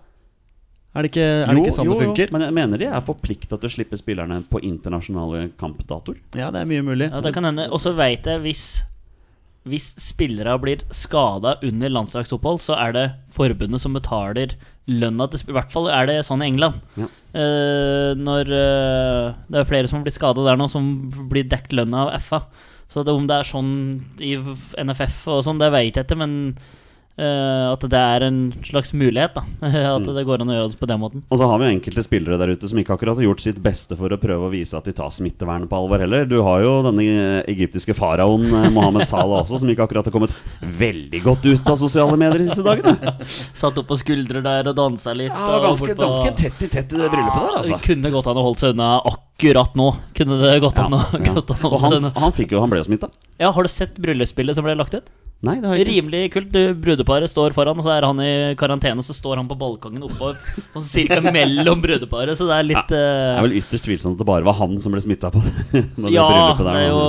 Er 0.95 1.03
det 1.03 1.09
ikke, 1.11 1.23
er 1.27 1.49
det 1.51 1.61
ikke 1.65 1.75
sånn 1.75 1.89
det 1.91 1.95
funker? 1.99 2.29
men 2.31 2.43
jeg 2.45 2.55
mener 2.55 2.79
de 2.79 2.85
er 2.88 3.01
forplikta 3.03 3.57
til 3.59 3.67
å 3.67 3.73
slippe 3.73 3.97
spillerne 3.99 4.38
på 4.47 4.61
internasjonale 4.63 5.49
kampdatoer. 5.59 6.21
Ja, 6.39 6.53
det 6.55 6.61
er 6.61 6.69
mye 6.69 6.85
mulig. 6.88 7.09
Ja, 7.09 7.19
det 7.25 7.33
kan 7.35 7.43
hende. 7.43 7.65
Og 7.73 7.81
så 7.83 7.91
veit 7.97 8.29
jeg 8.29 8.45
hvis 8.45 8.67
hvis 9.65 9.95
spillere 9.97 10.53
blir 10.61 10.83
skada 10.93 11.55
under 11.65 11.89
landslagsopphold, 11.89 12.59
så 12.61 12.75
er 12.77 12.91
det 12.93 13.05
forbundet 13.33 13.81
som 13.81 13.95
betaler 13.97 14.53
lønna 14.91 15.27
til. 15.31 15.41
I 15.49 15.55
hvert 15.57 15.73
fall 15.73 15.89
er 15.91 16.09
det 16.09 16.19
sånn 16.27 16.43
i 16.43 16.49
England. 16.51 16.79
Ja. 16.99 17.09
Uh, 17.35 18.11
når 18.15 18.51
uh, 18.53 19.33
Det 19.51 19.59
er 19.59 19.67
flere 19.67 19.89
som 19.91 20.05
blir 20.05 20.13
skada 20.15 20.45
der 20.45 20.59
nå, 20.59 20.69
som 20.71 20.87
blir 21.31 21.47
dekket 21.49 21.75
lønna 21.81 22.05
av 22.05 22.23
FA. 22.23 22.43
Så 22.91 23.03
det, 23.03 23.15
om 23.15 23.25
det 23.27 23.39
er 23.39 23.49
sånn 23.49 23.71
i 24.21 24.35
NFF 24.37 25.25
og 25.33 25.43
sånn, 25.47 25.61
det 25.61 25.71
veit 25.73 25.97
jeg 25.97 26.05
ikke, 26.05 26.19
men 26.21 26.35
eh, 27.17 27.65
at 27.71 27.86
det 27.91 27.99
er 27.99 28.25
en 28.28 28.39
slags 28.65 28.93
mulighet, 28.97 29.36
da. 29.38 29.43
At 29.95 30.08
det 30.08 30.25
går 30.28 30.43
an 30.43 30.51
å 30.51 30.58
gjøre 30.58 30.71
det 30.73 30.80
på 30.82 30.89
den 30.89 31.01
måten. 31.01 31.23
Og 31.32 31.39
så 31.39 31.47
har 31.49 31.60
vi 31.62 31.67
jo 31.69 31.75
enkelte 31.78 32.04
spillere 32.06 32.39
der 32.41 32.54
ute 32.56 32.69
som 32.69 32.80
ikke 32.82 32.95
akkurat 32.97 33.19
har 33.19 33.28
gjort 33.28 33.43
sitt 33.43 33.60
beste 33.63 33.97
for 33.99 34.12
å 34.13 34.19
prøve 34.21 34.47
å 34.47 34.51
vise 34.54 34.78
at 34.78 34.88
de 34.88 34.93
tar 34.95 35.12
smittevernet 35.13 35.69
på 35.71 35.80
alvor 35.80 36.04
heller. 36.04 36.28
Du 36.30 36.38
har 36.45 36.63
jo 36.65 36.73
denne 36.86 37.06
egyptiske 37.51 37.95
faraoen 37.97 38.47
eh, 38.49 38.69
Mohammed 38.75 39.08
Salah 39.08 39.43
også, 39.43 39.62
som 39.63 39.71
ikke 39.71 39.88
akkurat 39.88 40.10
har 40.10 40.15
kommet 40.15 40.36
veldig 40.62 41.23
godt 41.25 41.47
ut 41.49 41.71
av 41.71 41.80
sosiale 41.82 42.17
medier 42.19 42.43
disse 42.45 42.65
dagene. 42.65 43.15
Satt 43.62 43.80
opp 43.82 43.89
på 43.91 43.99
skuldre 44.01 44.43
der 44.45 44.71
og 44.71 44.78
dansa 44.78 45.15
litt. 45.17 45.34
Ja, 45.34 45.60
ganske, 45.63 45.95
ganske 45.99 46.36
tett 46.39 46.65
i 46.65 46.71
tett 46.71 46.95
i 46.95 47.01
det 47.01 47.12
bryllupet 47.13 47.41
der, 47.41 47.60
altså. 47.62 47.82
Kunne 47.86 48.13
godt 48.13 48.32
an 48.32 48.41
å 48.41 48.47
holde 48.49 48.63
seg 48.63 48.75
unna 48.75 48.95
akkurat 49.12 49.78
nå. 49.80 49.91
Kunne 50.17 50.39
det 50.43 50.56
gått 50.63 50.80
an 50.82 50.97
å, 50.97 51.04
Ja, 51.19 51.36
å 51.39 51.60
Og 51.71 51.78
han, 51.86 51.99
unna. 51.99 52.12
han, 52.15 52.34
jo, 52.39 52.62
han 52.62 52.71
ble 52.71 52.82
jo 52.84 52.89
smitta. 52.89 53.12
Ja, 53.41 53.51
Har 53.56 53.65
du 53.67 53.71
sett 53.71 53.97
bryllupsbildet 54.01 54.58
som 54.58 54.67
ble 54.67 54.75
lagt 54.78 54.95
ut? 54.97 55.08
Nei, 55.45 55.55
det 55.62 55.69
har 55.69 55.77
jeg 55.77 55.86
ikke. 55.86 55.93
Rimelig 55.95 56.21
kult. 56.34 56.58
Brudeparet 56.81 57.29
står 57.31 57.53
foran, 57.55 57.77
og 57.77 57.86
så 57.86 57.93
er 57.95 58.08
han 58.08 58.19
i 58.23 58.31
karantene, 58.60 59.01
og 59.03 59.05
så 59.08 59.13
står 59.15 59.38
han 59.41 59.47
på 59.49 59.58
balkongen 59.62 60.03
oppå 60.08 60.34
sånn 60.73 60.86
cirka 60.89 61.21
mellom 61.25 61.81
brudeparet, 61.84 62.36
så 62.39 62.47
det 62.49 62.58
er 62.60 62.67
litt 62.71 62.91
Det 62.91 62.99
eh, 62.99 63.38
er 63.38 63.45
vel 63.45 63.58
ytterst 63.62 63.86
tvilsomt 63.88 64.17
at 64.17 64.23
det 64.23 64.27
bare 64.29 64.45
var 64.47 64.58
han 64.60 64.77
som 64.81 64.95
ble 64.95 65.03
smitta 65.03 65.29
på 65.34 65.41
det, 65.75 65.86
Ja, 66.15 66.27
det 66.58 66.73
er 66.75 66.88
jo 66.89 67.01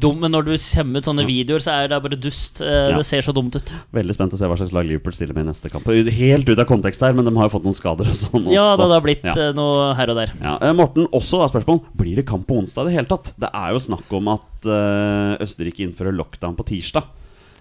dumt, 0.00 0.22
men 0.22 0.32
når 0.32 0.46
du 0.48 0.52
kommer 0.56 1.02
ut 1.02 1.08
sånne 1.10 1.26
videoer, 1.28 1.60
så 1.60 1.74
er 1.82 1.90
det 1.92 1.98
bare 2.06 2.16
dust. 2.20 2.62
Det 2.62 2.70
Ja. 2.70 2.96
Det 3.00 3.06
ser 3.08 3.24
så 3.26 3.32
dumt 3.36 3.54
ut. 3.58 3.72
Veldig 3.96 4.14
spent 4.16 4.32
å 4.36 4.38
se 4.40 4.48
hva 4.48 4.56
slags 4.56 4.72
lag 4.76 4.86
Liverpool 4.88 5.12
stiller 5.16 5.36
med 5.36 5.44
i 5.44 5.50
neste 5.50 5.68
kamp. 5.72 5.84
Helt 5.90 6.48
ut 6.48 6.58
av 6.62 6.66
kontekst 6.70 7.02
her, 7.04 7.12
men 7.16 7.26
de 7.28 7.34
har 7.36 7.48
jo 7.50 7.52
fått 7.58 7.66
noen 7.68 7.76
skader 7.76 8.08
og 8.08 8.16
sånn 8.16 8.46
Ja, 8.52 8.70
også. 8.72 8.80
da 8.80 8.88
det 8.88 8.96
har 8.96 9.04
blitt 9.04 9.24
Ja. 9.28 9.34
eh, 9.48 9.52
noe 9.56 9.90
her 9.98 10.12
og 10.14 10.16
der. 10.22 10.32
Ja, 10.40 10.54
eh, 10.62 10.72
Morten, 10.76 11.06
også 11.12 11.40
da 11.42 11.48
spørsmål 11.52 11.82
Blir 12.00 12.16
det 12.16 12.26
kamp 12.30 12.46
på 12.48 12.56
onsdag 12.62 12.86
i 12.86 12.90
det 12.90 12.96
hele 13.00 13.10
tatt? 13.12 13.32
Det 13.38 13.50
er 13.52 13.72
jo 13.76 13.82
snakk 13.82 14.12
om 14.16 14.28
at 14.32 14.68
eh, 14.70 15.42
Østerrike 15.44 15.84
innfører 15.84 16.16
lockdown 16.16 16.56
på 16.56 16.64
tirsdag. 16.70 17.04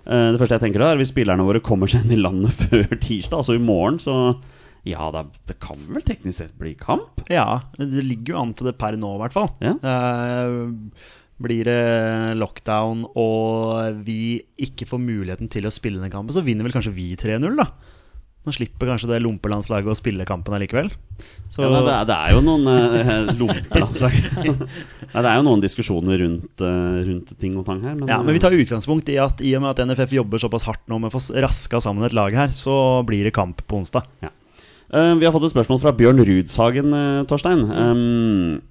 Eh, 0.05 0.29
det 0.33 0.39
første 0.39 0.57
jeg 0.57 0.63
tenker 0.63 0.83
da 0.83 0.93
er 0.93 1.01
Hvis 1.01 1.11
spillerne 1.13 1.45
våre 1.47 1.61
kommer 1.63 1.91
seg 1.91 2.05
inn 2.05 2.15
i 2.17 2.23
landet 2.23 2.55
før 2.69 2.87
tirsdag, 2.95 3.41
altså 3.41 3.57
i 3.57 3.63
morgen, 3.63 3.99
så 4.01 4.15
ja, 4.87 5.09
det, 5.11 5.25
det 5.49 5.57
kan 5.61 5.79
vel 5.91 6.03
teknisk 6.07 6.39
sett 6.39 6.59
bli 6.59 6.71
kamp? 6.79 7.25
Ja, 7.29 7.61
det 7.77 8.05
ligger 8.05 8.33
jo 8.33 8.43
an 8.43 8.53
til 8.57 8.69
det 8.69 8.77
per 8.79 8.95
nå, 8.97 9.11
i 9.17 9.21
hvert 9.25 9.35
fall. 9.35 9.49
Ja. 9.59 9.75
Uh, 9.83 10.71
blir 11.43 11.67
det 11.67 12.35
lockdown 12.39 13.05
og 13.19 13.99
vi 14.07 14.39
ikke 14.59 14.87
får 14.89 15.01
muligheten 15.03 15.51
til 15.51 15.67
å 15.67 15.73
spille 15.73 16.01
den 16.01 16.11
kampen, 16.11 16.35
så 16.35 16.43
vinner 16.43 16.67
vel 16.67 16.75
kanskje 16.75 16.95
vi 16.95 17.11
3-0, 17.19 17.59
da. 17.59 17.67
Nå 18.47 18.53
slipper 18.55 18.87
kanskje 18.87 19.09
det 19.09 19.19
lompelandslaget 19.21 19.91
å 19.91 19.97
spille 19.97 20.25
kampen 20.27 20.55
allikevel. 20.55 20.87
Så 21.51 21.65
Ja, 21.65 21.81
det, 21.83 21.91
er, 21.91 22.05
det 22.07 22.15
er 22.15 22.35
jo 22.37 22.43
noen 22.45 22.69
eh, 22.71 23.31
lomper. 23.41 23.83
Nei, 23.83 24.53
det 25.25 25.25
er 25.25 25.35
jo 25.35 25.45
noen 25.45 25.63
diskusjoner 25.63 26.23
rundt, 26.23 26.63
eh, 26.63 26.99
rundt 27.09 27.33
ting 27.41 27.57
og 27.59 27.67
tang 27.67 27.83
her. 27.83 27.97
Men, 27.99 28.07
Ja, 28.07 28.21
men 28.23 28.37
vi 28.37 28.41
tar 28.41 28.55
utgangspunkt 28.55 29.11
i 29.11 29.19
at 29.19 29.43
i 29.43 29.51
og 29.59 29.65
med 29.65 29.73
at 29.73 29.83
NFF 29.89 30.15
jobber 30.21 30.41
såpass 30.41 30.69
hardt 30.69 30.85
nå 30.87 31.01
med 31.01 31.11
å 31.11 31.17
få 31.17 31.23
raska 31.43 31.83
sammen 31.83 32.07
et 32.07 32.15
lag 32.15 32.37
her, 32.37 32.55
så 32.55 33.03
blir 33.07 33.27
det 33.27 33.35
kamp 33.35 33.65
på 33.67 33.83
onsdag. 33.83 34.07
Eh, 34.23 35.13
vi 35.19 35.27
har 35.27 35.35
fått 35.35 35.49
et 35.49 35.53
spørsmål 35.53 35.83
fra 35.83 35.93
Bjørn 35.93 36.23
Rudshagen, 36.25 36.95
uh, 36.95 37.25
Torstein. 37.29 37.67
Um, 37.69 38.61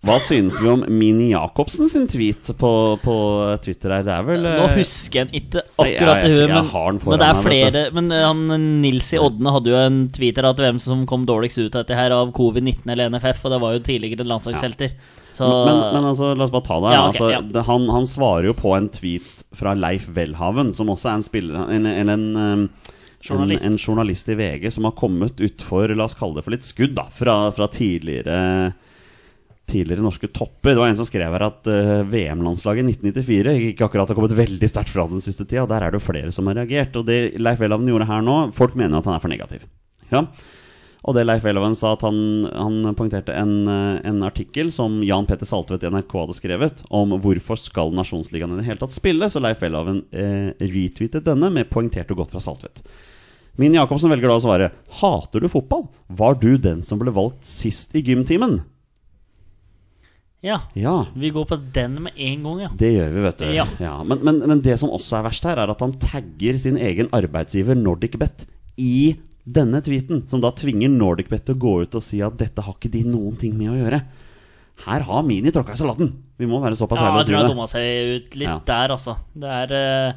hva 0.00 0.14
synes 0.24 0.56
vi 0.56 0.68
om 0.70 0.80
Mini 0.88 1.26
Jacobsen 1.34 1.88
sin 1.92 2.06
tweet 2.08 2.48
på, 2.56 2.70
på 3.02 3.14
Twitter 3.60 3.92
her? 3.92 4.04
Det 4.06 4.14
er 4.14 4.24
vel 4.24 4.46
Nå 4.46 4.52
eh, 4.64 4.76
husker 4.78 5.26
jeg 5.26 5.42
ikke 5.42 5.60
akkurat 5.76 6.24
i 6.24 6.30
huet, 6.32 6.48
men, 6.48 6.70
den 6.72 7.00
men 7.04 7.20
det 7.20 7.28
er 7.28 7.40
flere 7.44 7.82
Men 7.92 8.08
eh, 8.16 8.24
han 8.24 8.64
Nils 8.80 9.10
i 9.12 9.20
Odne 9.20 9.52
hadde 9.52 9.74
jo 9.74 9.76
en 9.76 10.00
tweeter 10.16 10.48
at 10.48 10.62
hvem 10.64 10.80
som 10.80 11.04
kom 11.08 11.28
dårligst 11.28 11.60
ut 11.60 11.76
av 11.76 11.84
dette 11.84 11.98
her 11.98 12.16
av 12.16 12.32
covid-19 12.36 12.88
eller 12.88 13.12
NFF, 13.12 13.44
og 13.44 13.52
det 13.52 13.60
var 13.66 13.76
jo 13.76 13.84
tidligere 13.90 14.24
landslagshelter. 14.24 14.96
Så 15.36 15.44
men, 15.68 15.84
men 15.92 16.08
altså, 16.14 16.32
la 16.32 16.48
oss 16.48 16.56
bare 16.56 16.68
ta 16.70 16.80
det. 16.80 16.88
her, 16.88 16.96
Ja, 16.96 17.04
okay, 17.04 17.12
altså, 17.12 17.30
ja. 17.36 17.44
det, 17.52 17.68
han, 17.68 17.88
han 17.92 18.08
svarer 18.08 18.48
jo 18.48 18.56
på 18.56 18.72
en 18.78 18.88
tweet 18.96 19.46
fra 19.52 19.76
Leif 19.76 20.08
Welhaven, 20.16 20.72
som 20.76 20.88
også 20.92 21.12
er 21.12 21.20
en 21.20 21.28
spiller 21.28 21.76
En, 21.76 21.86
en, 21.86 22.14
en, 22.16 22.68
Journalist. 23.20 23.66
En, 23.68 23.74
en 23.74 23.78
journalist 23.78 24.30
i 24.32 24.34
VG 24.38 24.70
som 24.72 24.86
har 24.88 24.96
kommet 24.96 25.42
utfor 25.44 25.92
La 25.92 26.06
oss 26.08 26.16
kalle 26.16 26.40
det 26.40 26.46
for 26.46 26.56
litt 26.56 26.64
skudd 26.64 26.96
da 26.96 27.10
fra, 27.12 27.42
fra 27.52 27.68
tidligere 27.68 28.38
Tidligere 29.70 30.04
norske 30.04 30.30
topper. 30.34 30.74
Det 30.74 30.80
var 30.80 30.90
en 30.90 30.98
som 30.98 31.08
skrev 31.08 31.30
her 31.30 31.46
at 31.46 31.68
uh, 31.70 32.00
VM-landslaget 32.10 32.82
i 32.82 32.94
1994 32.96 33.56
ikke 33.72 33.86
akkurat 33.86 34.10
har 34.10 34.18
kommet 34.18 34.34
veldig 34.38 34.70
sterkt 34.70 34.90
fra 34.90 35.06
den 35.10 35.22
siste 35.22 35.46
tida. 35.46 35.68
Der 35.70 35.86
er 35.86 35.92
det 35.92 36.00
jo 36.00 36.08
flere 36.08 36.32
som 36.34 36.50
har 36.50 36.58
reagert. 36.58 36.96
Og 36.98 37.06
det 37.06 37.20
Leif 37.38 37.62
Welhaven 37.62 37.90
gjorde 37.90 38.08
her 38.10 38.24
nå 38.26 38.40
Folk 38.56 38.74
mener 38.78 38.98
at 38.98 39.06
han 39.06 39.16
er 39.16 39.22
for 39.22 39.32
negativ. 39.32 39.68
Ja 40.10 40.26
og 41.00 41.16
det 41.16 41.22
Leif 41.24 41.44
Welhaven 41.46 41.76
sa 41.78 41.94
at 41.94 42.02
han, 42.04 42.18
han 42.52 42.94
poengterte 42.96 43.32
en, 43.32 43.54
eh, 43.72 44.00
en 44.08 44.20
artikkel 44.26 44.68
som 44.74 44.98
Jan 45.04 45.28
Petter 45.28 45.48
Saltvedt 45.48 45.86
i 45.86 45.92
NRK 45.92 46.12
hadde 46.18 46.36
skrevet, 46.36 46.82
om 46.92 47.14
hvorfor 47.24 47.56
skal 47.60 47.94
Nasjonsligaen 47.96 48.52
i 48.52 48.60
det 48.60 48.66
hele 48.66 48.82
tatt 48.82 48.96
spille. 48.96 49.30
Så 49.32 49.40
Leif 49.40 49.64
Welhaven 49.64 50.02
eh, 50.12 50.50
retweetet 50.60 51.24
denne 51.24 51.48
med 51.54 51.70
poengtert 51.72 52.12
og 52.12 52.20
godt 52.20 52.34
fra 52.36 52.44
Saltvedt. 52.44 52.84
Min 53.60 53.74
Jacobsen 53.76 54.12
velger 54.12 54.30
da 54.30 54.36
å 54.38 54.44
svare 54.44 54.70
Hater 55.00 55.42
du 55.42 55.48
fotball? 55.52 55.88
Var 56.20 56.36
du 56.40 56.52
den 56.60 56.84
som 56.86 57.00
ble 57.00 57.12
valgt 57.16 57.48
sist 57.48 57.96
i 57.96 58.04
gymtimen? 58.04 58.60
Ja. 60.40 60.60
Ja, 60.72 61.06
Vi 61.14 61.30
går 61.34 61.44
på 61.50 61.56
den 61.74 61.98
med 62.06 62.12
en 62.16 62.44
gang, 62.46 62.60
ja. 62.64 62.68
det 62.72 62.92
gjør 62.94 63.10
vi, 63.12 63.24
vet 63.26 63.42
du. 63.42 63.48
Ja. 63.52 63.96
men, 64.04 64.22
men, 64.24 64.38
men 64.48 64.62
det 64.64 64.78
som 64.80 64.92
også 64.92 65.18
er 65.18 65.26
verst 65.28 65.44
her, 65.44 65.60
er 65.60 65.72
at 65.74 65.82
han 65.84 65.92
tagger 66.00 66.56
sin 66.60 66.78
egen 66.80 67.10
arbeidsgiver 67.12 67.76
NordicBet 67.76 68.46
i 68.80 69.18
denne 69.44 69.82
tweeten, 69.84 70.24
som 70.30 70.40
da 70.40 70.52
tvinger 70.56 70.88
NordicBet 70.92 71.44
til 71.44 71.58
å 71.58 71.60
gå 71.60 71.74
ut 71.84 71.98
og 71.98 72.04
si 72.04 72.22
at 72.24 72.38
dette 72.40 72.64
har 72.64 72.76
ikke 72.76 72.92
de 72.92 73.04
noen 73.08 73.36
ting 73.40 73.52
med 73.58 73.72
å 73.74 73.78
gjøre. 73.82 74.00
Her 74.86 75.04
har 75.04 75.24
Mini 75.28 75.52
tråkka 75.52 75.74
i 75.76 75.80
salaten. 75.80 76.12
Vi 76.40 76.48
må 76.48 76.60
være 76.62 76.78
såpass 76.78 77.02
Ja, 77.02 77.10
ærlige 77.10 77.18
jeg 77.18 77.20
og 77.20 77.26
si 77.26 77.32
tror 77.34 77.42
han 77.42 77.50
dumma 77.52 77.68
seg 77.68 78.14
ut 78.16 78.36
litt 78.40 78.48
Ja. 78.48 78.60
der, 78.64 78.94
altså. 78.96 79.16
Det 79.36 79.50
er, 79.58 79.74
eh, 79.76 80.12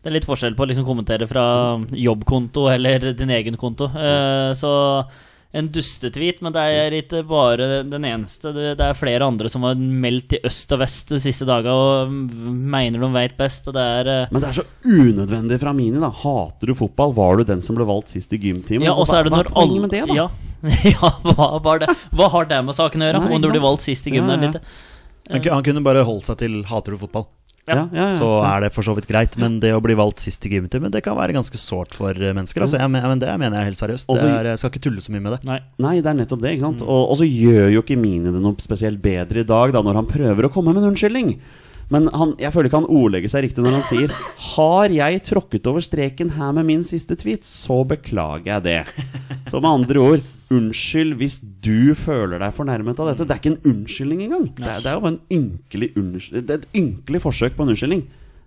det 0.00 0.08
er 0.08 0.14
litt 0.16 0.28
forskjell 0.28 0.56
på 0.56 0.64
å 0.64 0.70
liksom 0.70 0.86
kommentere 0.88 1.28
fra 1.28 1.44
jobbkonto 1.92 2.68
eller 2.72 3.12
din 3.12 3.32
egen 3.36 3.56
konto. 3.60 3.90
Uh, 3.92 4.54
Så 4.56 4.72
en 5.52 5.68
dustetweet, 5.72 6.40
men 6.44 6.52
det 6.52 6.62
er 6.76 6.94
ikke 6.98 7.22
bare 7.28 7.82
den 7.86 8.04
eneste. 8.04 8.50
Det 8.52 8.82
er 8.82 8.98
flere 8.98 9.28
andre 9.28 9.48
som 9.52 9.64
har 9.64 9.78
meldt 9.78 10.36
i 10.36 10.40
øst 10.46 10.72
og 10.74 10.82
vest 10.82 11.12
de 11.14 11.20
siste 11.22 11.46
dagene 11.48 11.72
og 11.72 12.10
mener 12.46 13.00
de 13.00 13.10
veit 13.14 13.36
best, 13.38 13.68
og 13.70 13.76
det 13.76 13.84
er 14.00 14.10
eh, 14.12 14.34
Men 14.34 14.42
det 14.42 14.50
er 14.50 14.58
så 14.58 14.66
unødvendig 14.84 15.60
fra 15.62 15.72
Mini, 15.76 16.02
da. 16.02 16.10
Hater 16.10 16.72
du 16.72 16.74
fotball? 16.76 17.14
Var 17.16 17.40
du 17.40 17.46
den 17.52 17.62
som 17.64 17.78
ble 17.78 17.86
valgt 17.88 18.12
sist 18.12 18.34
i 18.36 18.40
gymtimen? 18.42 18.84
Ja, 18.84 18.96
Altså, 18.96 19.06
og 19.06 19.12
så 19.12 19.20
er 19.20 19.30
hva, 19.30 19.44
er 19.44 19.52
poenget 19.54 19.86
med 19.86 19.94
det, 19.94 20.02
da? 20.10 20.18
Ja, 20.18 20.28
ja 20.96 21.12
hva, 21.22 21.48
var 21.64 21.82
det? 21.84 21.94
hva 22.16 22.28
har 22.34 22.50
det 22.52 22.60
med 22.66 22.76
saken 22.76 23.04
å 23.04 23.10
gjøre? 23.10 23.24
Nei, 23.24 23.32
om 23.38 23.46
du 23.46 23.50
blir 23.52 23.64
valgt 23.64 23.86
sist 23.86 24.06
i 24.10 24.16
gymmen 24.16 24.34
Ja, 24.34 24.50
eller 24.50 24.60
ja. 24.60 25.40
ikke? 25.40 25.54
Han 25.54 25.64
kunne 25.66 25.84
bare 25.86 26.04
holdt 26.06 26.28
seg 26.28 26.42
til 26.42 26.62
'hater 26.66 26.94
du 26.96 27.00
fotball'. 27.00 27.30
Ja, 27.66 27.74
ja, 27.74 27.86
ja, 27.98 28.06
Så 28.14 28.26
er 28.46 28.62
det 28.62 28.70
for 28.74 28.86
så 28.86 28.94
vidt 28.94 29.08
greit. 29.10 29.34
Men 29.42 29.58
det 29.62 29.72
å 29.74 29.82
bli 29.82 29.96
valgt 29.98 30.22
sist 30.22 30.44
i 30.46 30.52
gymtimen, 30.52 30.92
det 30.94 31.02
kan 31.02 31.16
være 31.18 31.34
ganske 31.34 31.58
sårt 31.58 31.96
for 31.98 32.14
eh, 32.14 32.34
mennesker. 32.36 32.62
Altså, 32.62 32.78
jeg, 32.78 32.92
men, 32.94 33.18
det 33.22 33.32
mener 33.42 33.58
jeg 33.58 33.72
helt 33.72 33.82
seriøst. 33.82 34.06
Det 34.06 34.14
Også- 34.14 34.30
er, 34.30 34.50
jeg 34.52 34.62
skal 34.62 34.70
ikke 34.70 34.84
tulle 34.86 35.02
så 35.02 35.14
mye 35.14 35.24
med 35.24 35.36
det. 35.36 35.40
Nei. 35.48 35.60
Nei, 35.82 35.94
det 36.00 36.12
er 36.12 36.18
nettopp 36.20 36.44
det. 36.44 36.54
ikke 36.54 36.68
sant? 36.68 36.84
Mm. 36.86 36.88
Og, 36.94 37.02
og 37.10 37.20
så 37.20 37.26
gjør 37.26 37.70
jo 37.74 37.82
ikke 37.82 37.98
Mini 37.98 38.30
det 38.30 38.42
noe 38.42 38.54
spesielt 38.62 39.02
bedre 39.02 39.42
i 39.42 39.48
dag, 39.48 39.74
da, 39.74 39.82
når 39.82 40.02
han 40.02 40.10
prøver 40.10 40.46
å 40.46 40.52
komme 40.54 40.74
med 40.74 40.84
en 40.84 40.92
unnskyldning. 40.94 41.36
Men 41.92 42.08
han, 42.14 42.34
jeg 42.42 42.50
føler 42.54 42.70
ikke 42.70 42.80
han 42.82 42.90
ordlegger 42.90 43.30
seg 43.30 43.44
riktig 43.46 43.62
når 43.62 43.76
han 43.76 43.84
sier 43.86 44.14
Har 44.56 44.90
jeg 44.90 45.20
tråkket 45.28 45.68
over 45.70 45.84
streken 45.84 46.32
her 46.34 46.54
med 46.56 46.66
min 46.66 46.82
siste 46.86 47.14
tweet, 47.18 47.46
så 47.46 47.84
beklager 47.86 48.56
jeg 48.56 48.64
det. 48.66 48.80
Så 49.50 49.60
med 49.62 49.70
andre 49.70 50.02
ord, 50.02 50.24
unnskyld 50.52 51.16
hvis 51.20 51.38
du 51.64 51.94
føler 51.98 52.40
deg 52.42 52.54
fornærmet 52.56 53.00
av 53.02 53.10
dette. 53.10 53.26
Det 53.26 53.34
er 53.34 53.40
ikke 53.42 53.52
en 53.54 53.72
unnskyldning 53.72 54.22
engang. 54.26 54.46
Det 54.56 54.68
er, 54.68 54.80
det 54.84 54.90
er 54.92 54.96
jo 54.96 55.02
bare 55.04 55.16
en 55.16 55.36
ynkelig 55.38 55.90
unnskyld- 55.96 56.46
Det 56.46 56.54
er 56.54 56.62
et 56.62 56.80
ynkelig 56.82 57.22
forsøk 57.24 57.56
på 57.56 57.66
en 57.66 57.74
unnskyldning. 57.74 58.06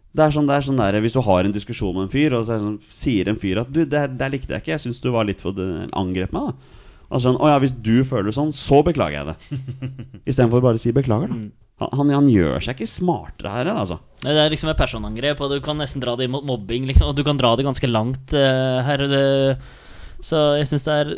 Det 0.09 0.25
er 0.25 0.33
sånn, 0.33 0.47
det 0.49 0.55
er 0.55 0.65
sånn 0.65 0.81
der, 0.81 0.99
Hvis 1.01 1.13
du 1.13 1.21
har 1.21 1.45
en 1.45 1.53
diskusjon 1.53 1.93
med 1.93 2.07
en 2.07 2.13
fyr, 2.13 2.33
og 2.33 2.45
så 2.45 2.55
er 2.55 2.65
sånn, 2.65 2.79
sier 2.89 3.29
en 3.29 3.37
fyr 3.37 3.61
at 3.61 3.71
du, 3.71 3.85
det, 3.85 4.17
det 4.17 4.31
likte 4.31 4.55
jeg 4.55 4.63
ikke, 4.63 4.73
jeg 4.73 4.85
syns 4.87 5.01
du 5.01 5.11
var 5.13 5.25
litt 5.29 5.41
for 5.41 5.53
angrep 5.93 6.33
meg. 6.33 6.51
da 6.51 6.77
Altså 7.09 7.29
sånn, 7.29 7.41
å 7.41 7.49
ja, 7.49 7.57
Hvis 7.61 7.73
du 7.73 8.03
føler 8.03 8.29
det 8.29 8.37
sånn, 8.37 8.53
så 8.53 8.83
beklager 8.85 9.19
jeg 9.19 9.25
det. 9.29 9.59
Istedenfor 10.29 10.61
bare 10.61 10.77
å 10.77 10.81
si 10.81 10.93
beklager. 10.93 11.29
da 11.29 11.49
han, 11.79 11.93
han, 11.95 12.09
han 12.11 12.27
gjør 12.27 12.59
seg 12.63 12.75
ikke 12.75 12.91
smartere 12.91 13.53
her, 13.53 13.69
altså. 13.71 13.99
Det 14.19 14.33
er 14.35 14.51
liksom 14.51 14.71
et 14.71 14.79
personangrep, 14.79 15.39
og 15.39 15.53
du 15.53 15.61
kan 15.63 15.79
nesten 15.79 16.03
dra 16.03 16.17
det 16.19 16.27
mot 16.31 16.43
mobbing. 16.43 16.89
Liksom, 16.89 17.07
og 17.11 17.15
du 17.15 17.23
kan 17.23 17.39
dra 17.39 17.53
det 17.55 17.63
ganske 17.67 17.87
langt 17.87 18.35
uh, 18.35 18.81
her. 18.83 19.03
Uh, 19.07 19.77
så 20.19 20.59
jeg 20.59 20.67
syns 20.67 20.83
det 20.83 20.97
er 20.97 21.13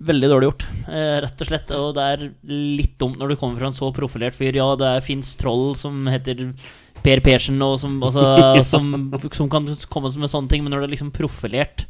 veldig 0.00 0.28
dårlig 0.32 0.48
gjort, 0.48 0.66
eh, 0.88 1.16
rett 1.24 1.42
og 1.42 1.50
slett. 1.50 1.72
Og 1.76 1.90
det 1.96 2.04
er 2.04 2.28
litt 2.48 2.94
dumt 3.00 3.18
når 3.20 3.32
du 3.32 3.40
kommer 3.40 3.60
fra 3.60 3.70
en 3.70 3.76
så 3.76 3.90
profilert 3.94 4.36
fyr. 4.36 4.56
Ja, 4.56 4.72
det 4.78 4.94
fins 5.06 5.34
troll 5.40 5.74
som 5.78 6.06
heter 6.10 6.50
Per 7.04 7.20
Persen, 7.24 7.60
og 7.64 7.78
som, 7.82 7.98
altså, 8.04 8.24
som, 8.72 9.10
som 9.32 9.50
kan 9.52 9.68
komme 9.92 10.12
med 10.16 10.32
sånne 10.32 10.50
ting, 10.52 10.64
men 10.64 10.74
når 10.74 10.84
det 10.84 10.90
er 10.90 10.96
liksom 10.96 11.12
profilert 11.16 11.86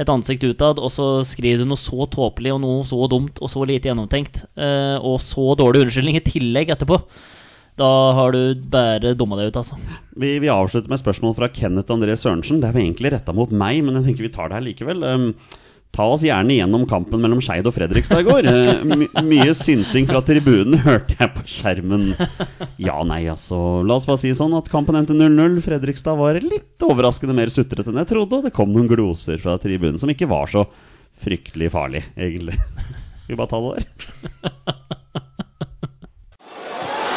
et 0.00 0.08
ansikt 0.08 0.44
utad, 0.48 0.80
og 0.80 0.88
så 0.88 1.06
skriver 1.26 1.62
du 1.62 1.68
noe 1.68 1.80
så 1.80 2.06
tåpelig 2.08 2.54
og 2.54 2.62
noe 2.62 2.80
så 2.88 3.04
dumt 3.12 3.36
og 3.44 3.50
så 3.52 3.64
lite 3.68 3.90
gjennomtenkt, 3.90 4.46
eh, 4.56 4.96
og 4.96 5.20
så 5.20 5.52
dårlig 5.58 5.84
unnskyldning 5.84 6.16
i 6.16 6.24
tillegg 6.24 6.72
etterpå, 6.72 6.96
da 7.80 7.88
har 8.16 8.32
du 8.32 8.62
bare 8.72 9.14
dumma 9.16 9.36
deg 9.38 9.52
ut, 9.52 9.58
altså. 9.60 9.76
Vi, 10.16 10.34
vi 10.40 10.48
avslutter 10.52 10.92
med 10.92 11.00
spørsmål 11.00 11.36
fra 11.36 11.48
Kenneth 11.52 11.92
André 11.92 12.16
Sørensen. 12.20 12.60
Det 12.60 12.68
er 12.68 12.76
jo 12.76 12.84
egentlig 12.84 13.12
retta 13.14 13.32
mot 13.36 13.52
meg, 13.52 13.80
men 13.84 13.96
jeg 13.96 14.10
tenker 14.10 14.26
vi 14.28 14.32
tar 14.32 14.52
det 14.52 14.58
her 14.58 14.66
likevel. 14.66 15.04
Um, 15.08 15.30
ta 15.92 16.06
oss 16.08 16.22
gjerne 16.24 16.54
gjennom 16.56 16.86
kampen 16.88 17.20
mellom 17.20 17.42
Skeid 17.44 17.66
og 17.68 17.74
Fredrikstad 17.76 18.22
i 18.22 18.26
går. 18.26 18.46
Uh, 18.48 18.84
my, 18.88 19.08
mye 19.28 19.52
synsing 19.56 20.08
fra 20.08 20.22
tribunen 20.24 20.80
hørte 20.86 21.18
jeg 21.18 21.32
på 21.34 21.44
skjermen. 21.44 22.12
Ja, 22.80 22.96
nei, 23.04 23.26
altså. 23.28 23.82
La 23.84 23.98
oss 23.98 24.08
bare 24.08 24.22
si 24.22 24.32
sånn 24.36 24.56
at 24.56 24.70
kampen 24.72 24.96
endte 24.98 25.16
0-0. 25.16 25.60
Fredrikstad 25.64 26.16
var 26.16 26.40
litt 26.40 26.86
overraskende 26.86 27.36
mer 27.36 27.52
sutrete 27.52 27.92
enn 27.92 28.00
jeg 28.00 28.12
trodde, 28.14 28.40
og 28.40 28.48
det 28.48 28.54
kom 28.56 28.72
noen 28.72 28.88
gloser 28.90 29.36
fra 29.42 29.58
tribunen 29.60 30.00
som 30.00 30.10
ikke 30.12 30.30
var 30.32 30.48
så 30.52 30.64
fryktelig 31.22 31.68
farlig, 31.74 32.06
egentlig. 32.16 32.56
Vi 33.28 33.36
bare 33.36 33.52
tar 33.52 33.62
det 33.62 33.76
der? 33.76 33.84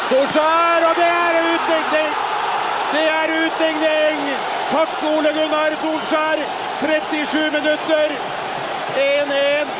Solskjær, 0.06 0.84
og 0.86 1.00
det 1.00 1.08
er 1.10 1.40
utligning! 1.40 2.12
Det 2.92 3.06
er 3.10 3.32
utligning! 3.40 4.20
Takk, 4.70 4.98
Ole 5.16 5.32
Gunnar 5.34 5.74
Solskjær. 5.80 6.44
37 6.84 7.48
minutter. 7.56 8.20
1-1. 8.96 9.72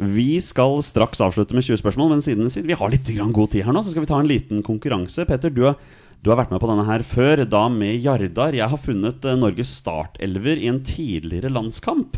Vi 0.00 0.40
skal 0.40 0.78
straks 0.84 1.20
avslutte 1.20 1.52
med 1.56 1.66
20 1.66 1.82
spørsmål, 1.82 2.14
men 2.14 2.22
siden, 2.24 2.48
vi 2.48 2.76
har 2.76 2.92
litt 2.92 3.10
god 3.36 3.50
tid 3.52 3.66
her 3.66 3.76
nå, 3.76 3.82
så 3.84 3.92
skal 3.92 4.06
vi 4.06 4.08
ta 4.08 4.20
en 4.20 4.30
liten 4.30 4.62
konkurranse. 4.64 5.26
Petter, 5.28 5.52
du 5.52 5.66
har, 5.68 5.76
du 6.24 6.32
har 6.32 6.40
vært 6.40 6.54
med 6.54 6.62
på 6.62 6.70
denne 6.70 6.86
her 6.88 7.04
før, 7.04 7.44
da 7.44 7.66
med 7.68 8.00
Jardar. 8.00 8.56
Jeg 8.56 8.72
har 8.72 8.80
funnet 8.80 9.26
eh, 9.28 9.36
Norges 9.36 9.74
startelver 9.82 10.56
i 10.56 10.70
en 10.72 10.80
tidligere 10.86 11.52
landskamp. 11.52 12.16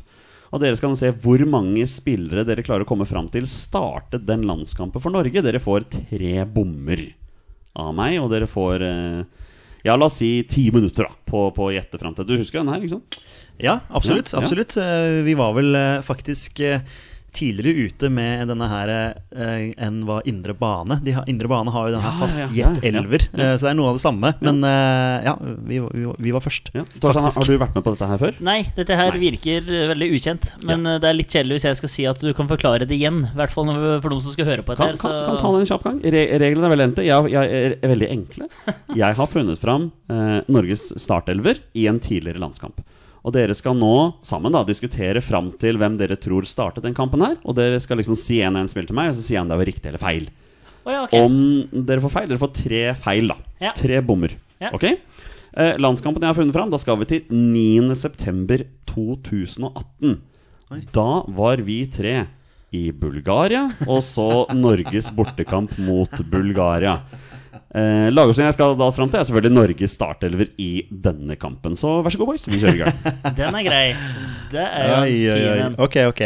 Og 0.53 0.61
dere 0.61 0.77
skal 0.79 0.95
se 1.01 1.11
hvor 1.25 1.43
mange 1.49 1.87
spillere 1.89 2.45
dere 2.47 2.63
klarer 2.63 2.85
å 2.85 2.89
komme 2.89 3.09
fram 3.09 3.31
til 3.33 3.49
startet 3.49 4.29
den 4.29 4.45
landskampen 4.47 5.03
for 5.03 5.15
Norge. 5.15 5.43
Dere 5.43 5.63
får 5.63 5.89
tre 5.91 6.35
bommer 6.45 7.07
av 7.73 7.95
meg, 7.97 8.19
og 8.21 8.31
dere 8.31 8.51
får 8.51 8.85
eh, 8.87 9.42
ja, 9.85 9.97
la 9.99 10.07
oss 10.07 10.19
si 10.23 10.31
ti 10.49 10.69
minutter 10.75 11.09
da, 11.09 11.15
på, 11.29 11.47
på 11.57 11.69
å 11.69 11.73
gjette 11.75 11.99
fram 12.01 12.15
til. 12.15 12.29
Du 12.29 12.37
husker 12.39 12.61
den 12.63 12.71
her, 12.73 12.83
ikke 12.83 12.97
sant? 12.97 13.17
Ja, 13.63 13.81
absolutt. 13.91 14.31
Absolutt. 14.39 14.77
Eh, 14.81 15.23
Vi 15.27 15.35
var 15.39 15.53
vel 15.57 15.75
eh, 15.79 16.01
faktisk 16.07 16.61
eh, 16.65 16.81
tidligere 17.33 17.89
ute 17.89 18.11
med 18.13 18.49
denne 18.51 18.67
her 18.71 18.91
eh, 18.93 19.73
enn 19.83 20.03
var 20.09 20.27
Indre 20.29 20.55
Bane. 20.59 20.99
De 21.05 21.15
har, 21.17 21.27
Indre 21.31 21.49
Bane 21.51 21.73
har 21.75 21.89
jo 21.89 21.95
denne 21.95 22.05
her 22.05 22.13
Ja, 22.15 22.21
fast 22.21 22.43
ja, 22.43 22.49
ja, 22.57 22.71
ja, 22.77 22.91
elver, 22.93 23.25
ja. 23.31 23.39
eh, 23.39 23.55
så 23.57 23.67
det 23.67 23.73
er 23.73 23.79
noe 23.79 23.93
av 23.93 23.99
det 23.99 24.05
samme. 24.05 24.33
Men 24.45 24.61
eh, 24.69 25.27
ja, 25.29 25.35
vi, 25.41 25.81
vi, 25.81 26.07
vi 26.29 26.35
var 26.37 26.45
først. 26.45 26.73
Ja. 26.77 26.85
Torstein, 27.03 27.29
har 27.29 27.49
du 27.49 27.57
vært 27.63 27.79
med 27.79 27.87
på 27.87 27.95
dette 27.97 28.11
her 28.13 28.23
før? 28.23 28.39
Nei, 28.45 28.59
dette 28.77 28.99
her 28.99 29.17
Nei. 29.17 29.23
virker 29.25 29.73
eh, 29.73 29.87
veldig 29.93 30.11
ukjent. 30.19 30.51
Men 30.69 30.85
det 30.87 31.09
er 31.09 31.19
litt 31.19 31.33
kjedelig 31.33 31.59
hvis 31.61 31.69
jeg 31.71 31.81
skal 31.81 31.95
si 31.97 32.09
at 32.11 32.23
du 32.23 32.31
kan 32.37 32.51
forklare 32.51 32.89
det 32.89 32.97
igjen. 32.99 33.23
I 33.33 33.37
hvert 33.41 33.55
fall 33.55 33.73
for 33.73 34.09
de 34.13 34.21
som 34.25 34.37
skal 34.37 34.51
høre 34.53 34.67
på 34.67 34.77
dette. 34.77 34.93
Kan, 34.93 34.97
her, 34.97 35.03
kan, 35.03 35.33
kan 35.33 35.43
ta 35.43 35.53
det 35.57 35.63
en 35.65 35.71
kjapp 35.73 35.87
gang. 35.89 36.01
Re 36.17 36.25
reglene 36.43 36.69
er 36.69 36.75
veldig 36.77 36.89
enkle. 36.91 37.07
Jeg, 37.09 37.33
jeg 37.33 37.77
er 37.81 37.95
veldig 37.97 38.11
enkle. 38.19 38.51
Jeg 39.03 39.17
har 39.19 39.29
funnet 39.31 39.61
fram 39.63 39.89
eh, 40.13 40.41
Norges 40.53 40.91
startelver 41.01 41.63
i 41.79 41.87
en 41.91 42.01
tidligere 42.03 42.43
landskamp. 42.43 42.83
Og 43.23 43.31
dere 43.37 43.55
skal 43.55 43.77
nå 43.79 44.19
sammen 44.27 44.51
da 44.55 44.65
diskutere 44.67 45.21
fram 45.23 45.51
til 45.63 45.77
hvem 45.79 45.95
dere 46.01 46.17
tror 46.19 46.43
startet 46.49 46.83
den 46.87 46.97
kampen 46.97 47.23
her. 47.23 47.37
Og 47.47 47.55
dere 47.59 47.81
skal 47.83 47.99
liksom 48.01 48.17
si 48.19 48.41
en 48.43 48.57
og 48.59 48.63
en 48.65 48.73
spill 48.73 48.89
til 48.89 48.97
meg, 48.99 49.07
og 49.13 49.17
så 49.19 49.25
sier 49.27 49.39
han 49.43 49.51
det 49.53 49.61
var 49.61 49.69
riktig 49.71 49.89
eller 49.93 50.03
feil. 50.03 50.27
Oh, 50.83 50.91
ja, 50.91 51.01
okay. 51.07 51.21
Om 51.23 51.35
dere 51.87 52.03
får 52.03 52.13
feil, 52.17 52.29
dere 52.33 52.43
får 52.43 52.55
tre 52.59 52.83
feil, 52.99 53.25
da. 53.31 53.37
Ja. 53.63 53.71
Tre 53.79 53.97
bommer. 54.03 54.33
Ja. 54.63 54.71
Ok? 54.75 54.85
Eh, 55.53 55.77
landskampen 55.79 56.23
jeg 56.25 56.31
har 56.33 56.39
funnet 56.39 56.55
fram, 56.57 56.71
da 56.73 56.79
skal 56.81 56.97
vi 56.99 57.05
til 57.13 57.21
9.9.2018. 57.31 60.17
Da 60.97 61.11
var 61.29 61.57
vi 61.63 61.87
tre 61.93 62.27
i 62.73 62.93
Bulgaria, 62.97 63.69
og 63.85 64.01
så 64.03 64.47
Norges 64.57 65.11
bortekamp 65.15 65.79
mot 65.85 66.11
Bulgaria. 66.33 67.03
Eh, 67.73 68.11
Lagoppstillingen 68.13 68.51
jeg 68.51 68.57
skal 68.59 68.75
da 68.77 68.89
fram 68.93 69.09
til, 69.09 69.21
er 69.23 69.25
selvfølgelig 69.25 69.55
Norges 69.57 69.95
startelver 69.97 70.51
i 70.61 70.71
denne 70.93 71.37
kampen. 71.41 71.73
Så 71.79 72.03
vær 72.05 72.13
så 72.13 72.21
god, 72.21 72.29
boys. 72.35 72.45
Vi 72.51 72.59
kjører 72.61 72.77
i 72.77 72.83
gang. 72.83 72.99
Den 73.39 73.57
er 73.57 73.65
grei. 73.65 73.85
Det 74.53 74.61
er 74.67 74.91
jo 74.91 74.99
Oi, 74.99 75.15
oi, 75.33 75.45
oi. 75.49 75.71
Ok, 75.87 75.97
ok. 76.11 76.21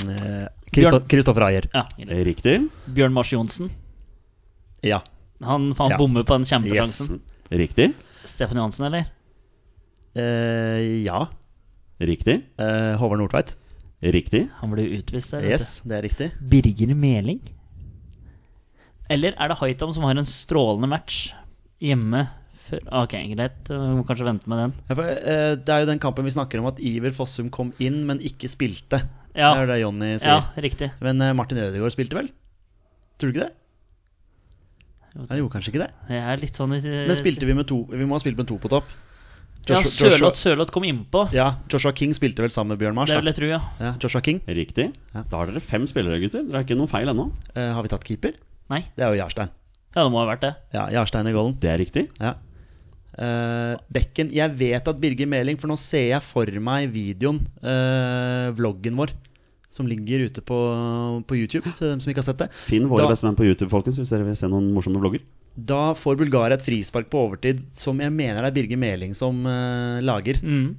Kristoffer 0.00 0.16
eh, 0.16 0.48
Christo- 0.72 1.02
Kristoffer 1.10 1.46
Ayer. 1.50 1.68
Ja. 1.74 1.84
Riktig. 2.24 2.56
Bjørn 2.96 3.12
Mars 3.12 3.32
Johnsen. 3.34 3.68
Ja. 4.86 5.02
Han, 5.44 5.72
han 5.76 5.90
Ja. 5.92 5.98
bommer 6.00 6.24
på 6.24 6.38
den 6.38 6.46
Yes. 6.48 6.52
kjempesjansen. 6.54 7.20
Riktig. 7.52 7.90
Stefan 8.24 8.56
Johansen, 8.60 8.86
eller? 8.86 9.04
Eh, 10.16 11.04
ja. 11.04 11.26
Riktig. 12.00 12.38
Eh, 12.58 12.96
Håvard 12.96 13.20
Nordtveit. 13.20 13.56
Riktig. 14.00 14.46
Han 14.62 14.70
ble 14.72 14.86
utvist 14.96 15.34
der. 15.36 15.44
Yes, 15.44 15.80
det 15.84 15.98
er 15.98 16.02
riktig. 16.08 16.30
Birger 16.40 16.94
Meling? 16.96 17.40
Eller 19.10 19.34
er 19.36 19.50
det 19.52 19.58
Haitam 19.60 19.92
som 19.92 20.04
har 20.06 20.16
en 20.20 20.28
strålende 20.28 20.88
match 20.90 21.32
hjemme 21.82 22.28
før 22.68 22.84
Ok, 23.02 23.16
greit. 23.34 23.66
Vi 23.66 23.74
må 23.98 24.04
kanskje 24.06 24.26
vente 24.28 24.46
med 24.50 24.60
den. 24.62 24.74
Ja, 24.88 24.94
for, 24.94 25.08
eh, 25.10 25.54
det 25.58 25.68
er 25.74 25.80
jo 25.82 25.88
den 25.90 25.98
kampen 26.02 26.24
vi 26.28 26.30
snakker 26.34 26.60
om 26.62 26.68
at 26.70 26.78
Iver 26.78 27.10
Fossum 27.16 27.48
kom 27.50 27.72
inn, 27.82 28.04
men 28.06 28.20
ikke 28.22 28.46
spilte. 28.52 29.00
Ja, 29.34 29.54
Det 29.54 29.62
er 29.64 29.66
det 29.72 29.80
Jonny 29.82 30.12
ja 30.18 30.40
riktig. 30.58 30.90
Men 31.00 31.20
eh, 31.22 31.32
Martin 31.34 31.58
Ødegaard 31.58 31.92
spilte 31.94 32.14
vel? 32.18 32.30
Tror 33.18 33.30
du 33.32 33.34
ikke 33.38 33.48
det? 33.48 33.54
Han 35.28 35.38
gjorde 35.40 35.52
kanskje 35.56 35.72
ikke 35.72 35.82
det. 35.82 35.90
Jeg 36.08 36.22
er 36.22 36.36
litt 36.38 36.54
sånn 36.58 36.74
i 36.76 36.80
Men 36.86 37.16
spilte 37.18 37.46
vi 37.48 37.54
med 37.58 37.66
to 37.66 37.80
Vi 37.90 38.04
må 38.06 38.14
ha 38.14 38.20
spilt 38.22 38.38
med 38.38 38.46
to 38.46 38.58
på 38.62 38.70
topp. 38.70 38.84
Ja, 39.68 39.76
Joshua- 39.82 40.10
Sørloth 40.14 40.38
Sørloth 40.40 40.70
kom 40.72 40.86
innpå. 40.88 41.26
Ja, 41.34 41.56
Joshua 41.68 41.92
King 41.92 42.14
spilte 42.16 42.40
vel 42.42 42.50
sammen 42.54 42.72
med 42.74 42.78
Bjørn 42.80 42.94
Mars. 42.96 43.10
Det 43.10 43.18
vil 43.18 43.28
jeg 43.32 43.36
tro, 43.36 43.48
ja. 43.50 43.58
Ja, 43.78 43.90
Joshua 44.00 44.22
King. 44.24 44.40
Riktig. 44.46 44.86
Ja. 45.14 45.22
Da 45.28 45.36
har 45.36 45.46
dere 45.50 45.60
fem 45.60 45.84
spillere, 45.90 46.18
gutter. 46.22 46.46
Dere 46.46 46.62
har 46.62 46.64
ikke 46.64 46.78
noen 46.78 46.88
feil 46.88 47.10
ennå. 47.12 47.26
Eh, 47.54 47.72
har 47.74 47.82
vi 47.82 47.88
tatt 47.92 48.04
keeper? 48.06 48.32
Nei. 48.70 48.84
Det 48.96 49.04
er 49.06 49.14
jo 49.14 49.20
Jarstein. 49.24 49.50
Ja, 49.94 50.04
det 50.04 50.10
må 50.14 50.20
ha 50.22 50.28
vært 50.30 50.44
det. 50.44 50.52
Ja, 50.76 50.84
Jarstein 50.94 51.26
i 51.26 51.34
golden. 51.34 51.56
Det 51.60 51.70
er 51.72 51.80
riktig. 51.82 52.06
Ja. 52.20 52.36
Uh, 53.20 53.74
Bekken 53.92 54.30
Jeg 54.32 54.54
vet 54.56 54.86
at 54.88 55.00
Birger 55.02 55.26
Meling, 55.28 55.58
for 55.60 55.68
nå 55.68 55.74
ser 55.80 56.06
jeg 56.12 56.22
for 56.24 56.46
meg 56.62 56.86
videoen, 56.94 57.40
uh, 57.66 58.48
vloggen 58.56 58.94
vår, 58.96 59.10
som 59.74 59.86
ligger 59.90 60.24
ute 60.30 60.42
på, 60.46 60.58
på 61.26 61.36
YouTube, 61.38 61.68
til 61.76 61.90
dem 61.92 62.00
som 62.02 62.12
ikke 62.12 62.22
har 62.22 62.28
sett 62.30 62.44
det. 62.44 62.48
Finn 62.68 62.86
våre 62.90 63.04
Da- 63.08 63.10
bestemenn 63.12 63.36
på 63.38 63.44
YouTube, 63.48 63.70
folkens, 63.74 63.98
hvis 64.00 64.14
dere 64.14 64.24
vil 64.30 64.38
se 64.38 64.48
noen 64.50 64.70
morsomme 64.74 65.02
vlogger. 65.02 65.26
Da 65.58 65.90
får 65.98 66.16
Bulgaria 66.22 66.54
et 66.56 66.62
frispark 66.64 67.10
på 67.10 67.24
overtid 67.26 67.60
som 67.76 67.98
jeg 68.00 68.14
mener 68.14 68.38
det 68.46 68.52
er 68.52 68.56
Birger 68.62 68.78
Meling 68.80 69.16
som 69.18 69.42
uh, 69.44 69.98
lager. 70.06 70.38
Mm. 70.46 70.76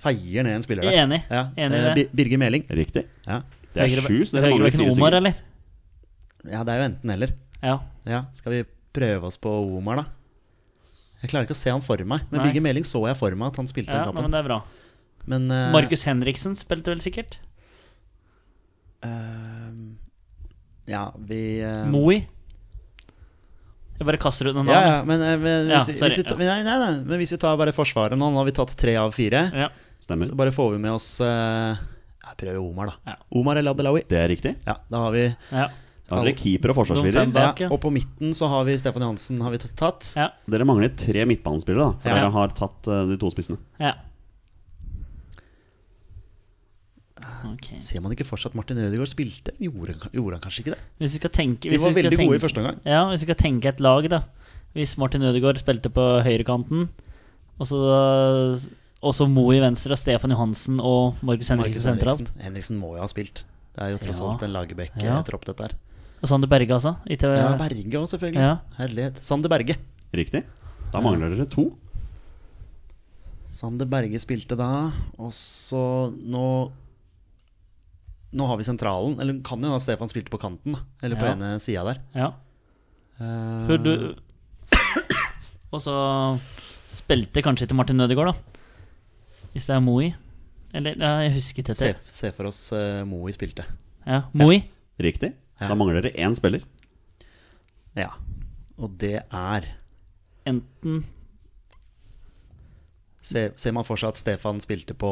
Feier 0.00 0.44
ned 0.44 0.56
en 0.58 0.64
spiller 0.64 0.88
der. 0.88 0.96
er 0.96 1.04
enig. 1.04 1.20
Ja, 1.30 1.44
Enig 1.56 1.76
i 1.76 1.84
eh, 1.84 1.94
det. 2.00 2.08
Birger 2.16 2.40
Meling. 2.40 2.64
Riktig. 2.68 3.04
Ja. 3.28 3.42
Det 3.74 3.84
er 3.84 4.00
sju, 4.00 4.24
så 4.24 4.38
dere 4.38 4.50
mangler 4.50 4.70
Høyrebacken 4.70 4.80
fire 4.80 4.96
Omar, 4.96 5.16
eller? 5.20 5.38
Ja, 6.50 6.62
det 6.64 6.72
er 6.74 6.78
jo 6.82 6.86
enten 6.90 7.10
eller. 7.14 7.32
Ja. 7.64 7.78
Ja, 8.06 8.24
Skal 8.36 8.52
vi 8.52 8.62
prøve 8.94 9.24
oss 9.30 9.38
på 9.40 9.50
Omar, 9.78 9.96
da? 10.02 10.04
Jeg 11.22 11.30
klarer 11.32 11.46
ikke 11.48 11.56
å 11.56 11.62
se 11.62 11.70
han 11.72 11.80
for 11.80 11.96
meg, 12.04 12.26
men. 12.30 12.42
Birger 12.44 12.60
Meling 12.60 12.84
så 12.84 13.00
jeg 13.08 13.16
for 13.16 13.32
meg 13.34 13.48
at 13.54 13.56
han 13.62 13.66
spilte 13.70 13.94
ja 13.96 14.04
den 14.04 14.12
nei, 14.12 14.12
men 14.12 14.22
kampen. 14.28 14.34
det 14.34 14.40
er 14.42 14.48
bra. 14.50 14.58
Men 15.24 15.46
eh, 15.50 15.70
Markus 15.72 16.02
Henriksen 16.04 16.52
spilte 16.58 16.92
vel 16.92 17.00
sikkert? 17.00 17.38
Uh, 19.04 19.94
Ja, 20.88 21.06
vi 21.16 21.62
uh, 21.64 21.86
Moi? 21.88 22.18
Jeg 23.94 24.04
bare 24.08 24.18
kaster 24.20 24.48
ut 24.50 24.56
noen 24.56 24.68
Ja, 24.68 24.80
navn. 24.80 24.90
ja, 24.90 24.98
men, 25.08 25.22
eh, 25.22 25.36
men 25.38 25.68
hvis, 25.70 25.72
ja, 25.72 25.80
sorry, 25.96 26.10
hvis, 26.10 26.18
vi, 26.18 26.24
ta- 26.28 26.36
ja. 26.42 26.54
nei, 26.58 26.64
nei, 26.66 26.76
nei, 26.82 27.04
men 27.06 27.20
hvis 27.22 27.30
vi 27.32 27.38
tar 27.40 27.56
bare 27.60 27.72
Forsvaret 27.72 28.18
nå, 28.18 28.26
nå 28.34 28.40
har 28.42 28.48
vi 28.48 28.54
tatt 28.56 28.72
tre 28.80 28.96
av 29.00 29.12
fire, 29.14 29.44
Ja. 29.54 29.68
Stemmer. 30.02 30.26
så 30.28 30.34
bare 30.36 30.52
får 30.52 30.72
vi 30.74 30.80
med 30.82 30.92
oss 30.92 31.06
uh, 31.24 31.72
Jeg 32.26 32.36
prøver 32.42 32.58
Omar, 32.60 32.90
da. 32.90 33.12
Ja. 33.12 33.16
Omar 33.40 33.56
eller 33.60 33.72
Adelawi. 33.72 34.02
Det 34.10 34.18
er 34.20 34.28
riktig. 34.28 34.56
Ja, 34.66 34.74
da 34.90 35.04
har 35.06 35.14
vi 35.14 35.22
Ja. 35.52 35.68
Har 36.20 36.32
keeper 36.32 36.70
og 36.70 36.74
De 36.74 36.78
forsvarsspiller. 36.80 37.32
ja. 37.60 37.68
Og 37.70 37.80
på 37.80 37.90
midten 37.92 38.30
så 38.34 38.48
har 38.48 38.64
vi 38.64 38.76
Stefan 38.78 39.02
Johansen 39.02 39.40
har 39.40 39.50
vi 39.50 39.58
tatt. 39.58 40.12
Ja. 40.16 40.28
Dere 40.48 40.64
mangler 40.64 40.94
tre 40.96 41.24
midtbanespillere, 41.26 41.92
da. 41.92 41.98
For 42.00 42.08
Ja. 42.08 42.14
dere 42.20 42.30
har 42.30 42.48
tatt 42.48 42.88
uh, 42.88 43.04
de 43.06 43.16
to 43.16 43.30
spissene. 43.30 43.58
ja. 43.80 43.94
Okay. 47.54 47.78
Ser 47.78 48.00
man 48.02 48.12
ikke 48.12 48.24
fortsatt 48.26 48.54
Martin 48.58 48.78
Ødegaard 48.82 49.08
spilte? 49.08 49.52
Gjorde, 49.60 49.94
han- 50.00 50.10
gjorde 50.12 50.34
han 50.34 50.40
kanskje 50.40 50.60
ikke 50.64 50.72
det? 50.74 50.80
Hvis 50.98 51.12
vi 51.14 51.18
skal 51.20 51.30
tenke 51.30 51.70
Vi 51.70 51.76
var 51.76 51.88
vi 51.88 51.92
skal 51.92 52.02
veldig 52.10 52.18
gode 52.26 52.36
i 52.36 52.42
første 52.42 52.58
omgang. 52.60 52.80
Ja, 52.84 53.04
hvis 53.10 53.20
vi 53.22 53.26
skal 53.28 53.38
tenke 53.38 53.66
et 53.70 53.80
lag, 53.80 54.08
da. 54.10 54.22
Hvis 54.74 54.96
Martin 54.98 55.22
Ødegaard 55.22 55.56
spilte 55.62 55.90
på 55.94 56.22
høyrekanten, 56.24 56.88
og 57.60 57.66
så 57.66 57.80
og 59.04 59.28
Mo 59.30 59.50
i 59.52 59.60
venstre, 59.60 59.92
og 59.92 59.98
Stefan 59.98 60.30
Johansen 60.30 60.80
og 60.80 61.14
Markus 61.22 61.48
Henriksen 61.48 61.94
Henriksen 61.94 62.00
sentralt. 62.00 62.32
Henriksen. 62.42 62.78
Må 62.80 62.94
jo 62.96 63.00
ha 63.02 63.06
spilt. 63.06 63.44
Det 63.76 63.82
er 63.84 63.90
jo 63.90 63.98
tross 63.98 64.18
Ja. 64.20 64.30
alt 64.32 64.42
en 64.42 64.52
Ja. 64.52 64.64
Lagerbäck-tropp, 64.64 65.44
dette 65.44 65.60
her. 65.62 65.72
Og 66.24 66.28
Sander 66.30 66.48
Berge, 66.48 66.72
altså. 66.72 66.94
Ikke, 67.04 67.28
Ja, 67.36 67.50
Berge 67.60 67.98
òg, 68.00 68.06
selvfølgelig. 68.08 68.40
Ja. 68.40 68.54
Herlighet. 68.78 69.18
Sander 69.24 69.52
Berge. 69.52 69.76
Riktig. 70.16 70.40
Da 70.94 71.02
mangler 71.04 71.34
dere 71.34 71.44
to. 71.52 71.66
Sander 73.54 73.86
Berge 73.86 74.18
spilte 74.22 74.56
da, 74.58 74.70
og 75.20 75.30
så 75.36 75.82
nå 76.16 76.46
Nå 78.34 78.46
har 78.50 78.56
vi 78.58 78.64
sentralen. 78.66 79.12
Eller 79.22 79.36
kan 79.46 79.62
jo 79.62 79.70
da 79.70 79.78
Stefan 79.78 80.10
spilte 80.10 80.32
på 80.32 80.40
kanten. 80.42 80.74
Eller 81.06 81.14
på 81.20 81.28
Ja. 81.28 81.34
ene 81.36 81.52
sida 81.62 81.84
der. 81.86 82.00
ja. 82.16 82.32
Uh, 83.14 83.62
Før 83.68 83.78
du 83.78 83.92
Og 85.70 85.78
så 85.80 85.94
spilte 86.90 87.42
kanskje 87.46 87.68
til 87.68 87.76
Martin 87.78 88.00
Ødegaard, 88.00 88.32
da. 88.34 88.40
Hvis 89.52 89.66
det 89.68 89.76
er 89.76 89.80
Moi. 89.80 90.08
Eller 90.74 90.96
ja, 90.98 91.12
jeg 91.22 91.34
husker 91.36 91.62
ikke 91.62 91.74
se, 91.78 91.94
se 92.02 92.32
for 92.34 92.46
oss 92.50 92.72
uh, 92.72 93.04
Moi 93.06 93.30
spilte. 93.30 93.62
Ja, 94.04 94.22
Moi. 94.32 94.64
Riktig. 94.98 95.30
Ja. 95.60 95.68
Da 95.70 95.74
mangler 95.78 96.02
dere 96.02 96.12
én 96.18 96.34
spiller. 96.36 96.64
Ja. 97.96 98.10
Og 98.78 98.96
det 98.98 99.20
er 99.30 99.68
Enten 100.44 101.04
Ser, 103.24 103.52
Ser 103.56 103.72
man 103.72 103.86
for 103.86 103.96
seg 104.00 104.12
at 104.12 104.20
Stefan 104.20 104.58
spilte 104.60 104.92
på 104.98 105.08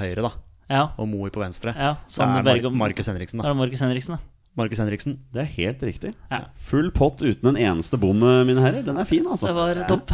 høyre, 0.00 0.26
da, 0.26 0.32
Ja. 0.68 0.82
og 0.98 1.08
Moe 1.08 1.30
på 1.32 1.40
venstre, 1.40 1.72
ja 1.74 1.94
så 2.08 2.26
det 2.44 2.58
er 2.64 2.70
Markus 2.70 3.06
Henriksen, 3.08 3.40
Da 3.40 3.54
Markus 3.54 3.80
Henriksen, 3.80 4.16
da. 4.18 4.32
Markus 4.56 4.78
Henriksen. 4.80 5.18
Det 5.34 5.42
er 5.42 5.48
helt 5.52 5.82
riktig. 5.84 6.14
Ja. 6.30 6.46
Full 6.56 6.90
pott 6.90 7.20
uten 7.20 7.50
en 7.50 7.56
eneste 7.60 7.98
bom, 8.00 8.16
mine 8.18 8.56
herrer. 8.64 8.82
Den 8.86 8.96
er 8.96 9.04
fin, 9.04 9.22
altså. 9.28 9.50
Det 9.50 9.54
var 9.54 9.80
topp. 9.86 10.06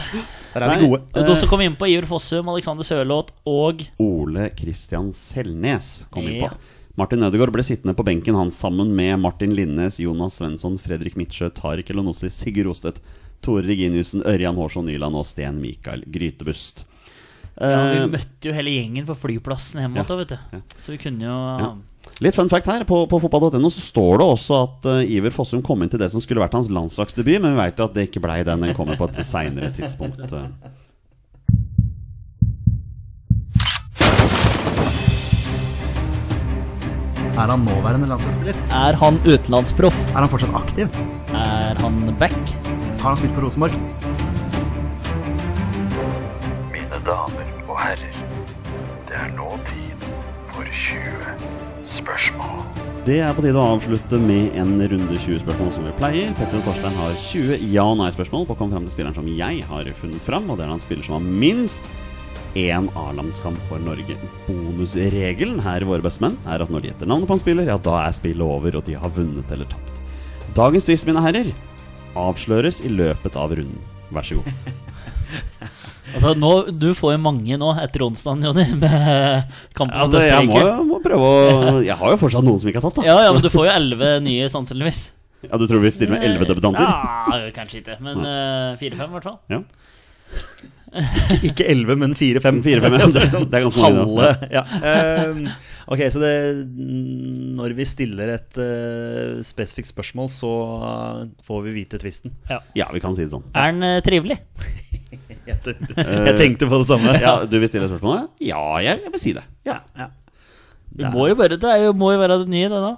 Der 0.53 0.65
er 0.65 0.67
Nei. 0.67 0.79
vi 0.81 0.89
gode. 0.89 1.03
Og 1.15 1.27
de 1.29 1.37
som 1.39 1.49
kom 1.49 1.61
inn 1.63 1.77
på 1.79 1.87
Iver 1.87 2.09
Fossum, 2.11 2.49
Alexander 2.51 2.83
Sørloth 2.83 3.31
og 3.47 3.85
Ole 4.03 4.49
Kristian 4.59 5.13
Selnes 5.15 5.93
kom 6.11 6.27
inn 6.27 6.41
på. 6.43 6.49
Ja. 6.51 6.59
Martin 7.01 7.23
Ødegaard 7.25 7.53
ble 7.55 7.63
sittende 7.65 7.95
på 7.97 8.05
benken 8.05 8.37
hans 8.37 8.59
sammen 8.61 8.91
med 8.97 9.17
Martin 9.23 9.55
Linnes, 9.57 9.97
Jonas 10.03 10.35
Svensson, 10.41 10.79
Fredrik 10.79 11.15
Midtsjø, 11.17 11.49
Tariq 11.57 11.91
Elonossi, 11.95 12.29
Sigurd 12.29 12.67
Rostedt, 12.69 12.99
Tore 13.43 13.65
Reginiussen, 13.65 14.23
Ørjan 14.29 14.59
Hårsson 14.61 14.85
Nyland 14.87 15.17
og 15.17 15.25
Sten 15.27 15.57
Mikael 15.63 16.05
Grytebust. 16.07 16.85
ja, 16.85 16.91
Eh, 17.93 18.07
Vi 18.07 18.11
møtte 18.17 18.49
jo 18.49 18.53
hele 18.53 18.71
gjengen 18.71 19.05
på 19.07 19.15
flyplassen 19.17 19.81
hjemme 19.81 19.97
Ja. 19.97 20.17
vet. 20.17 20.39
Så 20.77 20.93
vi 20.93 20.99
kunne 20.99 21.21
jo 21.21 21.59
Ja. 21.61 21.75
Litt 22.21 22.35
fun 22.35 22.49
fact 22.49 22.67
her. 22.67 22.85
På, 22.85 23.07
på 23.07 23.21
fotball.no 23.21 23.69
så 23.71 23.81
står 23.81 24.19
det 24.19 24.27
også 24.27 24.63
at 24.63 24.87
uh, 24.87 25.03
Iver 25.05 25.31
Fossum 25.31 25.63
kom 25.63 25.83
inn 25.83 25.89
til 25.89 25.99
det 25.99 26.11
som 26.11 26.21
skulle 26.21 26.41
vært 26.41 26.53
hans 26.55 26.69
landslagsdebut, 26.69 27.41
men 27.41 27.55
vi 27.55 27.61
veit 27.61 27.79
jo 27.79 27.85
at 27.85 27.95
det 27.95 28.09
ikke 28.11 28.21
blei 28.23 28.43
den. 28.45 28.61
Den 28.61 28.75
kommer 28.75 28.97
på 28.97 29.09
et 29.09 29.25
seinere 29.25 29.73
tidspunkt. 29.73 30.21
eh. 30.33 30.49
Er 37.33 37.49
han 37.49 37.63
nåværende 37.65 38.07
landslagsspiller? 38.11 38.57
Er 38.77 38.97
han 39.01 39.17
utenlandsproff? 39.25 39.97
Er 40.13 40.21
han 40.21 40.29
fortsatt 40.29 40.53
aktiv? 40.59 40.99
Er 41.33 41.79
han 41.81 42.11
back? 42.21 42.35
Har 43.01 43.15
han 43.15 43.17
spilt 43.17 43.33
for 43.33 43.47
Rosenborg? 43.47 43.73
Mine 46.75 47.01
damer 47.07 47.49
og 47.65 47.81
herrer, 47.81 48.21
det 49.09 49.17
er 49.17 49.33
nå 49.39 49.49
tid 49.71 50.05
for 50.53 50.69
20 50.85 51.33
spørsmål. 51.97 52.61
Det 53.09 53.19
er 53.25 53.33
på 53.35 53.43
tide 53.43 53.59
å 53.59 53.73
avslutte 53.79 54.21
med 54.23 54.55
en 54.61 54.77
runde 54.79 55.17
20 55.17 55.41
spørsmål 55.43 55.73
som 55.75 55.89
vi 55.89 55.97
pleier. 55.99 56.37
Petter 56.39 56.61
og 56.61 56.69
Torstein 56.69 57.01
har 57.01 57.17
20 57.33 57.65
ja- 57.73 57.89
og 57.89 57.97
nei-spørsmål 57.99 58.45
på 58.47 58.55
å 58.55 58.61
komme 58.61 58.77
fram 58.77 58.85
til 58.87 58.95
spilleren 58.95 59.17
som 59.17 59.27
jeg 59.33 59.65
har 59.73 59.89
funnet 59.99 60.23
fram. 60.29 60.53
Og 60.53 60.61
det 60.61 60.69
er 60.69 60.77
en 60.77 60.85
spiller 60.85 61.09
som 61.09 61.17
har 61.17 61.25
minst 61.25 61.89
én 62.59 62.89
A-landskamp 62.99 63.59
for 63.69 63.81
Norge. 63.83 64.17
Bonusregelen 64.47 65.61
her 65.65 65.85
i 65.85 65.89
Våre 65.89 66.05
bestemenn 66.05 66.37
er 66.47 66.65
at 66.65 66.73
når 66.73 66.85
de 66.85 66.91
gjetter 66.91 67.11
navnet 67.11 67.31
på 67.31 67.37
en 67.37 67.43
spiller, 67.43 67.69
ja, 67.69 67.79
da 67.81 67.99
er 68.05 68.17
spillet 68.17 68.45
over, 68.45 68.79
og 68.79 68.87
de 68.89 68.97
har 68.99 69.15
vunnet 69.17 69.55
eller 69.55 69.69
tapt. 69.71 70.01
Dagens 70.57 70.85
tvist, 70.89 71.09
mine 71.09 71.23
herrer, 71.25 71.53
avsløres 72.19 72.83
i 72.85 72.93
løpet 72.93 73.39
av 73.41 73.55
runden. 73.57 73.81
Vær 74.13 74.27
så 74.29 74.41
god. 74.41 74.53
Altså, 76.13 76.35
nå, 76.37 76.49
Du 76.77 76.91
får 76.97 77.15
jo 77.15 77.21
mange 77.25 77.57
nå 77.57 77.71
etter 77.81 78.03
onsdagen, 78.05 78.43
Jonny, 78.45 78.67
Altså, 79.97 80.21
jeg 80.21 80.45
må, 80.45 80.61
må 80.85 80.99
prøve 81.01 81.31
å 81.31 81.79
Jeg 81.81 81.97
har 81.97 82.13
jo 82.13 82.19
fortsatt 82.21 82.45
noen 82.45 82.61
som 82.61 82.69
ikke 82.69 82.83
har 82.83 82.91
tatt, 82.91 83.01
da. 83.01 83.07
Ja, 83.07 83.15
ja, 83.25 83.31
men 83.33 83.41
du 83.45 83.49
får 83.53 83.71
jo 83.71 83.73
elleve 83.73 84.11
nye, 84.25 84.51
sannsynligvis. 84.53 85.01
ja, 85.49 85.57
du 85.57 85.65
tror 85.71 85.81
vi 85.81 85.95
stiller 85.95 86.19
med 86.19 86.27
elleve 86.29 86.51
debutanter? 86.51 86.85
Ja, 86.85 87.49
kanskje 87.57 87.81
ikke, 87.81 87.97
men 88.05 88.21
eh, 88.29 88.77
fire-fem 88.83 89.09
i 89.09 89.17
hvert 89.17 89.31
fall. 89.31 89.41
Ja. 89.55 89.63
Ikke 91.49 91.65
11, 91.73 91.97
men 91.99 92.13
4-5. 92.19 92.63
Fire-fem, 92.65 92.97
ja. 92.99 93.07
Det 93.15 93.23
er- 93.27 93.45
det 93.49 93.59
er 93.59 93.65
ganske 93.67 93.85
mange. 93.85 94.03
Halve. 94.03 94.49
Ja. 94.53 94.63
Uh, 94.77 95.49
ok, 95.95 96.03
så 96.13 96.21
det 96.23 96.33
Når 97.59 97.75
vi 97.79 97.87
stiller 97.89 98.35
et 98.35 98.59
uh, 98.61 99.41
spesifikt 99.47 99.89
spørsmål, 99.89 100.29
så 100.33 100.53
får 101.47 101.63
vi 101.67 101.75
vite 101.81 102.01
tvisten. 102.03 102.35
Ja. 102.51 102.61
Ja, 102.77 102.89
vi 102.93 103.01
kan 103.05 103.17
si 103.17 103.25
det 103.25 103.33
sånn. 103.33 103.45
Er 103.57 103.73
den 103.73 103.83
uh, 103.89 104.01
trivelig? 104.05 104.39
Jeg 105.43 105.59
tenkte, 105.65 106.03
jeg 106.07 106.35
tenkte 106.39 106.67
på 106.71 106.79
det 106.79 106.87
samme. 106.87 107.13
Ja, 107.21 107.33
Du 107.51 107.57
vil 107.59 107.67
stille 107.69 107.89
spørsmålet? 107.91 108.29
Ja, 108.47 108.61
jeg, 108.81 109.01
jeg 109.03 109.11
vil 109.13 109.21
si 109.21 109.33
det. 109.37 109.43
Ja. 109.67 109.81
Ja. 109.99 110.07
Det 110.95 111.11
må 111.13 111.27
jo 111.29 111.35
bare, 111.37 111.59
det 111.59 111.67
er 111.69 111.83
jo, 111.89 111.91
må 111.99 112.13
jo 112.15 112.21
være 112.21 112.37
det 112.45 112.49
nye, 112.53 112.69
det 112.71 112.79
da. 112.85 112.93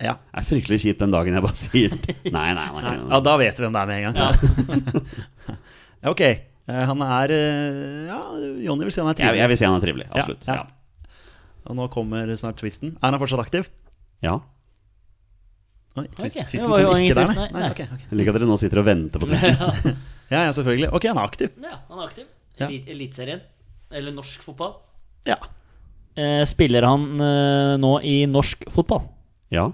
Ja. 0.00 0.14
Det 0.30 0.40
er 0.40 0.46
fryktelig 0.48 0.78
kjipt 0.84 1.02
den 1.02 1.12
dagen 1.12 1.34
jeg 1.36 1.42
bare 1.44 1.58
sier 1.58 1.92
nei, 2.32 2.46
nei. 2.56 2.68
nei, 2.72 2.94
ja, 3.10 3.18
da 3.26 3.34
vet 3.42 3.58
vi 3.58 3.66
hvem 3.66 3.74
det 3.76 3.82
er 3.82 3.90
med 3.90 3.98
en 3.98 4.06
gang. 4.06 4.16
Ja. 4.16 5.02
Ja, 6.00 6.12
ok. 6.14 6.22
Eh, 6.70 6.84
Han 6.90 7.02
er 7.06 7.32
eh, 7.34 8.06
Ja, 8.10 8.20
Jonny 8.66 8.86
vil 8.86 8.94
si 8.94 9.02
han 9.02 9.10
er 9.10 9.18
trivelig. 9.18 9.40
jeg 9.42 9.50
vil 9.52 9.58
si 9.60 9.66
han 9.68 9.76
er 9.76 9.84
trivelig. 9.84 10.06
Absolutt. 10.12 10.46
Ja, 10.46 10.54
Ja. 10.54 10.62
ja. 10.62 11.12
Og 11.70 11.76
nå 11.76 11.90
kommer 11.92 12.30
snart 12.40 12.56
twisten. 12.62 12.94
Er 13.02 13.10
han 13.12 13.20
fortsatt 13.20 13.42
aktiv? 13.44 13.68
ja. 14.24 14.38
Oi, 15.98 16.04
twisten 16.14 16.46
det 16.46 16.68
var 16.70 16.80
jo 16.84 16.90
ikke 16.94 17.14
der, 17.18 17.26
nei. 17.34 17.34
nei. 17.50 17.60
nei. 17.64 17.70
ok, 17.74 17.80
okay. 17.82 18.04
Jeg 18.12 18.16
liker 18.20 18.30
at 18.30 18.36
dere 18.38 18.46
nå 18.48 18.56
sitter 18.62 18.78
og 18.78 18.84
venter 18.86 19.18
på 19.20 19.26
twisten. 19.26 19.96
Ja, 20.30 20.44
ja, 20.46 20.52
selvfølgelig. 20.54 20.92
Ok, 20.94 21.06
han 21.10 21.18
er 21.18 21.26
aktiv. 21.26 21.48
Ja, 21.58 21.80
han 21.88 21.98
er 21.98 22.04
aktiv. 22.06 22.28
Ja. 22.60 22.68
Eliteserien. 22.70 23.40
Eller 23.90 24.14
norsk 24.14 24.44
fotball. 24.46 24.76
Ja. 25.26 25.34
Eh, 26.14 26.44
spiller 26.46 26.86
han 26.86 27.08
eh, 27.18 27.72
nå 27.82 27.90
i 28.06 28.14
norsk 28.30 28.62
fotball? 28.70 29.02
Ja. 29.50 29.64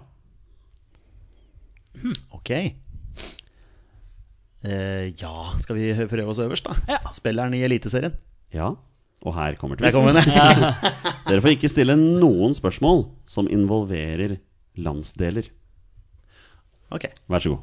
Ok. 2.32 2.50
Eh, 4.66 5.12
ja, 5.20 5.32
skal 5.62 5.76
vi 5.78 5.90
prøve 6.10 6.32
oss 6.32 6.40
øverst, 6.42 6.66
da? 6.66 6.74
Ja. 6.90 6.98
Spiller 7.14 7.46
han 7.46 7.54
i 7.54 7.62
Eliteserien? 7.66 8.14
Ja, 8.54 8.72
og 9.26 9.34
her 9.36 9.56
kommer 9.60 9.78
tvisten. 9.78 10.06
Dere 11.28 11.42
får 11.44 11.54
ikke 11.56 11.70
stille 11.70 11.94
noen 11.98 12.54
spørsmål 12.56 13.04
som 13.30 13.48
involverer 13.52 14.36
landsdeler. 14.82 15.48
Ok, 16.94 17.08
Vær 17.30 17.42
så 17.42 17.54
god. 17.56 17.62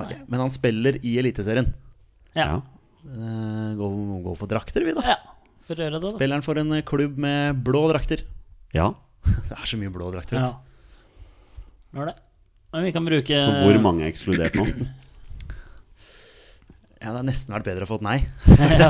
ok. 0.00 0.12
Men 0.32 0.40
han 0.46 0.52
spiller 0.54 0.96
i 1.04 1.16
Eliteserien. 1.20 1.72
Ja. 2.36 2.46
Ja. 2.46 2.60
Eh, 3.02 3.72
Gå, 3.76 3.88
gå 4.24 4.34
for 4.38 4.48
drakter, 4.50 4.84
vi, 4.86 4.94
da. 4.96 5.02
ja. 5.14 5.18
For 5.66 5.78
å 5.78 5.84
gjøre 5.84 5.98
det, 5.98 6.02
da. 6.06 6.12
Spiller 6.16 6.38
han 6.38 6.44
for 6.46 6.58
en 6.60 6.72
klubb 6.88 7.18
med 7.20 7.60
blå 7.64 7.86
drakter? 7.92 8.24
ja. 8.76 8.90
Det 9.48 9.54
er 9.54 9.68
så 9.70 9.76
mye 9.78 9.92
blå 9.94 10.08
drakter. 10.10 10.40
Ja. 10.40 10.48
vet 10.48 11.92
du. 11.94 12.00
Er 12.02 12.08
det. 12.08 12.14
Men 12.72 12.86
vi 12.88 12.90
kan 12.96 13.04
bruke 13.06 13.42
Så 13.44 13.52
hvor 13.60 13.76
mange 13.84 14.02
er 14.02 14.10
ekskludert 14.10 14.56
nå? 14.58 14.64
Ja, 17.02 17.10
det 17.10 17.18
har 17.18 17.26
nesten 17.26 17.50
vært 17.50 17.66
bedre 17.66 17.82
å 17.82 17.88
få 17.90 17.96
et 17.98 18.04
nei. 18.06 18.18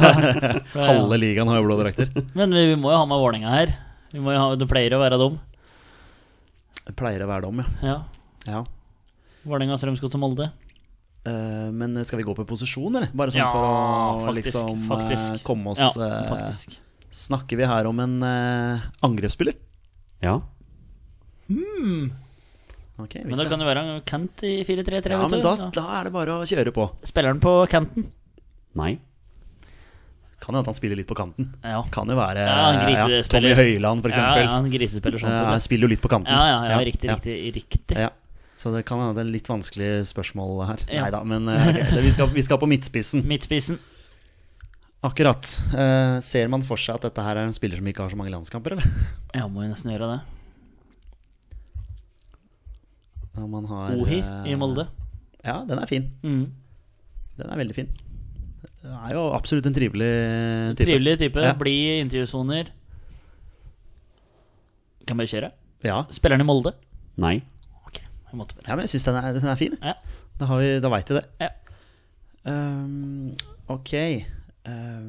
Halve 0.91 1.17
ligaen 1.17 1.49
har 1.49 1.57
jo 1.57 1.65
blå 1.65 1.79
drakter. 1.81 2.11
Men 2.37 2.53
vi, 2.53 2.67
vi 2.69 2.77
må 2.77 2.91
jo 2.93 2.99
ha 3.01 3.07
med 3.09 3.23
Vålerenga 3.23 3.55
her. 3.55 3.73
Vi 4.13 4.21
må 4.21 4.35
jo 4.35 4.43
ha, 4.43 4.49
det 4.61 4.69
pleier 4.69 4.93
å 4.93 5.01
være 5.01 5.17
dem. 5.23 5.39
Det 6.83 6.93
pleier 6.99 7.25
å 7.25 7.31
være 7.31 7.47
dem, 7.47 7.63
ja. 7.63 7.89
Ja. 7.89 7.97
ja. 8.51 8.61
Vålerenga, 9.49 9.79
Strømsgods 9.81 10.19
og 10.19 10.23
Molde. 10.27 10.51
Uh, 11.25 11.71
men 11.73 11.97
skal 12.05 12.21
vi 12.21 12.27
gå 12.27 12.35
på 12.37 12.45
posisjon, 12.45 12.91
eller? 12.99 13.09
Bare 13.17 13.33
sånn 13.33 13.41
Ja, 13.41 13.49
for 13.55 13.65
å 13.65 14.25
faktisk, 14.27 14.49
liksom 14.51 14.81
eh, 14.83 14.89
faktisk. 14.91 15.45
komme 15.47 15.73
oss 15.73 15.83
Ja, 15.97 16.11
faktisk. 16.27 16.77
Snakker 17.13 17.61
vi 17.61 17.69
her 17.71 17.89
om 17.89 18.01
en 18.03 18.19
uh, 18.27 18.85
angrepsspiller? 19.09 19.57
Ja. 20.21 20.37
Ok, 21.49 22.22
vi 22.97 23.23
Men 23.25 23.39
da 23.39 23.47
kan 23.49 23.59
det 23.63 23.67
være 23.67 23.83
en 23.83 24.03
kant 24.07 24.43
i 24.47 24.65
4-3-3. 24.69 25.11
ja, 25.15 25.29
men 25.29 25.41
da, 25.43 25.55
da 25.75 25.87
er 25.99 26.05
det 26.09 26.13
bare 26.13 26.37
å 26.43 26.45
kjøre 26.47 26.73
på. 26.77 26.91
Spiller 27.09 27.33
han 27.33 27.41
på 27.43 27.55
kanten? 27.73 28.11
Nei. 28.79 28.99
Kan 30.43 30.55
hende 30.57 30.65
at 30.65 30.71
han 30.73 30.77
spiller 30.77 30.99
litt 30.99 31.09
på 31.09 31.15
kanten. 31.17 31.53
Ja. 31.63 31.83
Kan 31.95 32.11
jo 32.11 32.17
være 32.19 32.43
Ja, 32.43 32.57
han 32.73 32.81
ja. 32.93 33.23
Tommy 33.31 33.55
Høiland, 33.55 34.03
for 34.03 34.11
Ja, 34.11 34.33
ja, 34.43 34.49
han 34.57 34.67
grisespiller 34.71 35.19
sånn 35.23 35.33
Eh, 35.33 35.39
sett. 35.55 35.63
spiller 35.69 35.87
jo 35.87 35.93
litt 35.95 36.03
på 36.03 36.11
kanten. 36.11 36.33
ja, 36.33 36.47
ja, 36.51 36.59
ja, 36.73 36.79
riktig, 36.85 37.11
riktig, 37.11 37.55
riktig. 37.55 37.97
Ja. 37.97 38.11
Så 38.57 38.73
det 38.75 38.85
kan 38.85 38.99
hende 39.01 39.15
det 39.17 39.23
er 39.27 39.33
litt 39.33 39.47
vanskelig 39.49 40.05
spørsmål 40.11 40.67
her. 40.67 40.83
Ja. 40.91 41.03
Nei 41.07 41.11
da, 41.15 41.23
men 41.25 41.49
okay, 41.49 41.83
det, 41.95 42.03
vi, 42.03 42.11
skal, 42.13 42.27
vi 42.35 42.43
skal 42.43 42.59
på 42.59 42.69
midtspissen. 42.71 43.25
Midtspissen. 43.27 43.79
Akkurat. 45.03 45.47
Uh, 45.75 46.21
ser 46.23 46.47
man 46.51 46.63
for 46.63 46.79
seg 46.79 46.95
at 47.01 47.03
dette 47.09 47.23
her 47.27 47.39
er 47.41 47.49
en 47.49 47.55
spiller 47.57 47.79
som 47.81 47.87
ikke 47.91 48.05
har 48.05 48.11
så 48.13 48.19
mange 48.19 48.31
landskamper, 48.35 48.77
eller? 48.77 48.87
Ja, 49.35 49.49
må 49.51 49.65
jo 49.65 49.71
nesten 49.73 49.91
gjøre 49.95 50.11
det. 50.13 50.21
Når 53.37 53.49
man 53.49 53.65
har, 53.71 53.95
Ohi 53.97 54.19
eh, 54.21 54.51
i 54.53 54.55
Molde. 54.61 54.87
Ja, 55.45 55.63
den 55.69 55.79
er 55.81 55.87
fin. 55.91 56.11
Mm. 56.23 56.45
Den 57.39 57.51
er 57.51 57.57
veldig 57.63 57.75
fin. 57.75 57.89
Den 58.83 58.93
er 58.93 59.15
jo 59.15 59.23
absolutt 59.35 59.67
en 59.67 59.75
trivelig 59.75 60.11
type. 60.77 60.85
Trivelig 60.87 61.15
type. 61.23 61.41
Ja. 61.43 61.55
Blid 61.59 62.03
intervjusoner. 62.05 62.69
Kan 65.09 65.19
bare 65.19 65.31
kjøre. 65.33 65.51
Ja. 65.87 65.97
Spiller 66.15 66.37
han 66.39 66.45
i 66.45 66.49
Molde? 66.49 66.75
Nei. 67.23 67.37
Ok, 67.87 67.99
jeg 67.99 68.39
måtte 68.39 68.55
bare 68.59 68.69
ja, 68.71 68.77
men 68.79 68.85
jeg 68.87 68.93
syns 68.95 69.09
den, 69.09 69.19
er- 69.19 69.35
den 69.39 69.49
er 69.51 69.59
fin. 69.61 69.75
Ja. 69.83 69.95
Da, 70.39 70.47
har 70.47 70.61
vi- 70.63 70.81
da 70.81 70.89
veit 70.93 71.09
vi 71.11 71.19
det. 71.19 71.25
Ja. 71.43 71.49
Um, 72.45 73.35
ok. 73.69 73.93
Um, 74.67 75.09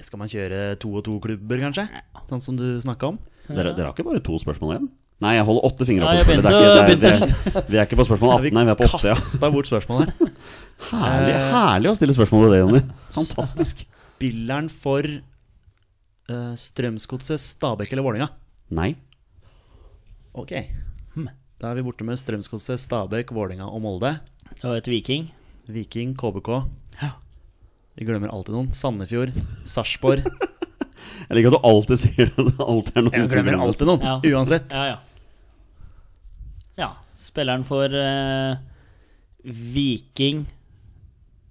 skal 0.00 0.18
man 0.18 0.28
kjøre 0.30 0.78
to 0.78 0.92
og 0.94 1.04
to 1.04 1.18
klubber, 1.20 1.58
kanskje? 1.58 1.88
Sånn 2.30 2.40
som 2.42 2.56
du 2.56 2.78
snakka 2.80 3.08
om? 3.12 3.18
Dere, 3.48 3.72
dere 3.74 3.88
har 3.90 3.94
ikke 3.96 4.06
bare 4.06 4.22
to 4.22 4.38
spørsmål 4.38 4.76
igjen? 4.76 4.88
Nei, 5.22 5.34
jeg 5.38 5.44
holder 5.46 5.66
åtte 5.68 5.86
fingre 5.86 6.02
Ja, 6.02 6.10
opp. 6.10 6.16
jeg 6.18 6.26
Det 6.26 6.42
begynte- 6.42 6.52
ikke- 6.52 6.74
det 6.74 6.86
begynte- 6.88 7.52
det 7.52 7.56
er- 7.62 7.70
Vi 7.70 7.76
er 7.78 7.86
ikke 7.86 7.98
på 8.00 8.06
spørsmål 8.08 8.32
18, 8.40 8.54
nei, 8.58 8.64
vi 8.64 8.70
er 8.72 8.78
på 8.80 8.88
8. 8.88 9.06
Ja. 9.06 9.14
Kasta 9.14 9.50
bort 9.54 9.68
spørsmålet 9.70 10.12
her. 10.18 10.32
Herlig, 10.92 11.34
herlig 11.54 11.90
å 11.92 11.96
stille 11.96 12.14
spørsmål 12.16 12.42
til 12.48 12.50
det, 12.56 12.60
Jonny. 12.62 12.80
Fantastisk. 13.18 13.84
Spilleren 14.18 14.68
for 14.70 15.02
uh, 16.30 16.54
Strømsgodset, 16.58 17.38
Stabæk 17.42 17.92
eller 17.92 18.02
Vålerenga? 18.06 18.28
Nei. 18.70 18.94
Ok. 20.34 20.52
Hm. 21.14 21.28
Da 21.60 21.70
er 21.70 21.74
vi 21.78 21.82
borte 21.86 22.04
med 22.06 22.16
Strømsgodset, 22.18 22.80
Stabæk, 22.82 23.30
Vålerenga 23.36 23.68
og 23.70 23.82
Molde. 23.84 24.16
Det 24.56 24.64
var 24.64 24.76
et 24.80 24.88
Viking. 24.90 25.30
Viking, 25.68 26.14
KBK. 26.18 26.64
Vi 27.98 28.06
glemmer 28.08 28.30
alltid 28.32 28.54
noen. 28.56 28.70
Sandefjord, 28.72 29.34
Sarpsborg. 29.68 30.24
Jeg 31.28 31.36
liker 31.36 31.52
at 31.52 31.58
du 31.60 31.66
alltid 31.68 31.98
sier 32.00 32.30
det. 32.32 32.54
alltid 32.58 32.96
er 32.96 33.02
noen 33.04 33.12
Jeg 33.20 33.28
glemmer 33.34 33.60
alltid 33.60 33.86
noen, 33.90 34.00
Ja. 34.06 34.14
uansett. 34.32 34.72
Ja, 34.72 34.84
ja. 34.94 34.96
Spilleren 37.22 37.62
for 37.66 37.92
uh, 37.94 38.56
Viking 39.46 40.44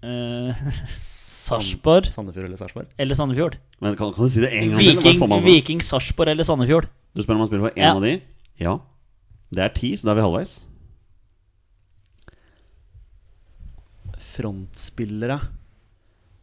uh, 0.04 0.52
Sarpsborg 0.92 2.10
Sandefjord 2.12 2.46
eller 2.50 2.60
Sarpsborg. 2.60 2.90
eller 3.02 3.18
Sandefjord? 3.18 3.56
Men 3.82 3.96
kan, 4.00 4.12
kan 4.16 4.28
du 4.28 4.32
si 4.34 4.44
det 4.44 4.52
en 4.56 4.74
gang? 4.76 4.82
Viking, 4.84 5.22
Bare 5.24 5.44
Viking 5.46 5.82
Sarpsborg 5.84 6.34
eller 6.36 6.48
Sandefjord? 6.48 6.90
Du 7.16 7.24
spør 7.24 7.38
om 7.40 7.44
han 7.46 7.50
spiller 7.52 7.66
for 7.70 7.80
én 7.80 7.88
Ja. 7.88 7.96
av 7.96 8.04
de? 8.06 8.14
Ja. 8.62 8.76
Det 9.52 9.64
er 9.66 9.74
ti, 9.76 9.94
så 10.00 10.08
da 10.08 10.14
er 10.14 10.20
vi 10.22 10.28
halvveis. 10.28 10.54
Frontspillere. 14.22 15.40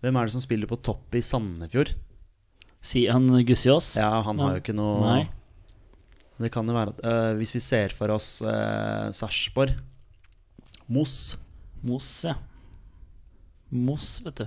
Hvem 0.03 0.16
er 0.18 0.29
det 0.29 0.35
som 0.35 0.43
spiller 0.45 0.68
på 0.70 0.79
topp 0.85 1.14
i 1.18 1.22
Sandefjord? 1.24 1.95
Sier 2.85 3.14
han 3.16 3.26
Gussiås? 3.49 3.97
Ja, 3.99 4.20
han 4.22 4.39
har 4.39 4.57
jo 4.57 4.62
ikke 4.62 4.76
noe 4.76 5.01
Nei. 5.03 5.22
Det 6.39 6.51
kan 6.55 6.68
jo 6.70 6.76
være 6.76 6.93
at 6.95 7.01
øh, 7.03 7.36
Hvis 7.41 7.55
vi 7.57 7.62
ser 7.64 7.95
for 7.95 8.14
oss 8.14 8.39
uh, 8.47 9.11
Sarpsborg 9.14 9.74
Moss, 10.89 11.36
Moss, 11.84 12.24
ja. 12.24 12.32
Moss, 13.68 14.22
vet 14.24 14.41
du. 14.41 14.47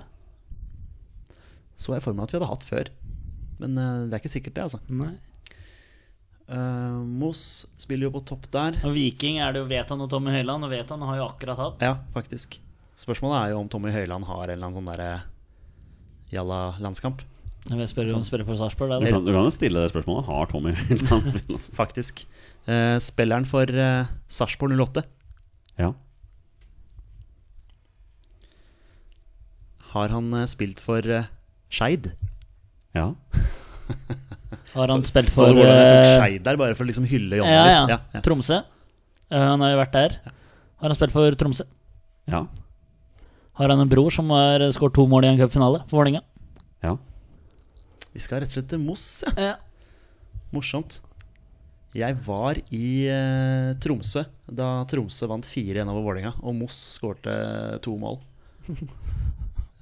så 1.78 1.94
jeg 1.94 2.02
for 2.02 2.16
meg 2.18 2.26
at 2.26 2.32
vi 2.32 2.38
hadde 2.40 2.48
hatt 2.50 2.64
før. 2.66 2.88
Men 3.60 3.78
øh, 3.78 4.00
det 4.08 4.16
er 4.16 4.18
ikke 4.18 4.32
sikkert, 4.32 4.56
det, 4.56 4.64
altså. 4.64 4.80
Nei. 4.90 5.12
Uh, 6.50 6.98
Moss 7.06 7.68
spiller 7.78 8.08
jo 8.08 8.16
på 8.16 8.24
topp 8.26 8.48
der. 8.50 8.80
Og 8.82 8.96
Viking 8.96 9.38
er 9.38 9.54
det 9.54 9.62
jo 9.62 9.68
Vetan 9.70 10.02
og 10.02 10.10
Tommy 10.10 10.34
Høiland, 10.34 10.66
og 10.66 10.74
Vetan 10.74 11.06
har 11.06 11.20
jo 11.20 11.28
akkurat 11.30 11.62
hatt. 11.62 11.86
Ja, 11.86 11.94
faktisk. 12.16 12.58
Spørsmålet 12.98 13.38
er 13.38 13.54
jo 13.54 13.62
om 13.62 13.70
Tommy 13.70 13.94
Høiland 13.94 14.26
har 14.26 14.42
en 14.42 14.50
eller 14.50 14.66
annen 14.66 14.80
sånn 14.80 14.90
derre 14.90 15.12
jalla 16.34 16.60
landskamp. 16.82 17.22
Jeg 17.70 17.78
vil 17.78 17.86
spørre 17.88 18.14
om 18.18 18.22
for 18.46 18.58
Sarpsborg. 18.58 18.90
Du 19.00 19.06
det 19.06 19.12
du 19.14 19.30
kan 19.30 19.44
jo 19.46 19.50
stille 19.54 19.82
det 19.84 19.92
spørsmålet. 19.92 20.24
Har 20.26 20.48
Tommy 20.50 20.72
Faktisk. 21.80 22.24
Uh, 22.66 22.98
spilleren 22.98 23.46
for 23.46 23.70
uh, 23.70 24.10
Sarpsborg 24.28 24.74
08 24.74 25.04
Ja. 25.78 25.92
har 29.92 30.08
han 30.08 30.32
uh, 30.34 30.46
spilt 30.48 30.80
for 30.80 31.04
uh, 31.04 31.28
Skeid. 31.72 32.12
ja. 32.96 33.12
Har 34.72 34.88
han 34.88 35.02
spilt 35.04 35.34
Så 35.34 35.44
for 35.44 35.52
du 35.52 35.60
hvordan 35.60 35.76
jeg 35.76 35.88
tok 35.90 36.06
eh, 36.06 36.14
Skeid 36.16 36.44
der, 36.46 36.56
bare 36.60 36.76
for 36.76 36.84
å 36.84 36.88
liksom 36.88 37.04
hylle 37.08 37.38
Jonny 37.42 37.52
ja, 37.52 37.64
ja. 37.66 37.72
litt? 37.82 37.92
Ja, 37.92 37.98
ja. 38.16 38.22
Tromsø. 38.24 38.58
Uh, 39.32 39.38
han 39.52 39.64
har 39.64 39.72
jo 39.74 39.80
vært 39.82 39.96
der. 39.96 40.18
Har 40.80 40.88
han 40.88 40.96
spilt 40.96 41.14
for 41.14 41.38
Tromsø? 41.38 41.66
Ja. 42.32 42.46
Har 43.60 43.72
han 43.74 43.84
en 43.84 43.90
bror 43.90 44.08
som 44.14 44.30
har 44.32 44.64
skåret 44.72 44.96
to 44.96 45.04
mål 45.10 45.26
i 45.28 45.32
en 45.32 45.40
cupfinale 45.40 45.82
for 45.86 46.00
Vålerenga? 46.00 46.24
ja. 46.82 46.96
Vi 48.12 48.20
skal 48.20 48.42
rett 48.42 48.52
og 48.52 48.58
slett 48.58 48.68
til 48.72 48.82
Moss, 48.82 49.06
ja. 49.36 49.56
Morsomt. 50.52 51.00
Jeg 51.96 52.16
var 52.24 52.56
i 52.72 53.08
eh, 53.12 53.72
Tromsø 53.80 54.22
da 54.48 54.68
Tromsø 54.88 55.28
vant 55.28 55.48
4-1 55.48 55.88
over 55.92 56.06
Vålerenga, 56.06 56.34
og 56.40 56.56
Moss 56.56 56.78
skårte 56.94 57.34
to 57.84 57.96
mål. 58.00 58.20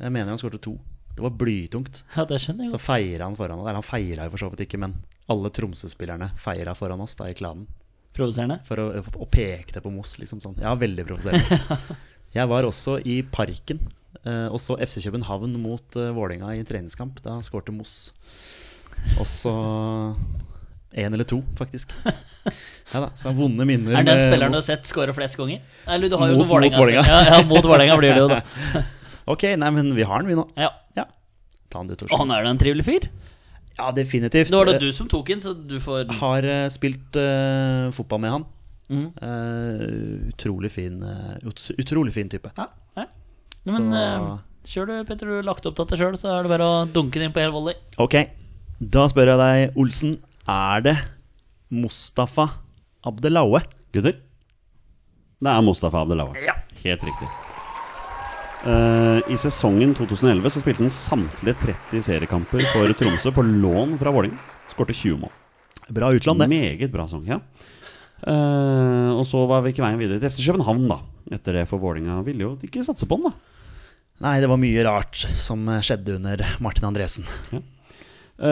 Jeg 0.00 0.14
mener 0.14 0.32
han 0.32 0.40
skårte 0.40 0.62
to. 0.62 0.76
Det 1.10 1.22
var 1.22 1.34
blytungt. 1.36 2.02
ja, 2.16 2.24
det 2.24 2.38
skjønner 2.40 2.64
jeg 2.64 2.72
Så 2.72 2.78
feira 2.80 3.26
han 3.26 3.36
foran 3.36 3.60
oss. 3.60 3.66
Eller 3.66 3.76
han 3.82 3.86
feira 3.86 4.26
jo 4.26 4.32
for 4.32 4.42
så 4.42 4.50
vidt 4.52 4.64
ikke, 4.64 4.80
men 4.80 4.94
alle 5.30 5.50
Tromsø-spillerne 5.54 6.30
feira 6.40 6.74
foran 6.78 7.02
oss 7.04 7.18
da 7.18 7.28
i 7.30 7.36
klanen. 7.36 7.66
Provoserende. 8.16 8.58
For 8.66 8.80
å, 8.80 9.26
peke 9.30 9.76
det 9.76 9.82
på 9.84 9.92
Moss, 9.94 10.16
liksom 10.22 10.40
sånn. 10.42 10.56
Ja, 10.62 10.72
veldig 10.78 11.04
provoserende. 11.06 11.78
Jeg 12.38 12.50
var 12.50 12.66
også 12.66 12.96
i 13.04 13.20
Parken 13.26 13.82
og 14.50 14.58
så 14.60 14.76
FC 14.82 15.00
København 15.04 15.54
mot 15.62 15.96
uh, 15.96 16.10
Vålerenga 16.16 16.52
i 16.54 16.60
en 16.60 16.68
treningskamp. 16.68 17.22
Da 17.24 17.38
skårte 17.46 17.72
Moss. 17.72 18.12
Og 19.16 19.26
så 19.28 19.52
én 20.92 21.14
eller 21.14 21.24
to, 21.24 21.42
faktisk. 21.58 21.94
Ja 22.90 23.04
da, 23.04 23.08
så 23.14 23.30
vonde 23.36 23.62
minner. 23.68 23.94
Er 23.94 24.02
det 24.02 24.14
den 24.16 24.24
spilleren 24.26 24.50
du 24.50 24.58
har 24.58 24.64
sett 24.64 24.88
skåre 24.88 25.12
flest 25.14 25.36
ganger? 25.38 25.60
Eller 25.86 26.10
du 26.10 26.16
har 26.18 26.32
jo 26.32 26.40
Mot- 26.40 26.48
Vålerenga. 26.50 26.80
Vålerenga. 26.80 27.04
Ja, 27.06 27.20
ja, 27.28 27.42
mot 27.46 27.62
Vålerenga 27.62 27.98
blir 28.00 28.16
det 28.16 28.24
jo 28.24 28.30
da. 28.32 28.40
Ok, 29.30 29.44
nei, 29.60 29.68
men 29.76 29.92
vi 29.94 30.02
har 30.02 30.24
den, 30.24 30.30
vi 30.32 30.34
nå. 30.34 30.42
Ja. 30.58 30.72
Ja. 30.96 31.04
Ta 31.70 31.84
den 31.84 31.92
du, 31.92 31.94
Torstein. 32.00 32.18
han 32.18 32.32
er 32.34 32.48
da 32.48 32.50
en 32.50 32.58
trivelig 32.58 32.82
fyr. 32.88 33.06
Ja, 33.76 33.92
definitivt. 33.94 34.50
Nå 34.50 34.64
var 34.64 34.72
det 34.72 34.80
du 34.82 34.88
som 34.92 35.06
tok 35.08 35.30
inn, 35.30 35.42
så 35.44 35.52
du 35.54 35.76
får 35.80 36.10
Har 36.18 36.48
uh, 36.48 36.64
spilt 36.72 37.14
uh, 37.20 37.92
fotball 37.94 38.24
med 38.24 38.34
han. 38.34 38.48
Mm. 38.90 39.06
Uh, 39.22 40.32
utrolig 40.32 40.72
fin 40.74 40.96
eh, 41.06 41.36
ut, 41.46 41.62
Utrolig 41.78 42.10
fin 42.16 42.32
type. 42.32 42.50
Ja, 42.58 42.66
ja. 43.66 43.72
Men 43.78 43.90
Så- 43.90 44.00
eh, 44.00 44.38
kjør 44.64 44.86
du, 44.86 44.94
Petter. 45.04 45.26
Du 45.26 45.34
har 45.36 45.42
lagt 45.42 45.66
opp 45.66 45.76
til 45.76 45.86
det 45.86 45.98
sjøl, 45.98 46.16
så 46.20 46.38
er 46.38 46.42
det 46.42 46.52
bare 46.52 46.66
å 46.66 46.86
dunke 46.92 47.18
den 47.18 47.28
inn 47.28 47.32
på 47.36 47.42
hel 47.42 47.52
volley. 47.52 47.74
Ok, 47.98 48.16
da 48.80 49.06
spør 49.08 49.34
jeg 49.34 49.38
deg, 49.44 49.76
Olsen. 49.76 50.18
Er 50.48 50.80
det 50.80 50.96
Mustafa 51.70 52.48
Abdelaue? 53.04 53.62
Gutter? 53.92 54.16
Det 55.40 55.48
er 55.48 55.62
Mustafa 55.62 56.04
Ja 56.44 56.54
Helt 56.82 57.00
riktig. 57.04 57.28
Uh, 58.60 59.22
I 59.24 59.36
sesongen 59.40 59.94
2011 59.96 60.52
så 60.52 60.60
spilte 60.60 60.84
han 60.84 60.92
samtlige 60.92 61.56
30 61.62 62.02
seriekamper 62.04 62.60
for 62.74 62.92
Tromsø 62.92 63.32
på 63.32 63.44
lån 63.44 63.96
fra 64.00 64.12
Vålerenga. 64.12 64.36
Skårte 64.68 64.92
20 64.92 65.16
mål. 65.22 65.32
Bra 65.88 66.10
utland, 66.12 66.42
det. 66.44 66.48
Meget 66.52 66.92
bra 66.92 67.06
sesong, 67.08 67.24
ja. 67.28 67.38
Uh, 68.20 69.16
og 69.16 69.24
så 69.24 69.46
var 69.48 69.64
vi 69.64 69.72
ikke 69.72 69.84
veien 69.86 70.00
videre 70.00 70.20
til 70.20 70.28
FC 70.28 70.44
København, 70.44 70.84
da. 70.92 70.98
Etter 71.32 71.56
det, 71.56 71.64
for 71.70 71.80
Vålerenga 71.80 72.20
ville 72.26 72.44
jo 72.44 72.52
ikke 72.68 72.84
satse 72.84 73.08
på 73.08 73.16
den, 73.16 73.30
da. 73.30 73.49
Nei, 74.20 74.36
det 74.42 74.50
var 74.50 74.60
mye 74.60 74.84
rart 74.84 75.22
som 75.40 75.64
skjedde 75.80 76.18
under 76.18 76.42
Martin 76.60 76.90
Andresen. 76.90 77.24
Ja. 77.54 77.62